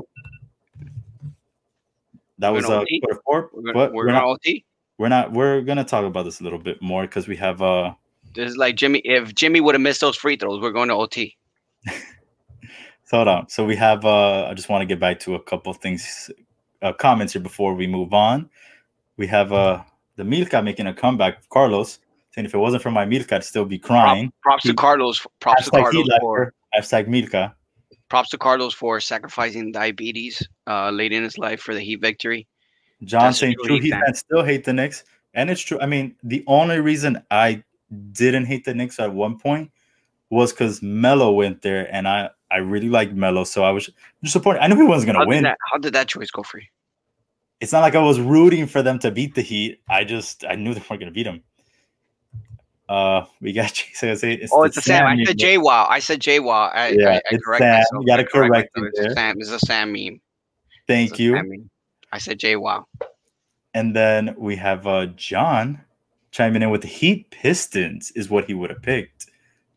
[2.40, 3.50] That We're was gonna uh, quarter four.
[3.54, 4.24] We're gonna, but we're we're not.
[4.24, 4.66] OT.
[4.98, 5.32] We're not.
[5.32, 7.94] We're gonna talk about this a little bit more because we have uh
[8.34, 9.00] This is like Jimmy.
[9.00, 11.38] If Jimmy would have missed those free throws, we're going to OT.
[13.12, 13.50] So hold on.
[13.50, 14.06] So we have.
[14.06, 16.32] Uh, I just want to get back to a couple things,
[16.82, 18.50] uh, comments here before we move on.
[19.18, 19.84] We have uh
[20.16, 21.50] the Milka making a comeback.
[21.50, 22.00] Carlos
[22.32, 24.32] saying if it wasn't for my Milka, I'd still be crying.
[24.44, 25.28] Props to Carlos.
[25.42, 27.54] Props to Carlos for hashtag Milka.
[28.08, 32.48] props to Carlos for sacrificing diabetes uh, late in his life for the Heat victory.
[33.04, 35.04] John That's saying true Heat fans still hate the Knicks,
[35.34, 35.80] and it's true.
[35.82, 37.64] I mean, the only reason I
[38.12, 39.72] didn't hate the Knicks at one point
[40.30, 43.90] was because Melo went there, and I I really liked Melo, so I was
[44.26, 44.62] supporting.
[44.62, 45.44] I knew he wasn't gonna did, win.
[45.44, 46.68] that, how did that choice go for you?
[47.60, 49.82] It's not like I was rooting for them to beat the Heat.
[49.90, 51.44] I just I knew they weren't gonna beat them.
[52.90, 54.10] Uh, we got Jason.
[54.10, 55.06] I say Oh, the it's a Sam.
[55.06, 55.88] I said J Wow.
[55.90, 56.72] I said J Wow.
[56.74, 57.74] I, Yeah, I, I it's correct Sam.
[57.78, 58.02] myself.
[58.02, 59.14] You gotta correct correct it It's a.
[59.14, 59.36] Sam.
[59.40, 60.20] It's a Sam meme.
[60.88, 61.36] Thank you.
[61.36, 61.70] Sam meme.
[62.12, 62.88] I said J Wow.
[63.74, 65.82] And then we have uh John
[66.32, 69.28] chiming in with the Heat Pistons is what he would have picked,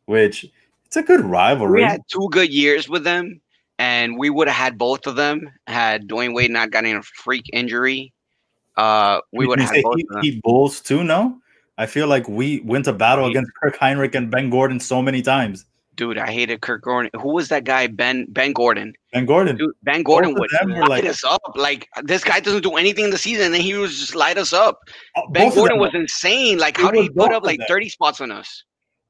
[0.06, 0.46] which
[0.86, 1.82] it's a good rivalry.
[1.82, 3.40] We had two good years with them,
[3.78, 7.44] and we would have had both of them had Dwyane Wade not gotten a freak
[7.52, 8.12] injury.
[8.76, 10.22] Uh, we would have had both Heat, of them.
[10.22, 11.04] Heat Bulls too.
[11.04, 11.38] No,
[11.76, 15.22] I feel like we went to battle against Kirk Heinrich and Ben Gordon so many
[15.22, 15.64] times.
[15.96, 17.10] Dude, I hated Kirk Gordon.
[17.20, 17.86] Who was that guy?
[17.86, 18.94] Ben Ben Gordon.
[19.12, 21.40] Ben Gordon, Dude, Ben Gordon would light like- us up.
[21.54, 24.38] Like this guy doesn't do anything in the season, and then he was just light
[24.38, 24.80] us up.
[25.16, 26.58] Oh, Ben Gordon was insane.
[26.58, 27.66] Like, how did he put up like them.
[27.68, 28.64] 30 spots on us?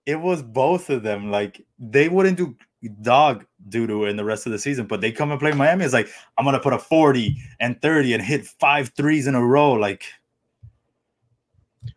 [0.06, 1.30] it was both of them.
[1.30, 2.54] Like they wouldn't do
[3.00, 5.84] dog doo doo in the rest of the season, but they come and play Miami.
[5.84, 9.42] It's like I'm gonna put a 40 and 30 and hit five threes in a
[9.42, 9.72] row.
[9.72, 10.04] Like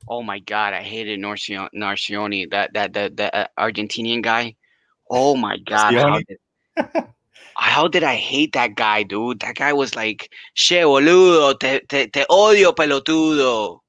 [0.09, 4.55] Oh my god, I hated Nocioni, Nocioni that that that that uh, Argentinian guy.
[5.09, 7.05] Oh my god, how did,
[7.55, 9.39] how did I hate that guy, dude?
[9.41, 13.79] That guy was like, "Che boludo, te, te, te odio pelotudo."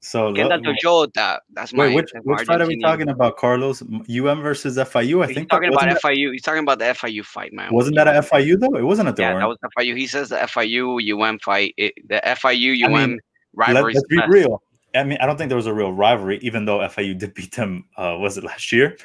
[0.00, 0.32] so.
[0.32, 1.38] Get look- that Toyota.
[1.52, 1.86] That's my.
[1.86, 3.82] Wait, which my which fight are we talking about, Carlos?
[3.82, 5.22] UM versus FIU.
[5.22, 6.32] I He's think talking that, about FIU.
[6.32, 7.72] He's talking about the FIU fight, man.
[7.72, 8.76] wasn't that a FIU though?
[8.76, 9.96] It wasn't a Yeah, that was the FIU.
[9.96, 11.74] He says the FIU UM fight.
[11.76, 13.20] It, the FIU I UM mean,
[13.56, 13.96] Let, rivalry.
[13.96, 14.62] us be real.
[14.94, 17.52] I mean, I don't think there was a real rivalry, even though FIU did beat
[17.52, 17.86] them.
[17.96, 18.96] Uh, was it last year?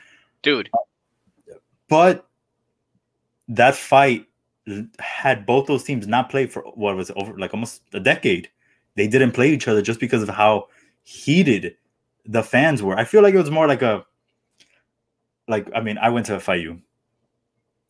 [0.41, 0.69] dude.
[1.89, 2.25] But
[3.47, 4.27] that fight
[4.99, 8.49] had both those teams not played for what was it, over like almost a decade.
[8.95, 10.67] They didn't play each other just because of how
[11.03, 11.75] heated
[12.25, 12.97] the fans were.
[12.97, 14.05] I feel like it was more like a
[15.47, 16.79] like I mean, I went to FIU,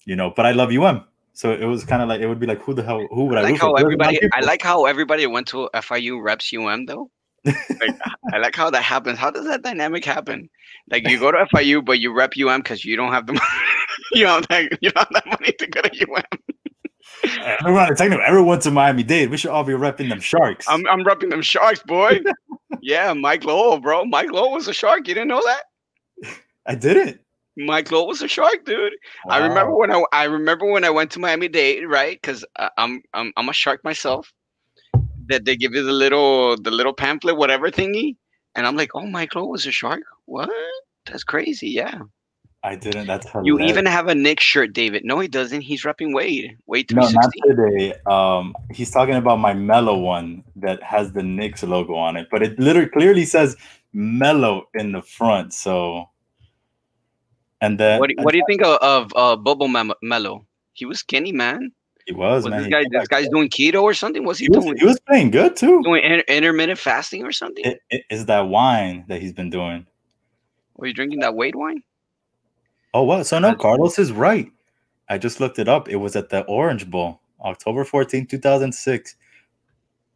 [0.05, 1.03] you know, but I love UM.
[1.34, 3.38] So it was kind of like it would be like who the hell who would
[3.38, 3.67] I, I like for?
[3.67, 4.19] how There's a lot of everybody.
[4.34, 7.09] I like how everybody went to FIU reps UM though.
[7.45, 7.97] Like,
[8.34, 9.17] I like how that happens.
[9.17, 10.49] How does that dynamic happen?
[10.89, 13.45] Like you go to FIU, but you rep UM because you don't have the money.
[14.14, 16.40] You don't have, you don't have that money to go to UM.
[17.23, 19.30] Everyone, technically, everyone to Miami Dade.
[19.30, 20.65] We should all be repping them Sharks.
[20.69, 22.22] I'm I'm repping them Sharks, boy.
[22.81, 24.06] yeah, Mike Lowell, bro.
[24.06, 25.07] Mike Lowell was a Shark.
[25.07, 26.36] You didn't know that?
[26.65, 27.19] I didn't.
[27.57, 28.94] Mike Lowell was a Shark, dude.
[29.27, 32.19] I remember when I I remember when I went to Miami Dade, right?
[32.22, 32.45] Because
[32.77, 34.31] I'm I'm I'm a shark myself.
[35.27, 38.15] That they give you the little the little pamphlet, whatever thingy,
[38.56, 40.02] and I'm like, oh, Mike Lowell was a shark.
[40.26, 40.49] What?
[41.06, 41.69] That's crazy.
[41.69, 41.99] Yeah.
[42.61, 43.07] I didn't.
[43.07, 45.06] That's how You even have a Knick shirt, David.
[45.06, 45.61] No, he doesn't.
[45.61, 46.57] He's repping Wade.
[46.68, 47.94] Wade No, not today.
[48.06, 52.44] Um, he's talking about my Melo one that has the Knicks logo on it, but
[52.44, 53.56] it literally clearly says
[53.94, 55.53] Melo in the front.
[55.53, 56.10] So,
[57.61, 60.45] and then what, do, what do you think of, of uh, Bobo Mem- Melo?
[60.73, 61.72] He was skinny, man.
[62.07, 62.64] he was, Was man.
[62.64, 62.84] this guy?
[62.91, 64.26] This guy's doing keto or something?
[64.26, 64.77] What's he, he was, doing?
[64.77, 65.81] he was playing good too.
[65.84, 67.64] doing inter- intermittent fasting or something?
[67.64, 69.88] It, it is that wine that he's been doing.
[70.76, 71.84] Were you drinking that Wade wine?
[72.93, 73.25] Oh, what?
[73.25, 74.51] So no, Carlos is right.
[75.09, 75.89] I just looked it up.
[75.89, 79.15] It was at the Orange Bowl, October 14, 2006.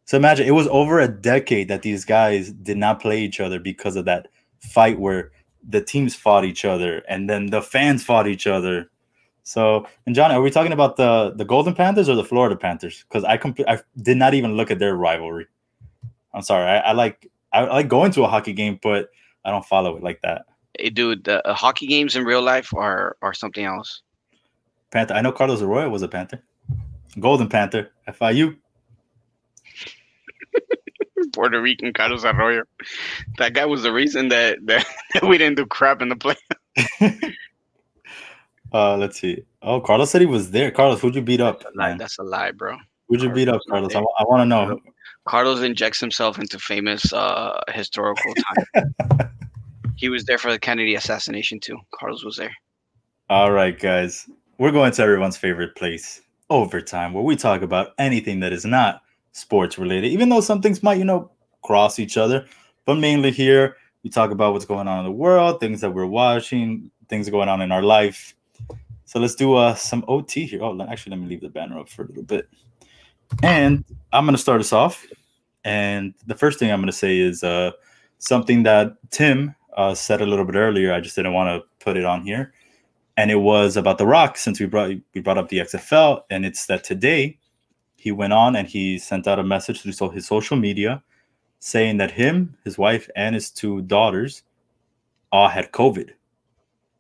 [0.06, 3.60] So imagine it was over a decade that these guys did not play each other
[3.60, 4.28] because of that
[4.60, 5.32] fight where
[5.68, 8.90] the teams fought each other and then the fans fought each other.
[9.44, 13.04] So, and John, are we talking about the the Golden Panthers or the Florida Panthers?
[13.08, 15.48] Because I compl- I did not even look at their rivalry.
[16.34, 16.70] I'm sorry.
[16.70, 19.10] I, I like I like going to a hockey game, but
[19.46, 20.46] I don't follow it like that.
[20.78, 24.02] Hey, dude, the uh, hockey games in real life are are something else.
[24.92, 25.14] Panther.
[25.14, 26.44] I know Carlos Arroyo was a Panther.
[27.20, 27.92] Golden Panther.
[28.08, 28.58] FIU.
[31.34, 32.64] Puerto Rican Carlos Arroyo.
[33.38, 36.36] That guy was the reason that, that, that we didn't do crap in the play.
[38.74, 39.44] Uh, let's see.
[39.62, 40.72] Oh, Carlos said he was there.
[40.72, 41.62] Carlos, who'd you beat up?
[41.62, 42.76] That's a lie, that's a lie, bro.
[43.08, 44.12] Who'd you beat up, Carlos Carlos?
[44.20, 44.80] I, want to know.
[45.26, 48.94] Carlos injects himself into famous uh, historical time.
[50.04, 51.78] He was there for the Kennedy assassination too.
[51.96, 52.54] Carlos was there.
[53.30, 54.30] All right, guys.
[54.58, 56.20] We're going to everyone's favorite place,
[56.50, 59.02] overtime, where we talk about anything that is not
[59.32, 61.32] sports related, even though some things might, you know,
[61.62, 62.46] cross each other.
[62.84, 66.06] But mainly here, we talk about what's going on in the world, things that we're
[66.06, 68.36] watching, things going on in our life.
[69.06, 70.62] So let's do uh, some OT here.
[70.62, 72.50] Oh, actually, let me leave the banner up for a little bit.
[73.42, 75.08] And I'm going to start us off.
[75.64, 77.72] And the first thing I'm going to say is uh,
[78.18, 80.94] something that Tim uh, said a little bit earlier.
[80.94, 82.54] I just didn't want to put it on here.
[83.18, 86.24] And it was about The Rock since we brought we brought up the XFL.
[86.30, 87.38] And it's that today
[87.96, 91.04] he went on and he sent out a message through so- his social media
[91.60, 94.44] saying that him, his wife, and his two daughters
[95.32, 96.10] all had COVID.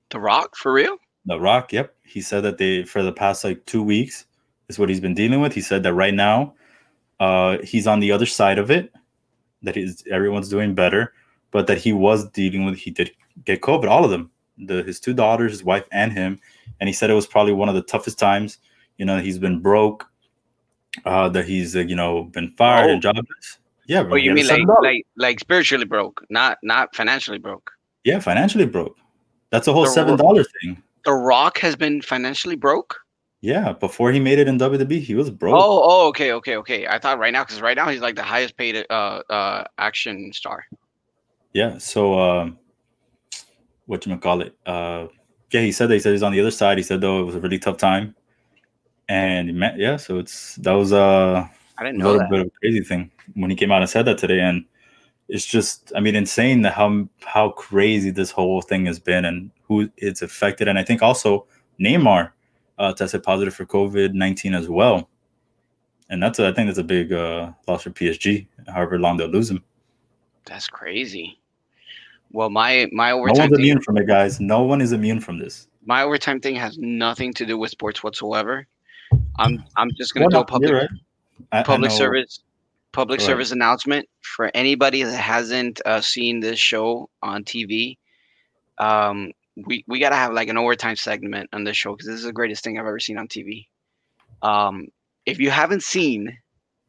[0.09, 0.97] The Rock, for real?
[1.25, 1.93] The Rock, yep.
[2.03, 4.25] He said that they for the past like two weeks
[4.69, 5.53] is what he's been dealing with.
[5.53, 6.53] He said that right now,
[7.19, 8.93] uh, he's on the other side of it.
[9.63, 11.13] That is everyone's doing better,
[11.53, 12.77] but that he was dealing with.
[12.77, 13.11] He did
[13.45, 14.29] get COVID, all of them.
[14.57, 16.39] The his two daughters, his wife, and him.
[16.79, 18.57] And he said it was probably one of the toughest times.
[18.97, 20.05] You know, he's been broke.
[21.05, 23.57] Uh, that he's uh, you know been fired and jobless.
[23.87, 27.71] Yeah, bro, Oh, you mean like like like spiritually broke, not not financially broke.
[28.03, 28.95] yeah, financially broke.
[29.49, 30.81] That's a whole The seven dollar thing.
[31.05, 32.95] The Rock has been financially broke.
[33.41, 35.55] Yeah, before he made it in WWE, he was broke.
[35.55, 36.87] Oh, oh, okay, okay, okay.
[36.87, 40.31] I thought right now because right now he's like the highest paid uh uh action
[40.31, 40.63] star.
[41.53, 41.77] Yeah.
[41.77, 42.57] So, um,
[43.85, 44.55] what you call it?
[44.65, 45.07] Uh,
[45.51, 46.77] yeah, he said that he said he's on the other side.
[46.77, 48.15] He said though it was a really tough time,
[49.07, 49.97] and he met, yeah.
[49.97, 51.47] So it's that was uh,
[51.77, 52.29] I didn't a little that.
[52.29, 54.65] bit of a crazy thing when he came out and said that today, and
[55.29, 59.51] it's just I mean insane that how how crazy this whole thing has been and
[59.67, 61.45] who it's affected, and I think also
[61.79, 62.31] Neymar
[62.79, 65.07] uh, tested positive for COVID nineteen as well,
[66.09, 68.47] and that's a, I think that's a big uh, loss for PSG.
[68.67, 69.63] However long they'll lose him.
[70.45, 71.39] That's crazy.
[72.33, 73.35] Well, my my overtime.
[73.37, 74.39] No one's thing, immune from it, guys.
[74.41, 75.67] No one is immune from this.
[75.85, 78.67] my overtime thing has nothing to do with sports whatsoever.
[79.37, 80.89] I'm I'm just gonna Well, do a public right.
[81.51, 82.39] I- I public know- service
[82.91, 83.27] public ahead.
[83.29, 87.97] service announcement for anybody that hasn't uh, seen this show on TV.
[88.79, 89.31] Um,
[89.67, 92.33] we we gotta have like an overtime segment on this show because this is the
[92.33, 93.67] greatest thing I've ever seen on TV.
[94.41, 94.87] Um,
[95.25, 96.37] if you haven't seen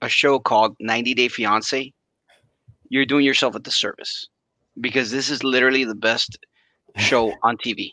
[0.03, 1.93] a show called 90 Day Fiance,
[2.89, 4.29] you're doing yourself a disservice
[4.81, 6.39] because this is literally the best
[6.97, 7.93] show on TV,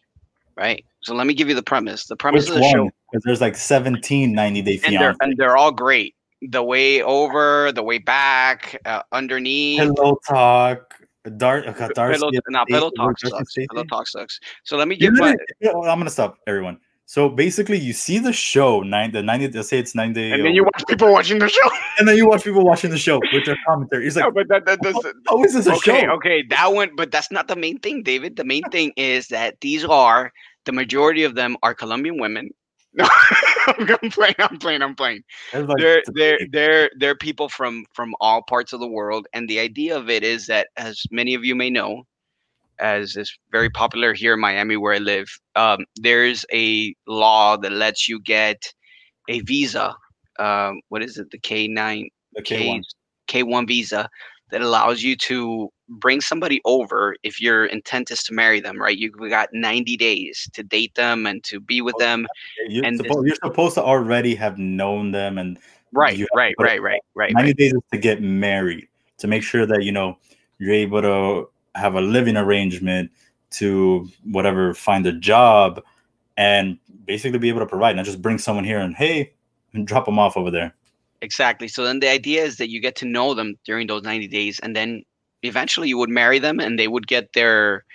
[0.56, 0.84] right?
[1.02, 2.06] So let me give you the premise.
[2.06, 2.92] The premise Which of the show one?
[3.12, 6.16] Because there's like 17 90 Day and they're and they're all great.
[6.42, 9.80] The way over, the way back, uh, underneath.
[9.80, 10.96] Pillow Talk,
[11.38, 12.20] Dark, uh, Darcy.
[12.20, 13.54] Pillow, no, Pillow Talk sucks.
[13.54, 14.40] Pillow Talk sucks.
[14.64, 15.40] So let me You give know my, what?
[15.60, 16.80] Yeah, well, I'm gonna stop everyone.
[17.12, 19.50] So basically, you see the show nine, the 90.
[19.50, 20.32] Let's say it's 90.
[20.32, 21.70] and then you watch people watching the show.
[22.00, 24.08] and then you watch people watching the show with their commentary.
[24.08, 24.80] It's like, no, but that, that
[25.28, 26.12] how is this a okay, show?
[26.12, 26.92] okay, that one.
[26.96, 28.38] But that's not the main thing, David.
[28.38, 30.32] The main thing is that these are
[30.64, 32.50] the majority of them are Colombian women.
[32.94, 33.08] No,
[33.68, 34.36] I'm playing.
[34.40, 34.82] I'm playing.
[34.82, 35.24] I'm playing.
[35.54, 39.60] Like, they're they're they're they're people from from all parts of the world and the
[39.60, 42.04] idea of it is that as many of you may know
[42.80, 47.72] as is very popular here in miami where i live um, there's a law that
[47.72, 48.74] lets you get
[49.30, 49.96] a visa
[50.40, 52.84] um, what is it the k9 the K, K1.
[53.28, 54.10] K1 visa
[54.52, 58.98] that allows you to bring somebody over if your intent is to marry them, right?
[58.98, 62.28] You got 90 days to date them and to be with them.
[62.68, 65.58] You're, and supposed, you're supposed to already have known them and
[65.94, 67.58] Right, right, right, right, right, 90 right.
[67.58, 68.88] days is to get married
[69.18, 70.18] to make sure that you know
[70.58, 73.12] you're able to have a living arrangement
[73.52, 75.82] to whatever find a job
[76.38, 79.34] and basically be able to provide not just bring someone here and hey
[79.74, 80.74] and drop them off over there
[81.22, 81.68] Exactly.
[81.68, 84.60] So then the idea is that you get to know them during those 90 days
[84.60, 85.04] and then
[85.44, 87.86] eventually you would marry them and they would get their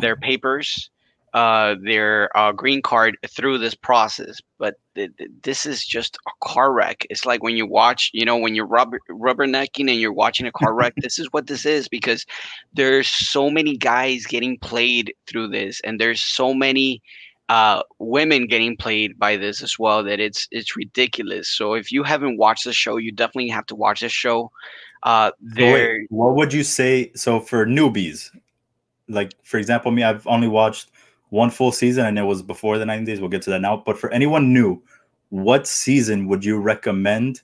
[0.00, 0.90] their papers
[1.34, 6.46] uh their uh, green card through this process but th- th- this is just a
[6.46, 10.12] car wreck it's like when you watch you know when you're rubber rubbernecking and you're
[10.12, 12.26] watching a car wreck this is what this is because
[12.74, 17.02] there's so many guys getting played through this and there's so many
[17.48, 21.50] uh, women getting played by this as well that it's it's ridiculous.
[21.50, 24.50] So if you haven't watched the show, you definitely have to watch this show.
[25.02, 28.30] Uh, So wait, what would you say so for newbies
[29.08, 30.91] like for example me i've only watched
[31.32, 33.82] one full season and it was before the 90 days we'll get to that now
[33.86, 34.80] but for anyone new
[35.30, 37.40] what season would you recommend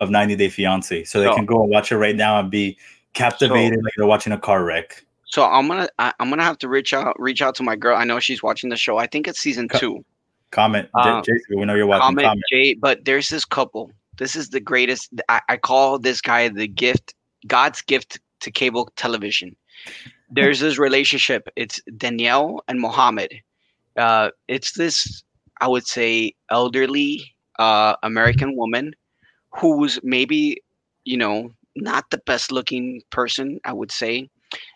[0.00, 2.50] of 90 day fiance so they So- can go and watch it right now and
[2.50, 2.76] be
[3.12, 6.68] captivated like they're watching a car wreck so I'm gonna I, I'm gonna have to
[6.68, 7.96] reach out reach out to my girl.
[7.96, 8.96] I know she's watching the show.
[8.96, 10.04] I think it's season Co- two.
[10.52, 11.58] Comment, Uh, J- Jason.
[11.58, 12.02] We know you're watching.
[12.02, 12.44] comment, Comment.
[12.50, 12.74] Jay.
[12.74, 13.90] But there's this couple.
[14.18, 15.10] This is the greatest.
[15.28, 17.12] I, I call this guy the gift,
[17.48, 19.56] God's gift to cable television.
[20.30, 21.48] There's this relationship.
[21.56, 23.32] It's Danielle and Mohammed.
[23.96, 25.22] Uh, it's this,
[25.60, 28.94] I would say, elderly uh, American woman
[29.50, 30.62] who's maybe,
[31.04, 34.28] you know, not the best looking person, I would say.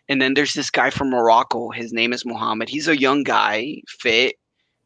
[0.09, 1.70] And then there's this guy from Morocco.
[1.70, 2.68] His name is Mohammed.
[2.68, 4.36] He's a young guy, fit.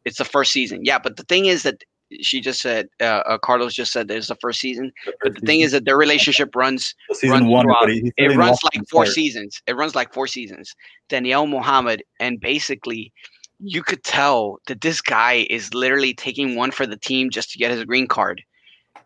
[0.04, 0.80] It's the first season.
[0.84, 1.82] Yeah, but the thing is that
[2.20, 4.92] she just said, uh, uh, Carlos just said there's the first season.
[5.22, 7.88] But the thing is that their relationship runs season runs one, throughout.
[7.88, 9.14] he's it runs like four part.
[9.14, 9.62] seasons.
[9.66, 10.74] It runs like four seasons.
[11.08, 13.12] Danielle Mohammed, and basically,
[13.60, 17.58] you could tell that this guy is literally taking one for the team just to
[17.58, 18.42] get his green card.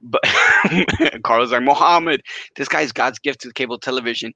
[0.00, 0.22] But
[1.24, 2.22] Carlos like Mohammed,
[2.56, 4.32] this guy's God's gift to cable television,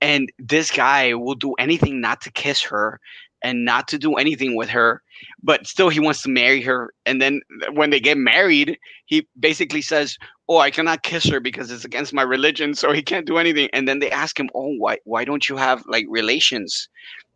[0.00, 2.98] and this guy will do anything not to kiss her
[3.42, 5.02] and not to do anything with her,
[5.42, 6.92] but still he wants to marry her.
[7.06, 7.40] And then
[7.72, 10.16] when they get married, he basically says,
[10.48, 13.68] oh i cannot kiss her because it's against my religion so he can't do anything.
[13.72, 16.88] And then they ask him oh why why don't you have like relations?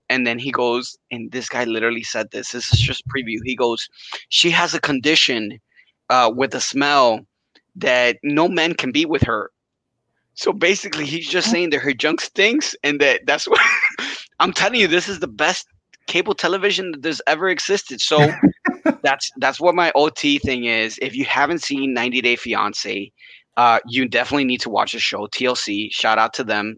[0.09, 3.57] And then he goes and this guy literally said this this is just preview he
[3.57, 3.89] goes
[4.29, 5.59] she has a condition
[6.11, 7.21] uh, with a smell
[7.75, 9.51] that no man can be with her.
[10.35, 13.61] So basically he's just saying that her junk stinks and that that's what
[14.41, 15.67] i'm telling you this is the best
[16.07, 18.31] cable television that there's ever existed so
[19.03, 20.99] that's that's what my OT thing is.
[21.03, 23.13] If you haven't seen 90 Day Fiance,
[23.57, 25.27] uh, you definitely need to watch the show.
[25.27, 26.77] TLC, shout out to them.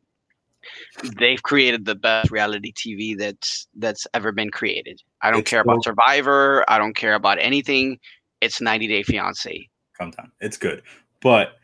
[1.19, 5.01] They've created the best reality TV that's that's ever been created.
[5.23, 6.65] I don't It's care about Survivor.
[6.69, 7.99] I don't care about anything.
[8.41, 9.69] It's 90 Day Fiance.
[9.97, 10.31] Come down.
[10.41, 10.83] It's good,
[11.21, 11.55] but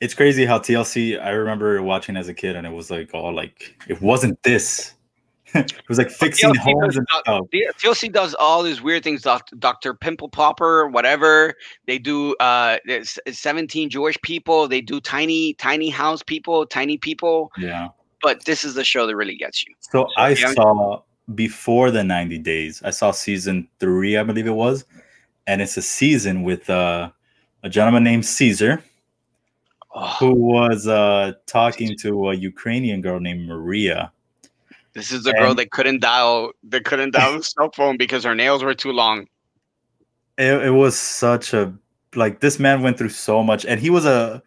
[0.00, 1.22] it's crazy how TLC.
[1.22, 4.94] I remember watching as a kid, and it was like all like it wasn't this.
[5.54, 7.46] It was like fixing TLC homes does and stuff.
[7.78, 9.22] TLC does all these weird things.
[9.22, 9.94] Dr.
[9.94, 11.54] Pimple Popper, whatever
[11.86, 12.34] they do.
[12.36, 14.68] Uh, there's 17 Jewish people.
[14.68, 17.50] They do tiny, tiny house people, tiny people.
[17.58, 17.88] Yeah.
[18.22, 19.74] But this is the show that really gets you.
[19.80, 20.52] So I yeah.
[20.52, 21.02] saw
[21.34, 24.84] before the 90 days, I saw season three, I believe it was.
[25.46, 27.10] And it's a season with uh,
[27.62, 28.82] a gentleman named Ceasar
[29.92, 34.12] Oh, who was uh, talking to a Ukrainian girl named Maria.
[34.94, 36.52] This is the girl that couldn't dial.
[36.68, 39.26] That couldn't dial the cell phone because her nails were too long.
[40.38, 41.72] It, it was such a
[42.14, 44.42] like this man went through so much, and he was a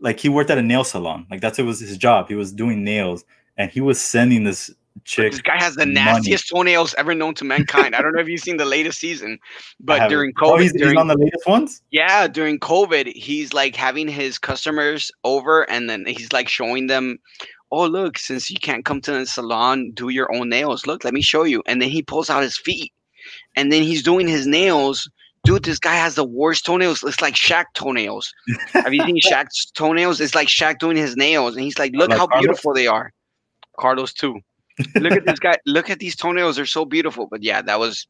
[0.00, 1.26] like he worked at a nail salon.
[1.30, 2.28] Like that's it was his job.
[2.28, 3.24] He was doing nails,
[3.56, 4.70] and he was sending this
[5.04, 5.32] chick.
[5.32, 5.94] This guy has the money.
[5.94, 7.94] nastiest toenails ever known to mankind.
[7.94, 9.38] I don't know if you've seen the latest season,
[9.80, 11.82] but during oh, COVID, he's, he's during on the latest ones.
[11.90, 17.18] Yeah, during COVID, he's like having his customers over and then he's like showing them,
[17.70, 20.86] oh, look, since you can't come to the salon, do your own nails.
[20.86, 21.62] Look, let me show you.
[21.66, 22.92] And then he pulls out his feet
[23.56, 25.08] and then he's doing his nails.
[25.44, 27.02] Dude, this guy has the worst toenails.
[27.02, 28.32] It's like Shaq toenails.
[28.72, 30.20] Have you seen Shaq's toenails?
[30.20, 31.54] It's like Shaq doing his nails.
[31.54, 32.46] And he's like, look Like how Carlos?
[32.46, 33.12] beautiful they are.
[33.78, 34.40] Carlos, too.
[34.96, 35.56] look at this guy.
[35.66, 36.56] Look at these toenails.
[36.56, 37.28] They're so beautiful.
[37.30, 38.06] But yeah, that was,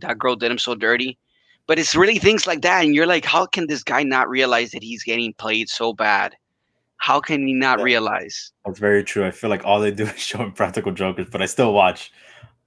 [0.00, 1.18] that girl did him so dirty
[1.66, 4.72] but it's really things like that and you're like how can this guy not realize
[4.72, 6.34] that he's getting played so bad
[7.02, 7.84] how can he not Yeah.
[7.84, 9.26] realize That's very true.
[9.26, 12.12] I feel like all they do is show Practical Jokers, but I still watch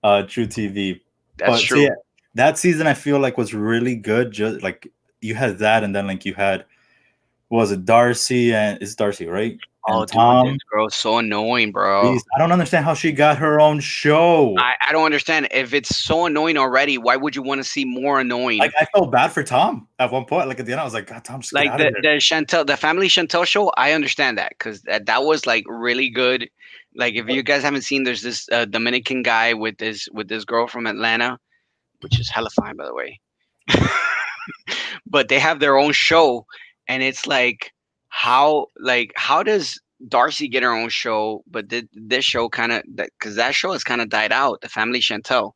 [0.04, 1.00] uh truTV.
[1.38, 1.96] that's But, so true yeah,
[2.34, 4.32] that season I feel like was really good.
[4.32, 4.92] Just like
[5.22, 6.66] you had that, and then like you had
[7.50, 9.58] was it Darcy and it's Darcy, right?
[9.88, 10.48] Oh and dude, Tom.
[10.48, 14.56] this girl's so annoying bro I don't understand how she got her own show.
[14.58, 17.86] I, I don't understand if it's so annoying already why would you want to see
[17.86, 20.48] more annoying like I felt bad for Tom at one point.
[20.48, 22.08] Like at the end, I was like, God, Tom, like the, the.
[22.18, 26.50] Chantel, the family Chantel show, I understand that because that, that was like really good.
[26.96, 30.46] Like if you guys haven't seen, there's this uh, Dominican guy with this with this
[30.46, 31.38] girl from Atlanta,
[32.02, 33.20] which is hella fine by the way.
[35.06, 36.46] but they have their own show,
[36.88, 37.74] and it's like
[38.16, 39.78] how like how does
[40.08, 41.44] Darcy get her own show?
[41.52, 44.62] But did this show kind of because that show has kind of died out.
[44.62, 45.52] The family Chantel.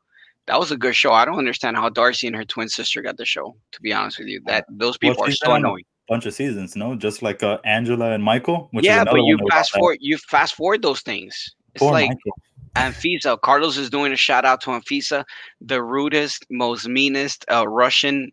[0.48, 1.14] That was a good show.
[1.14, 3.56] I don't understand how Darcy and her twin sister got the show.
[3.72, 5.86] To be honest with you, that those Well, people are she's so on a annoying.
[6.10, 6.96] bunch of seasons, no?
[6.96, 8.68] Just like uh, Angela and Michael.
[8.72, 9.80] Which yeah, but you fast that.
[9.80, 11.56] forward, you fast forward those things.
[11.76, 12.34] It's Poor like Michael.
[12.76, 13.40] Anfisa.
[13.40, 15.24] Carlos is doing a shout out to Anfisa,
[15.62, 18.32] the rudest, most meanest uh, Russian.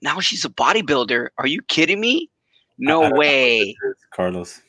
[0.00, 1.28] Now she's a bodybuilder.
[1.38, 2.30] Are you kidding me?
[2.78, 3.76] No I don't know what way.
[4.14, 4.62] Carlos.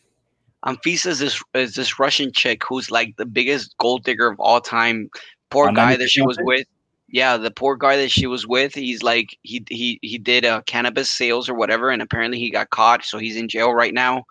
[0.65, 4.61] Anfisa is this is this Russian chick who's like the biggest gold digger of all
[4.61, 5.09] time.
[5.49, 6.45] Poor On guy that she was Fiancé?
[6.45, 6.67] with.
[7.07, 8.73] Yeah, the poor guy that she was with.
[8.73, 12.71] He's like he he he did uh, cannabis sales or whatever, and apparently he got
[12.71, 14.23] caught, so he's in jail right now.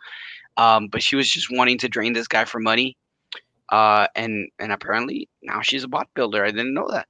[0.56, 2.96] Um, but she was just wanting to drain this guy for money,
[3.70, 6.44] uh, and and apparently now she's a bot builder.
[6.44, 7.06] I didn't know that.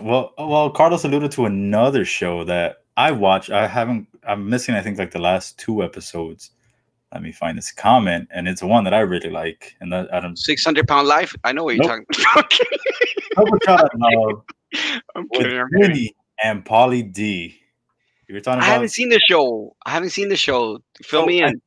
[0.00, 3.50] Well, well, Carlos alluded to another show that I watch.
[3.50, 4.08] I haven't.
[4.26, 4.74] I'm missing.
[4.74, 6.50] I think like the last two episodes.
[7.12, 9.74] Let me find this comment, and it's one that I really like.
[9.80, 10.38] And that I don't.
[10.38, 11.34] Six hundred pound life.
[11.44, 12.06] I know what you're Nope.
[12.12, 12.52] talking about.
[13.36, 14.42] Double shot at love
[15.16, 15.58] I'm kidding.
[15.58, 16.08] I'm kidding.
[16.42, 17.56] And Pauly D.
[18.28, 19.74] You were talking About- I haven't seen the show.
[19.86, 20.78] I haven't seen the show.
[21.02, 21.60] Fill So, me in.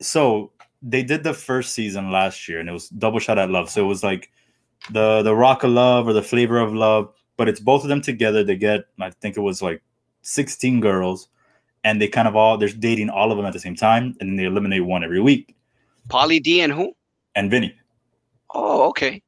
[0.00, 0.52] so
[0.82, 3.82] they did the first season last year and it was double shot at love so
[3.82, 4.30] it was like
[4.90, 8.02] the the rock of love or the flavor of love but it's both of them
[8.02, 9.82] together they get i think it was like
[10.22, 11.28] 16 girls
[11.84, 14.30] and they kind of all they're dating all of them at the same time and
[14.30, 15.54] then they eliminate one every week
[16.08, 16.92] Pauly D and who?
[17.34, 17.76] and vinny
[18.56, 19.22] Oh, okay.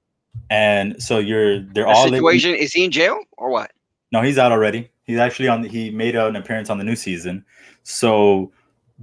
[0.51, 3.73] and so you're they're The all situation is he in jail or what?
[4.12, 4.89] No, he's out already.
[5.03, 5.65] He's actually on.
[5.65, 7.45] He made an appearance on the new season.
[7.83, 8.53] So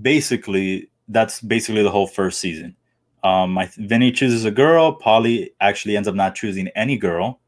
[0.01, 2.75] basically, that's basically the whole first season.
[3.23, 4.97] Um, I, Vinny chooses a girl.
[4.97, 7.41] Pauly actually ends up not choosing any girl.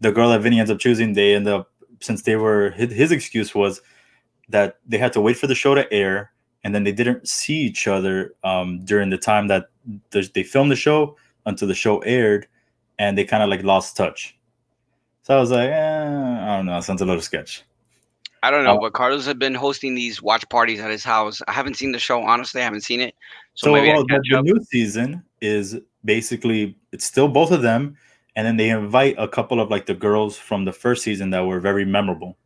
[0.00, 1.70] The girl that Vinny ends up choosing, they end up
[2.00, 3.82] since they were his, his excuse was
[4.50, 6.32] that they had to wait for the show to air,
[6.64, 9.66] and then they didn't see each other um, during the time that
[10.10, 11.16] the, they filmed the show
[11.46, 12.46] until the show aired,
[12.98, 14.36] and they kind of like lost touch.
[15.22, 17.64] So I was like, eh, I don't know, sounds a little sketch.
[18.42, 18.80] I don't know, Oh.
[18.80, 21.42] but Carlos had been hosting these watch parties at his house.
[21.46, 22.62] I haven't seen the show, honestly.
[22.62, 23.14] I haven't seen it.
[23.54, 27.96] So, So, maybe well, the, the new season is basically it's still both of them,
[28.36, 31.44] and then they invite a couple of like the girls from the first season that
[31.44, 32.36] were very memorable.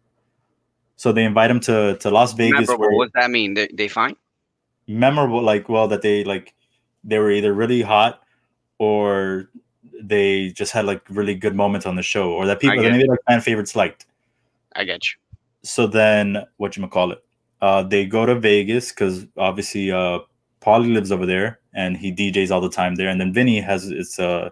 [0.96, 2.68] So they invite them to to Las Vegas.
[2.68, 2.78] Memorable.
[2.80, 3.54] where- What does that mean?
[3.54, 4.16] They, they fine?
[4.86, 6.52] memorable like well that they like
[7.04, 8.22] they were either really hot
[8.78, 9.48] or
[10.02, 13.08] they just had like really good moments on the show or that people that maybe
[13.08, 14.04] like fan favorites liked
[14.76, 15.12] I get you.
[15.62, 17.24] so then what you call it
[17.62, 20.18] uh they go to vegas because obviously uh
[20.60, 23.88] Pauly lives over there and he djs all the time there and then vinny has
[23.90, 24.50] it's uh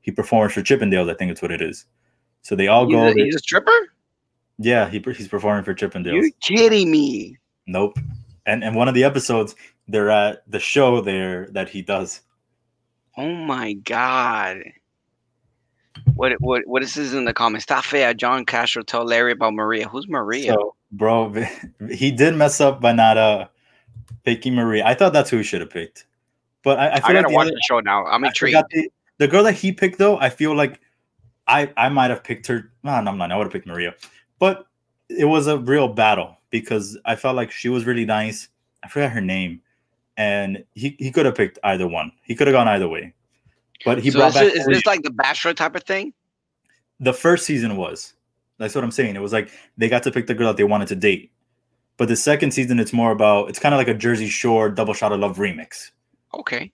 [0.00, 1.84] he performs for chippendales i think it's what it is
[2.42, 3.70] so they all He's go a, he's a stripper?
[4.62, 7.36] Yeah he, he's performing for chippendales You're kidding me.
[7.66, 7.98] nope
[8.46, 9.54] and and one of the episodes
[9.88, 12.20] they're at the show there that he does
[13.16, 14.58] Oh my god.
[16.14, 17.66] What what what is this in the comments?
[17.66, 18.14] Está fea.
[18.14, 19.88] John Castro tell Larry about Maria.
[19.88, 20.52] Who's Maria?
[20.54, 21.34] So, bro,
[21.90, 23.48] he did mess up by not uh
[24.24, 24.84] picking Maria.
[24.86, 26.06] I thought that's who he should have picked,
[26.62, 28.06] but I, I I feel gotta like the, watch other, the show now.
[28.06, 28.56] I'm intrigued.
[28.70, 28.88] the,
[29.18, 30.16] the girl that he picked though.
[30.18, 30.80] I feel like
[31.46, 32.70] I I might have picked her.
[32.84, 33.20] No, no, I'm.
[33.20, 33.94] I would have picked Maria,
[34.40, 34.66] but
[35.08, 38.48] it was a real battle because I felt like she was really nice.
[38.82, 39.60] I forgot her name,
[40.16, 42.10] and he he could have picked either one.
[42.24, 43.14] He could have gone either way,
[43.84, 44.44] but he so brought back.
[44.44, 46.12] this, is this like the Bachelor type of thing?
[47.00, 48.14] the first season was.
[48.58, 49.16] That's what I'm saying.
[49.16, 51.32] It was like they got to pick the girl that they wanted to date.
[51.96, 54.92] But the second season, it's more about it's kind of like a Jersey Shore double
[54.94, 55.90] shot of love remix.
[56.34, 56.70] Okay,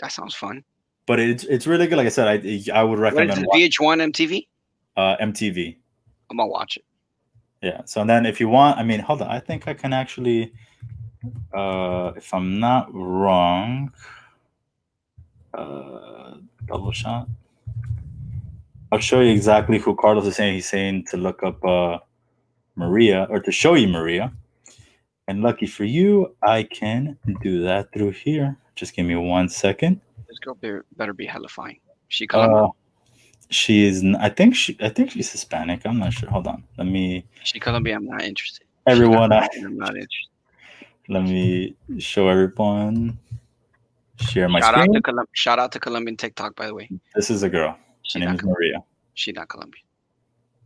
[0.00, 0.64] that sounds fun.
[1.06, 1.96] But it's it's really good.
[1.96, 3.72] Like I said, I I would What is recommend it?
[3.78, 4.46] VH1 MTV?
[4.96, 5.76] uh, MTV.
[6.30, 6.84] I'm gonna watch it.
[7.62, 7.82] Yeah.
[7.84, 9.28] So then, if you want, I mean, hold on.
[9.28, 10.52] I think I can actually,
[11.52, 13.92] uh, if I'm not wrong,
[15.54, 16.34] uh,
[16.66, 17.28] double shot.
[18.90, 20.54] I'll show you exactly who Carlos is saying.
[20.54, 21.98] He's saying to look up uh,
[22.76, 24.32] Maria or to show you Maria.
[25.26, 28.56] And lucky for you, I can do that through here.
[28.76, 30.00] Just give me one second.
[30.26, 30.56] This girl
[30.96, 31.76] better be hella fine.
[32.08, 32.64] She Colombian.
[32.64, 32.68] Uh,
[33.50, 34.04] she is.
[34.20, 34.76] I think she.
[34.80, 35.86] I think she's Hispanic.
[35.86, 36.28] I'm not sure.
[36.30, 36.64] Hold on.
[36.76, 37.24] Let me.
[37.44, 37.96] she Colombian.
[37.98, 38.66] I'm not interested.
[38.86, 39.32] Everyone.
[39.32, 40.28] I, I'm not interested.
[41.08, 43.18] Let me show everyone.
[44.20, 44.94] Share my Shout out screen.
[44.94, 46.90] to Colum- shout out to Colombian TikTok by the way.
[47.14, 47.70] This is a girl.
[47.70, 48.72] Her She name not is Colombian.
[48.72, 48.84] Maria.
[49.14, 49.84] She not Colombian.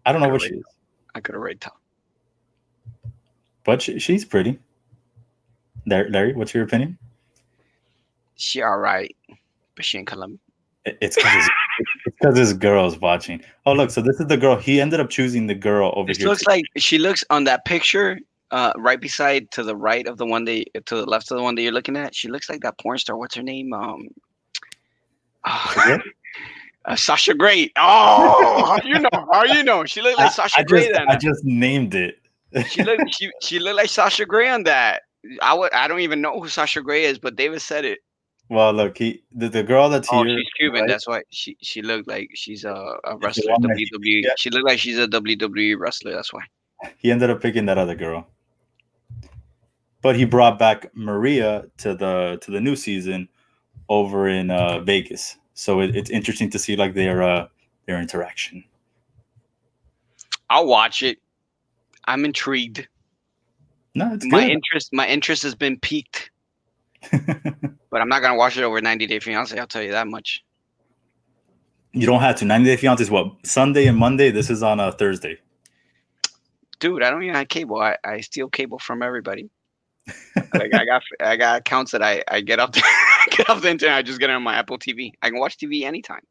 [0.06, 0.64] I don't know what she is,
[1.14, 1.76] I could already tell.
[3.64, 4.58] but she, she's pretty.
[5.86, 6.98] Larry, Larry, what's your opinion?
[8.36, 9.14] She all right,
[9.76, 10.40] but she ain't Colombian.
[10.84, 11.48] It- It's because
[12.22, 13.42] because this girl is watching.
[13.66, 13.90] Oh, look.
[13.90, 14.56] So this is the girl.
[14.56, 16.28] He ended up choosing the girl over This here.
[16.28, 18.18] looks like she looks on that picture,
[18.50, 21.42] uh, right beside to the right of the one that to the left of the
[21.42, 22.14] one that you're looking at.
[22.14, 23.16] She looks like that porn star.
[23.16, 23.72] What's her name?
[23.72, 24.08] Um,
[25.74, 25.98] Grey?
[26.84, 27.70] uh, Sasha Grey.
[27.76, 29.26] Oh, how you know?
[29.32, 29.84] How you know?
[29.84, 30.80] She looked I, like Sasha I Grey.
[30.88, 32.18] just, Then I just named it.
[32.68, 35.02] she looked she she looked like Sasha Grey on that.
[35.40, 37.98] I would I don't even know who Sasha Grey is, but David said it.
[38.52, 40.36] Well, look, he the, the girl that's Oh, here.
[40.38, 40.80] she's Cuban.
[40.82, 40.88] right?
[40.88, 42.74] That's why she she looked like she's a,
[43.04, 43.52] a wrestler.
[43.54, 43.98] WWE.
[44.24, 44.30] yeah.
[44.38, 46.12] She looked like she's a WWE wrestler.
[46.12, 46.42] That's why.
[46.98, 48.26] he ended up picking that other girl.
[50.02, 53.28] But he brought back Maria to the to the new season
[53.88, 55.36] over in uh, Vegas.
[55.54, 57.48] So it, it's interesting to see like their uh,
[57.86, 58.64] their interaction.
[60.50, 61.18] I'll watch it.
[62.06, 62.88] I'm intrigued.
[63.94, 64.50] No, it's my good.
[64.50, 66.30] interest my interest has been piqued,
[67.92, 69.56] but I'm not gonna watch it over 90 Day Fiance.
[69.56, 70.42] I'll tell you that much.
[71.92, 72.44] you don't have to.
[72.44, 74.30] 90 Day Fiance is what Sunday and Monday.
[74.30, 75.38] This is on a Thursday.
[76.80, 77.78] dude, I don't even have cable.
[77.80, 79.48] I, I steal cable from everybody.
[80.54, 82.82] like I got I got accounts that I, I get up the,
[83.30, 83.94] get off the internet.
[83.98, 85.12] I just get it on my Apple TV.
[85.22, 86.22] I can watch TV anytime.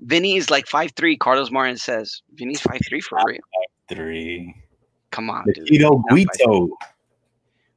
[0.00, 1.16] Vinny is like five three.
[1.16, 3.40] Carlos Martin says Vinny's five three for real.
[3.90, 4.54] Three.
[5.10, 5.44] Come on.
[5.44, 6.68] Nikito Not five- Guito.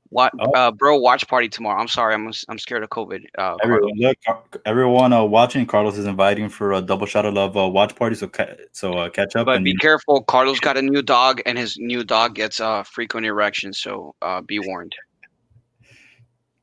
[0.09, 0.51] What, Oh.
[0.51, 0.97] uh, bro?
[0.97, 1.79] Watch party tomorrow.
[1.81, 3.25] I'm sorry, I'm I'm scared of COVID.
[3.37, 4.17] Uh, Everyone, look,
[4.65, 8.15] everyone uh, watching, Carlos is inviting for a double shot of love uh, watch party.
[8.15, 9.45] So, ca- so uh, catch up.
[9.47, 10.23] But and be careful.
[10.23, 13.79] Carlos got a new dog, and his new dog gets uh, frequent erections.
[13.79, 14.95] So uh, be warned.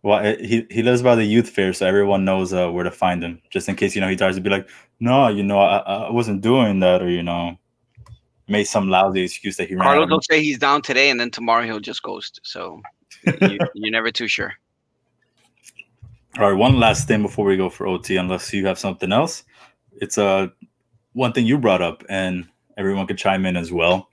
[0.02, 2.90] well, uh, he he lives by the youth fair, so everyone knows uh, where to
[2.90, 3.40] find him.
[3.50, 4.68] Just in case you know he tries to be like,
[5.00, 7.58] no, you know, I, I wasn't doing that, or you know,
[8.48, 9.84] make some lousy excuse that he ran.
[9.84, 12.40] Carlos will say he's down today, and then tomorrow he'll just ghost.
[12.42, 12.80] So
[13.40, 14.52] you, you're never too sure.
[16.38, 19.44] All right, one last thing before we go for OT, unless you have something else.
[20.00, 20.48] It's uh,
[21.12, 24.08] one thing you brought up, and everyone could chime in as well.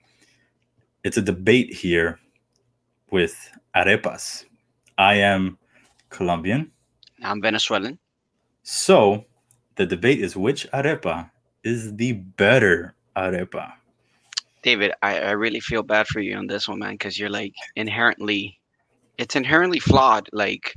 [1.02, 2.20] It's a debate here
[3.10, 4.44] with arepas.
[4.98, 5.58] I am
[6.10, 6.70] Colombian,
[7.22, 7.98] I'm Venezuelan.
[8.62, 9.24] so
[9.76, 11.30] the debate is which arepa
[11.64, 13.72] is the better arepa.
[14.62, 17.54] David, I, I really feel bad for you on this one, man, because you're like
[17.74, 18.60] inherently,
[19.22, 20.28] it's inherently flawed.
[20.32, 20.74] Like,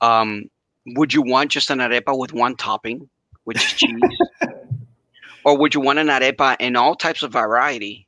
[0.00, 0.44] um,
[0.86, 3.08] would you want just an arepa with one topping,
[3.44, 4.00] which is cheese,
[5.44, 8.06] or would you want an arepa in all types of variety,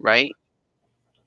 [0.00, 0.32] right?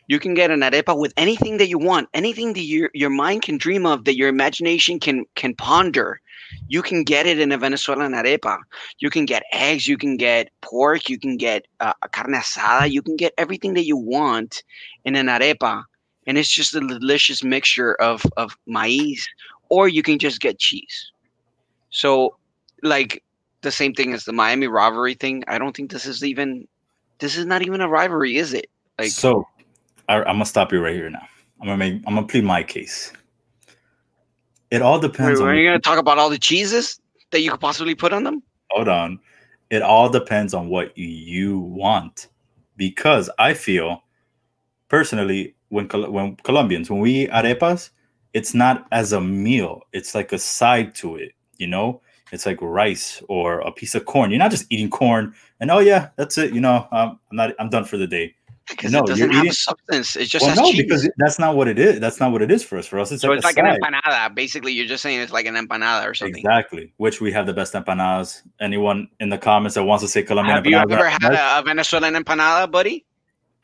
[0.07, 3.41] You can get an arepa with anything that you want, anything that your your mind
[3.41, 6.19] can dream of, that your imagination can can ponder.
[6.67, 8.57] You can get it in a Venezuelan arepa.
[8.99, 12.91] You can get eggs, you can get pork, you can get uh, a carne asada,
[12.91, 14.63] you can get everything that you want
[15.05, 15.83] in an arepa,
[16.27, 19.27] and it's just a delicious mixture of of maize,
[19.69, 21.11] or you can just get cheese.
[21.89, 22.35] So,
[22.83, 23.23] like
[23.61, 25.43] the same thing as the Miami rivalry thing.
[25.47, 26.67] I don't think this is even
[27.19, 28.69] this is not even a rivalry, is it?
[28.99, 29.45] Like, so
[30.09, 31.27] I, I'm gonna stop you right here now.
[31.61, 33.11] I'm gonna make I'm gonna plead my case.
[34.71, 36.99] It all wait, depends on are you gonna talk about all the cheeses
[37.31, 38.41] that you could possibly put on them?
[38.71, 39.19] hold on.
[39.69, 42.27] It all depends on what you want,
[42.77, 44.03] because I feel
[44.89, 47.89] personally when when Colombians when we eat arepas,
[48.33, 49.81] it's not as a meal.
[49.93, 51.31] It's like a side to it.
[51.57, 52.01] You know,
[52.31, 54.29] it's like rice or a piece of corn.
[54.31, 56.53] You're not just eating corn and oh yeah, that's it.
[56.53, 57.53] You know, um, I'm not.
[57.59, 58.35] I'm done for the day.
[58.67, 60.15] Because No, it doesn't you're have eating- a substance.
[60.15, 60.81] It just well, no, cheese.
[60.81, 61.99] because that's not what it is.
[61.99, 62.87] That's not what it is for us.
[62.87, 63.79] For us, it's so like it's like an side.
[63.79, 64.33] empanada.
[64.33, 66.35] Basically, you're just saying it's like an empanada or something.
[66.39, 66.91] Exactly.
[66.97, 68.41] Which we have the best empanadas.
[68.59, 71.61] Anyone in the comments that wants to say Colombian Have you ever had a, a
[71.61, 73.05] Venezuelan empanada, buddy?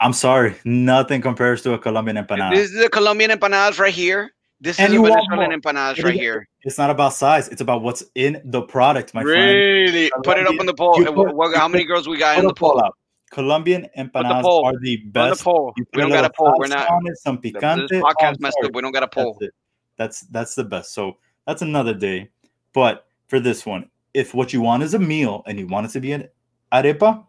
[0.02, 2.56] I'm sorry, nothing compares to a Colombian empanada.
[2.56, 4.32] This is the Colombian empanadas right here.
[4.60, 6.48] This And is the Venezuelan empanadas right here.
[6.64, 7.48] It's not about size.
[7.50, 9.56] It's about what's in the product, my friend.
[9.56, 10.12] Really?
[10.24, 10.94] Put it up on the poll.
[11.04, 12.80] Put- what- how many girls we got in the poll?
[12.84, 12.96] out.
[13.32, 15.44] Colombian empanadas are the On the best.
[15.44, 15.74] poll.
[15.78, 16.54] We don't got a poll.
[16.58, 16.88] We're not.
[17.06, 17.88] it, some This picante.
[17.90, 18.72] podcast Oh, I'm messed up.
[18.74, 19.38] We don't got a poll.
[19.40, 19.52] That's.
[19.98, 20.94] That's that's the best.
[20.94, 21.18] So
[21.48, 22.30] that's another day.
[22.74, 25.90] But for this one, if what you want is a meal and you want it
[25.94, 26.28] to be an
[26.74, 27.24] arepa,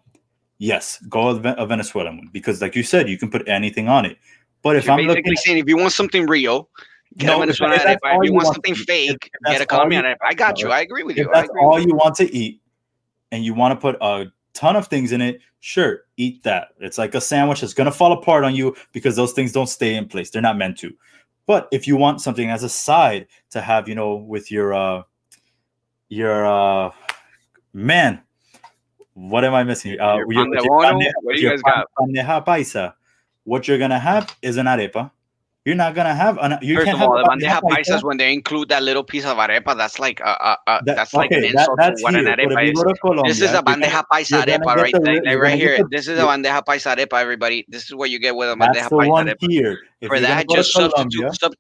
[0.63, 4.05] yes, go with a Venezuelan one because, like you said, you can put anything on
[4.07, 4.17] it.
[4.63, 6.69] But if You're I'm basically looking, saying if you want something real,
[7.17, 7.95] get No, a if- Venezuelan if arepa.
[7.95, 10.71] If you you want want something eat, fake, get a Colombian you- I got you.
[10.71, 11.31] I agree with if you.
[11.35, 12.61] That's all you want to eat,
[13.33, 16.69] and you want to put a ton of things in it, sure, eat that.
[16.79, 19.97] It's like a sandwich that's gonna fall apart on you because those things don't stay
[19.97, 20.31] in place.
[20.31, 20.93] They're not meant to.
[21.47, 25.03] But if you want something as a side to have, you know, with your uh
[26.09, 26.91] your uh
[27.73, 28.21] man,
[29.15, 30.01] what am I missing?
[30.01, 30.99] Uh, Your your- pan with de your bono?
[31.23, 31.87] What do you guys got?
[31.99, 32.95] bandeja paisa.
[33.45, 35.11] What you're gonna have is an arepa.
[35.65, 36.59] You're not gonna have an.
[36.61, 37.77] You First can't of have all, a the bandeja paisa.
[37.99, 40.97] paisas when they include that little piece of arepa, that's like uh, uh, uh, That-
[40.97, 42.29] that's like an okay, that- insult to what here.
[42.29, 42.99] If arepa is.
[43.01, 45.79] Colombia, This is a bandeja paisa arepa right, the- like, you're like gonna right here.
[45.79, 47.65] the- This is a bandeja paisa arepa, everybody.
[47.69, 49.51] This is what you get with a bandeja paisa arepa.
[49.51, 49.79] here.
[50.01, 51.53] If For that, just substitute sub,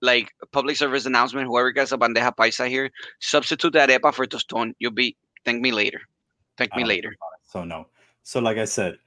[0.00, 1.48] like public service announcement.
[1.48, 4.74] Whoever gets a bandeja paisa here, substitute the arepa for toston.
[4.78, 6.00] You'll be thank me later.
[6.56, 7.16] Thank me later.
[7.48, 7.86] So no.
[8.22, 8.98] So like I said,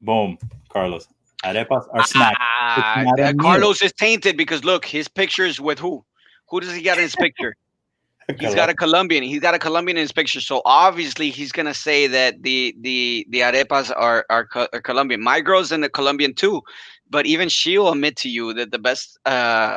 [0.00, 1.08] boom, Carlos.
[1.44, 2.38] Arepas are snacks.
[2.40, 3.34] Ah, meal.
[3.34, 6.04] Carlos is tainted because look, his picture is with who?
[6.48, 7.56] Who does he got in his picture?
[8.38, 9.24] He's got a Colombian.
[9.24, 10.40] He's got a Colombian in his picture.
[10.40, 15.20] So obviously he's gonna say that the the the arepas are are, are Colombian.
[15.20, 16.62] My girl's in the Colombian too,
[17.10, 19.76] but even she'll admit to you that the best uh,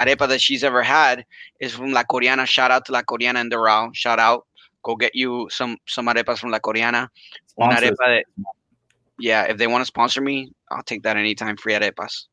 [0.00, 1.24] arepa that she's ever had
[1.60, 2.44] is from La Coreana.
[2.46, 3.94] Shout out to La Coreana and the Doral.
[3.94, 4.46] Shout out.
[4.86, 7.08] Go get you some some arepas from La Coreana.
[7.60, 8.24] Una arepa that,
[9.18, 11.56] yeah, if they want to sponsor me, I'll take that anytime.
[11.56, 12.28] Free arepas.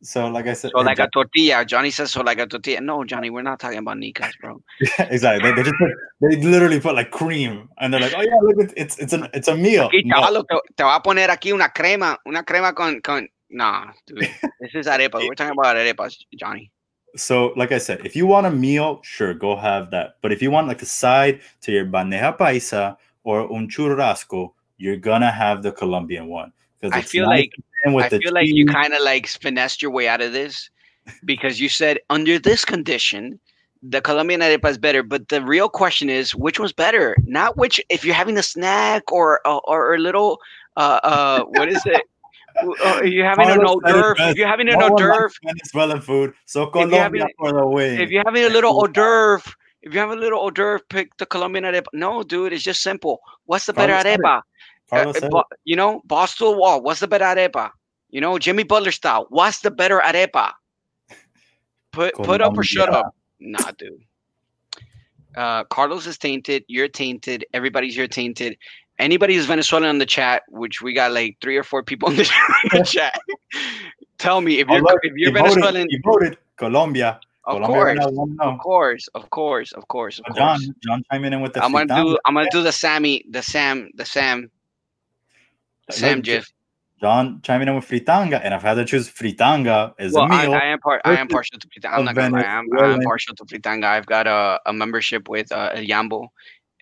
[0.00, 1.64] So, like I said, So like a tortilla.
[1.64, 2.80] Johnny says so like a tortilla.
[2.80, 4.62] No, Johnny, we're not talking about nicas, bro.
[4.80, 5.50] Yeah, exactly.
[5.50, 5.90] They, they just put,
[6.20, 9.48] they literally put like cream, and they're like, "Oh yeah, look, it's it's an, it's
[9.48, 13.00] a meal." Aquí, No, te, te va a poner aquí una crema, una crema con,
[13.00, 14.30] con, nah, dude.
[14.60, 15.18] This is arepa.
[15.18, 16.70] We're talking about arepas, Johnny.
[17.16, 20.16] So, like I said, if you want a meal, sure, go have that.
[20.22, 24.96] But if you want like a side to your bandeja paisa or un churrasco, you're
[24.96, 27.52] gonna have the Colombian one because I feel like
[27.86, 30.70] I feel like you kind of like finessed your way out of this
[31.24, 33.38] because you said under this condition,
[33.82, 35.02] the Colombian arepa is better.
[35.02, 37.16] But the real question is, which one's better?
[37.24, 37.80] Not which.
[37.88, 40.40] If you're having a snack or or, or a little,
[40.76, 42.02] uh, uh, what is it?
[42.62, 44.14] Uh, you're having an hors d'oeuvre.
[44.30, 45.30] If you're having an no hors d'oeuvre.
[45.44, 48.00] Venezuelan food, so Colombia having- for the win.
[48.00, 49.42] If you're having a little hors d'oeuvre,
[49.82, 51.86] if you have a little hors d'oeuvre, pick the Colombian arepa.
[51.92, 53.20] No, dude, it's just simple.
[53.44, 54.42] What's the better Carlos arepa?
[55.22, 56.82] Uh, Bo- you know, Boston wall.
[56.82, 57.70] What's the better arepa?
[58.10, 59.26] You know, Jimmy Butler style.
[59.30, 60.52] What's the better arepa?
[61.92, 63.14] Put put up or shut up.
[63.40, 64.00] Nah, dude.
[65.36, 66.64] Uh, Carlos is tainted.
[66.68, 67.44] You're tainted.
[67.52, 68.56] Everybody's here tainted.
[68.98, 72.16] Anybody who's Venezuelan on the chat, which we got like three or four people in
[72.16, 72.30] the,
[72.72, 73.18] in the chat,
[74.18, 75.86] tell me if you're look, if you're Venezuelan.
[75.90, 77.20] he voted Colombia.
[77.44, 80.64] Of Colombia course, right of course, of course, of course, of But course.
[80.64, 82.18] John, John chiming in with the I'm gonna do.
[82.24, 84.50] I'm gonna do the Sammy, the Sam, the Sam,
[85.90, 86.52] Sam Look, GIF.
[87.00, 90.28] John chiming in with fritanga, and if I had to choose fritanga as Well, a
[90.28, 91.02] I, meal, I am part.
[91.04, 91.98] I am partial to fritanga.
[91.98, 92.42] I'm not gonna lie.
[92.42, 93.84] I'm, I'm partial to fritanga.
[93.84, 96.28] I've got a, a membership with uh, El Yambo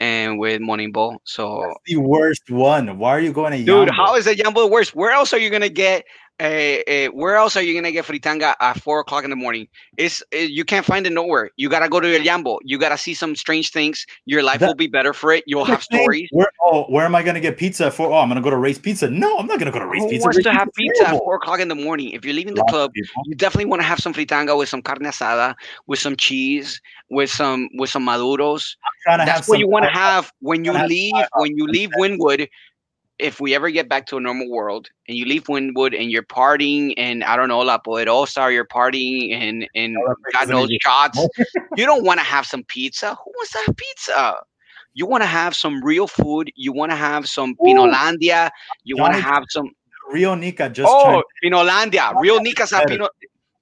[0.00, 1.18] and with Morning Bowl.
[1.24, 2.98] So, that's the worst one.
[2.98, 3.94] Why are you going to dude, Yambo?
[3.94, 4.94] how is El Yambo worse?
[4.94, 6.04] Where else are you gonna get?
[6.40, 9.68] A, a, where else are you gonna get fritanga at four o'clock in the morning?
[9.96, 11.50] It's it, you can't find it nowhere.
[11.56, 12.58] You gotta go to El Yambo.
[12.64, 14.04] You gotta see some strange things.
[14.26, 15.44] Your life That- will be better for it.
[15.46, 16.28] You'll have stories.
[16.32, 18.08] Where, oh, where am I to get pizza for?
[18.08, 19.08] Oh, I'm to go to Race Pizza.
[19.08, 20.24] No, I'm not to go to Race Who Pizza.
[20.24, 22.10] wants Race to have pizza at four o'clock in the morning?
[22.10, 25.02] If you're leaving the club, you definitely want to have some fritanga with some carne
[25.02, 25.54] asada,
[25.86, 26.80] with some cheese,
[27.10, 28.74] with some with some maduros.
[29.04, 31.14] Trying to have That's what you want to have when you leave.
[31.36, 32.48] When you leave Wynwood,
[33.18, 36.24] if we ever get back to a normal world, and you leave Wynwood and you're
[36.24, 41.26] partying, and I don't know La Poderosa, you're partying and and place God knows shots.
[41.76, 43.14] you don't want to have some pizza.
[43.14, 44.36] Who wants to have pizza?
[44.94, 46.50] You want to have some real food.
[46.54, 48.50] You want to have some Pinolandia.
[48.84, 49.70] You want to have some
[50.10, 52.20] Rio Nika just Oh, Pinolandia.
[52.20, 52.86] Real better.
[52.86, 53.08] Pino.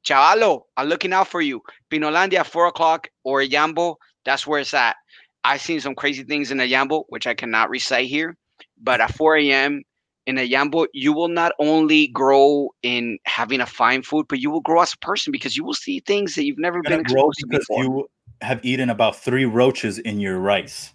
[0.04, 1.62] Chavalo, I'm looking out for you.
[1.90, 3.96] Pinolandia at four o'clock or Yambo.
[4.24, 4.96] That's where it's at.
[5.44, 8.36] I've seen some crazy things in a Yambo, which I cannot recite here.
[8.82, 9.82] But at 4 a.m.
[10.26, 14.50] in a Yambo, you will not only grow in having a fine food, but you
[14.50, 17.00] will grow as a person because you will see things that you've never You're been
[17.00, 17.82] exposed to before.
[17.82, 18.08] you
[18.40, 20.92] have eaten about three roaches in your rice.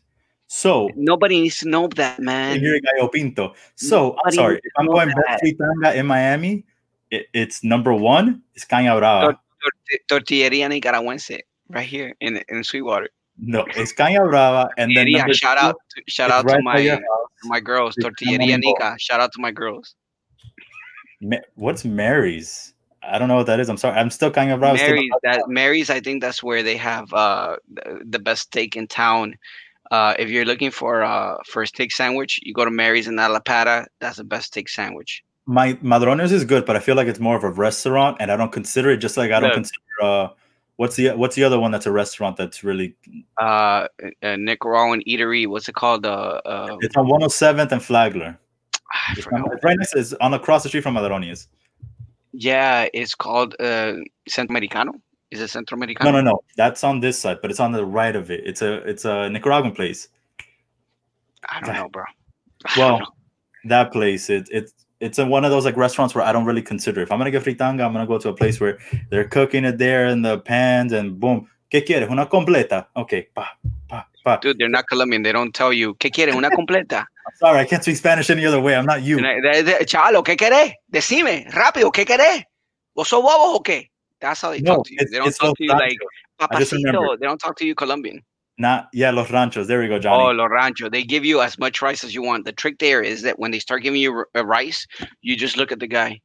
[0.48, 2.60] So Nobody needs to know that, man.
[2.60, 3.54] here Gallo Pinto.
[3.76, 5.40] So I'm sorry, if I'm going that.
[5.42, 6.66] best fritanga in Miami,
[7.12, 8.44] it, it's number one.
[8.56, 9.38] It's Caña Brava.
[9.62, 11.40] Tor- Tortilleria Nicaragüense,
[11.70, 13.10] right here in in Sweetwater.
[13.40, 16.74] No, it's Caña Brava, and then shout two out, to, shout out to right by
[16.74, 17.02] my to
[17.44, 18.96] my girls, It's Tortilleria Nica.
[19.00, 19.96] Shout out to my girls.
[21.22, 22.74] Ma- What's Mary's?
[23.04, 23.70] I don't know what that is.
[23.70, 23.98] I'm sorry.
[23.98, 24.78] I'm still Caña Brava.
[24.78, 27.58] still Mary's, that Mary's, I think that's where they have uh
[28.06, 29.38] the, best steak in town.
[29.92, 33.16] Uh, if you're looking for uh for a steak sandwich, you go to Mary's in
[33.16, 33.86] La Plata.
[34.00, 35.24] That's the best steak sandwich.
[35.46, 38.36] My Madrones is good, but I feel like it's more of a restaurant, and I
[38.36, 39.54] don't consider it just like I don't Look.
[39.54, 40.32] consider.
[40.78, 42.96] What's the what's the other one that's a restaurant that's really?
[43.38, 43.88] Uh,
[44.24, 45.48] uh Nicaraguan eatery.
[45.48, 46.06] What's it called?
[46.06, 48.38] Uh, uh It's on 107th and Flagler.
[48.94, 49.96] I It's, on, it's right next.
[49.96, 51.48] It's on across the street from Madrones.
[52.32, 53.94] yeah, it's called uh
[54.28, 54.94] Centro Americano.
[55.32, 56.12] Is it Centro Americano?
[56.12, 56.40] No, no, no.
[56.56, 58.42] That's on this side, but it's on the right of it.
[58.46, 60.10] It's a it's a Nicaraguan place.
[61.50, 62.04] I don't know, bro.
[62.66, 63.06] I Well, know.
[63.66, 66.62] that place it it's it's in one of those like restaurants where I don't really
[66.62, 67.02] consider.
[67.02, 68.78] If I'm gonna get fritanga, I'm gonna go to a place where
[69.10, 71.48] they're cooking it there in the pans and boom.
[71.72, 72.10] ¿Qué quieres?
[72.10, 72.88] Una completa.
[72.96, 73.58] Okay, pa,
[73.90, 74.38] pa, pa.
[74.38, 75.22] dude, they're not Colombian.
[75.24, 75.96] They don't tell you.
[75.96, 76.34] ¿Qué quieres?
[76.36, 77.06] Una completa.
[77.36, 78.74] Sorry, I can't speak Spanish any other way.
[78.76, 79.18] I'm not you.
[79.18, 80.74] And I- de- de- Chavalo, ¿qué querés?
[80.88, 82.44] Decime, rápido, ¿qué querés?
[82.96, 83.92] ¿Vos sos bobos o qué?
[84.22, 85.06] That's how they No, talk to you.
[85.12, 86.48] They don't talk to you like Ranchos.
[86.50, 87.02] I just remembered.
[87.02, 87.20] papacito.
[87.20, 88.24] They don't talk to you Colombian.
[88.58, 89.68] Not yeah, Los Ranchos.
[89.68, 90.24] There we go, Johnny.
[90.24, 90.90] Oh, Los Ranchos.
[90.92, 92.46] They give you as much rice as you want.
[92.46, 94.88] The trick there is that when they start giving you uh, rice,
[95.22, 96.20] you just look at the guy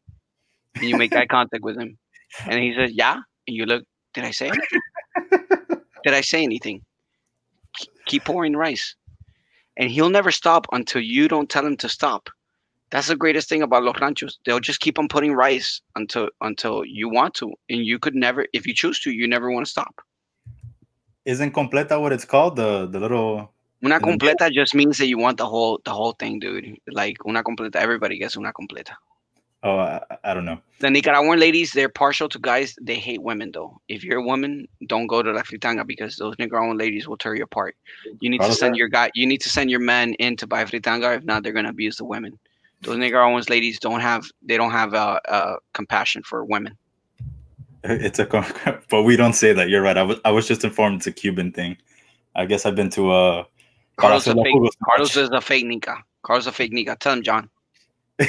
[0.76, 1.98] and you make eye contact with him.
[2.46, 3.14] And he says, Yeah.
[3.46, 3.84] And you look,
[4.14, 4.50] Did I say?
[6.04, 6.82] Did I say anything?
[8.06, 8.94] Keep pouring rice.
[9.76, 12.28] And he'll never stop until you don't tell him to stop.
[12.90, 14.38] That's the greatest thing about Los Ranchos.
[14.44, 17.52] They'll just keep on putting rice until until you want to.
[17.70, 20.02] And you could never, if you choose to, you never want to stop.
[21.24, 22.56] Isn't completa what it's called?
[22.56, 23.52] The the little
[23.84, 26.78] Una completa just means that you want the whole the whole thing, dude.
[26.86, 28.94] Like una completa, everybody gets una completa.
[29.64, 30.60] Oh, I, I don't know.
[30.80, 32.74] The Nicaraguan ladies, they're partial to guys.
[32.80, 33.80] They hate women though.
[33.88, 37.36] If you're a woman, don't go to La Fritanga because those Nicaraguan ladies will tear
[37.36, 37.76] you apart.
[38.20, 39.10] You need to send your guy.
[39.14, 41.16] You need to send your men in to buy Fritanga.
[41.16, 42.38] If not, they're gonna abuse the women.
[42.82, 44.24] Those Nicaraguan ladies don't have.
[44.42, 46.76] They don't have uh, uh, compassion for women.
[47.88, 48.46] It's a, con-
[48.90, 49.68] but we don't say that.
[49.68, 49.98] You're right.
[49.98, 51.76] I was, I was just informed it's a Cuban thing.
[52.34, 53.44] I guess I've been to uh.
[53.96, 56.02] Carlos, a fake, Carlos is a fake Nica.
[56.22, 56.96] Carlos is a fake Nica.
[56.98, 57.50] Tell him, John.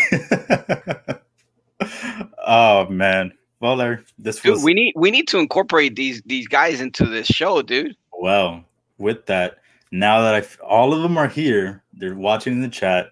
[2.46, 3.32] oh man.
[3.60, 7.06] Well, Larry, this Dude, was we need we need to incorporate these these guys into
[7.06, 7.96] this show, dude.
[8.12, 8.66] well.
[9.00, 9.58] With that,
[9.92, 13.12] now that I all of them are here, they're watching in the chat.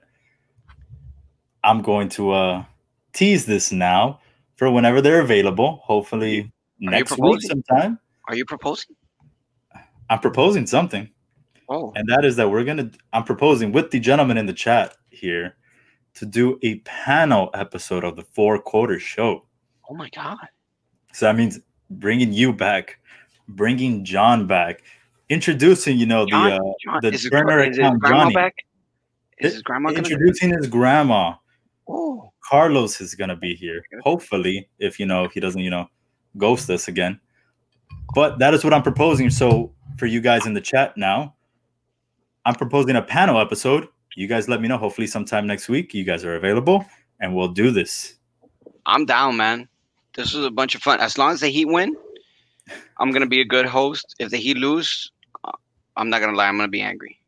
[1.64, 2.66] I'm going to uh
[3.14, 4.21] tease this now
[4.62, 5.82] for whenever they're available.
[5.84, 7.98] Hopefully next week sometime.
[8.28, 8.96] Are you proposing?
[10.08, 11.10] I'm proposing something.
[11.68, 14.98] Oh, and that is that we're gonna i'm proposing with the gentleman in the chat
[15.10, 15.56] here
[16.16, 19.46] to do a panel episode of the four quarter show
[19.90, 20.38] oh my God.
[21.14, 23.00] so that means bringing you back
[23.48, 24.84] bringing john back
[25.30, 28.00] introducing you know John, the uh, John, the is his, burner gra- is his account
[28.02, 28.34] grandma Johnny.
[28.36, 28.56] back?
[29.38, 31.36] Is his grandma introducing his grandma
[31.88, 35.88] Oh, carlos is gonna be here hopefully if you know if he doesn't you know
[36.38, 37.20] ghost us again
[38.14, 41.34] but that is what i'm proposing so for you guys in the chat now
[42.46, 46.04] i'm proposing a panel episode you guys let me know hopefully sometime next week you
[46.04, 46.86] guys are available
[47.22, 48.16] and we'll do this
[48.88, 49.70] I'm down, man.
[50.16, 51.00] This was a bunch of fun.
[51.00, 51.96] As long as the Heat win,
[52.98, 54.16] I'm gonna be a good host.
[54.20, 55.12] If the Heat lose,
[55.46, 55.52] uh,
[55.98, 56.48] I'm not gonna lie.
[56.48, 57.20] I'm gonna be angry.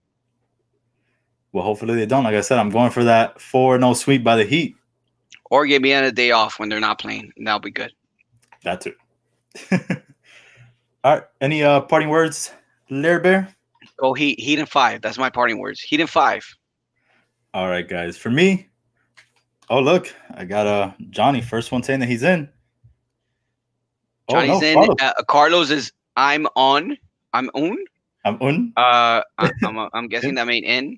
[1.51, 4.35] well hopefully they don't like i said i'm going for that four no sweep by
[4.35, 4.75] the heat
[5.53, 7.31] Or give me on a day off when they're not playing.
[7.38, 7.91] and That'll be good.
[8.63, 8.93] that too
[11.03, 12.51] all right any uh parting words
[12.89, 13.47] Lair bear
[13.97, 14.39] Go Heat.
[14.39, 15.01] Heat in five.
[15.03, 15.80] That's my parting words.
[15.80, 16.43] Heat in five.
[17.53, 18.67] all right guys for me
[19.69, 22.49] oh look i got uh johnny first one saying that he's in
[24.30, 24.73] Oh, Johnny's no, in.
[24.75, 24.97] Carlos.
[25.01, 25.91] Uh, Carlos is.
[26.15, 26.97] I'm on.
[27.34, 27.77] I'm on.
[28.25, 28.73] i'm on.
[28.77, 30.97] Uh, I, I'm, I'm guessing that made in.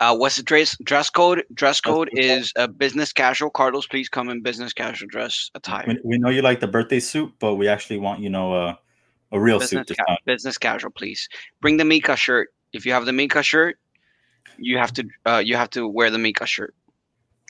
[0.00, 1.44] Uh, what's the dress dress code?
[1.52, 3.50] Dress code is a business casual.
[3.50, 5.84] Carlos, please come in business casual dress attire.
[5.88, 8.74] we, we know you like the birthday suit but we actually want you know uh,
[9.32, 11.28] a real Business, suit ca- business casual, please.
[11.60, 12.50] Bring the Mika shirt.
[12.72, 13.78] If you have the Mika shirt,
[14.56, 16.74] you have to uh, you have to wear the Mika shirt.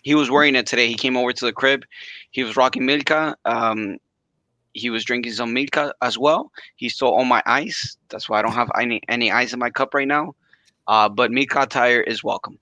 [0.03, 0.87] He was wearing it today.
[0.87, 1.85] He came over to the crib.
[2.31, 3.37] He was rocking Milka.
[3.45, 3.99] Um,
[4.73, 6.53] he was drinking some Milka as well.
[6.77, 7.97] He stole all my ice.
[8.09, 10.35] That's why I don't have any any ice in my cup right now.
[10.89, 12.59] Uh, but Mika attire is welcome.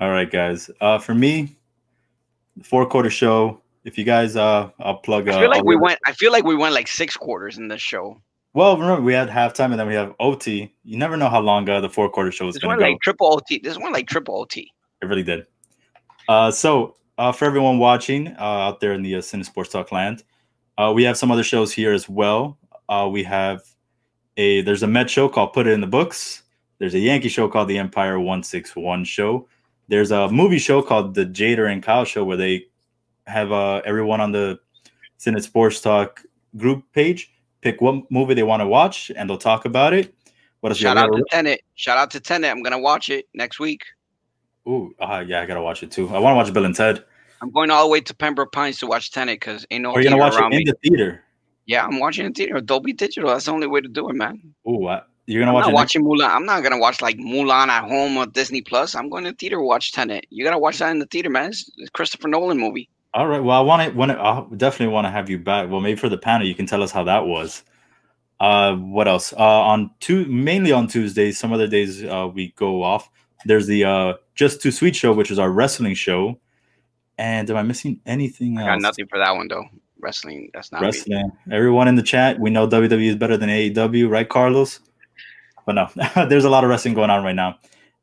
[0.00, 0.70] All right, guys.
[0.80, 1.56] Uh, for me,
[2.56, 3.60] the four quarter show.
[3.84, 5.28] If you guys, uh, I'll plug.
[5.28, 5.98] Uh, I feel like we the- went.
[6.06, 8.20] I feel like we went like six quarters in this show.
[8.54, 10.74] Well, remember we had halftime and then we have OT.
[10.82, 12.90] You never know how long uh, the four quarter show is going to go.
[12.90, 13.60] like triple OT.
[13.62, 14.72] This one like triple OT.
[15.02, 15.46] It really did.
[16.28, 19.92] Uh, so uh, for everyone watching uh, out there in the uh, Cine Sports Talk
[19.92, 20.24] land,
[20.78, 22.58] uh, we have some other shows here as well.
[22.88, 23.60] Uh, we have
[24.38, 26.42] a there's a Met show called Put It in the Books.
[26.78, 29.48] There's a Yankee show called the Empire One Six One Show.
[29.88, 32.66] There's a movie show called the Jader and Kyle Show where they
[33.26, 34.58] have uh, everyone on the
[35.16, 36.22] Senate Sports Talk
[36.56, 40.14] group page pick what movie they want to watch and they'll talk about it.
[40.60, 40.78] What else?
[40.78, 41.60] Shout out to Tenet.
[41.74, 42.50] Shout out to Tenet.
[42.50, 43.82] I'm gonna watch it next week.
[44.68, 46.08] Ooh, uh, yeah, I gotta watch it too.
[46.08, 47.04] I want to watch Bill and Ted.
[47.40, 50.00] I'm going all the way to Pembroke Pines to watch Tenet because ain't no Are
[50.00, 50.64] you gonna watch it in me.
[50.64, 51.24] the theater?
[51.66, 52.60] yeah, I'm watching it in theater.
[52.60, 53.30] Dolby Digital.
[53.30, 54.54] That's the only way to do it, man.
[54.68, 55.72] Ooh, I, you're gonna I'm watch not it.
[55.72, 56.30] next- watching Mulan.
[56.30, 58.94] I'm not gonna watch like Mulan at home or Disney Plus.
[58.94, 60.26] I'm going to theater watch Tenet.
[60.30, 61.50] You gotta watch that in the theater, man.
[61.50, 62.88] It's, Christopher Nolan movie.
[63.14, 63.40] All right.
[63.42, 64.06] Well, I want to.
[64.14, 64.20] To?
[64.20, 65.70] I definitely want to have you back.
[65.70, 67.62] Well, maybe for the panel, you can tell us how that was.
[68.40, 69.32] Uh, what else?
[69.32, 71.38] Uh, on two, mainly on Tuesdays.
[71.38, 73.10] Some other days, uh, we go off.
[73.44, 76.38] There's the uh, Just Too Sweet show, which is our wrestling show.
[77.18, 78.68] And am I missing anything I else?
[78.70, 79.64] got nothing for that one though.
[80.00, 80.50] Wrestling.
[80.54, 80.86] That's not me.
[80.86, 81.32] wrestling.
[81.50, 84.78] Everyone in the chat, we know WWE is better than AEW, right, Carlos?
[85.68, 87.58] But no, there's a lot of wrestling going on right now.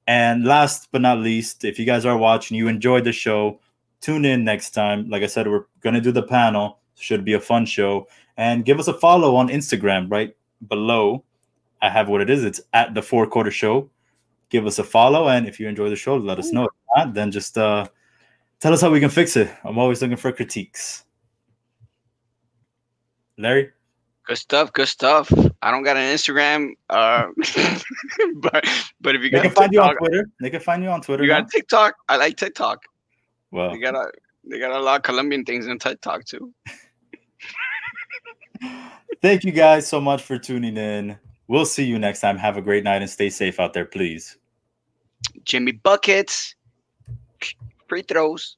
[0.06, 3.60] And last but not least, if you guys are watching, you enjoyed the show,
[4.02, 5.10] tune in next time.
[5.10, 6.78] Like I said, we're gonna do the panel.
[6.94, 8.08] Should be a fun show.
[8.38, 10.36] And give us a follow on Instagram right
[10.68, 11.24] below.
[11.82, 12.44] I have what it is.
[12.44, 13.90] It's at the four quarter show.
[14.50, 16.66] Give us a follow, and if you enjoy the show, let us know.
[16.66, 17.88] If not, then just uh,
[18.60, 19.52] tell us how we can fix it.
[19.64, 21.04] I'm always looking for critiques.
[23.40, 23.72] Larry.
[24.26, 24.74] Good stuff.
[24.74, 25.32] Good stuff.
[25.62, 27.28] I don't got an Instagram, uh,
[28.38, 28.66] but
[29.00, 30.28] but if you They got can find you on Twitter.
[30.42, 31.24] They can find you on Twitter.
[31.24, 31.42] you now.
[31.42, 31.96] got TikTok.
[32.10, 32.82] I like TikTok.
[33.52, 34.12] Well, They got a
[34.50, 36.52] they got a lot of Colombian things in TikTok too.
[39.22, 41.18] thank you guys so much for tuning in.
[41.48, 42.38] We'll see you next time.
[42.38, 44.38] Have a great night and stay safe out there, please.
[45.44, 46.56] Jimmy buckets,
[47.88, 48.58] free throws.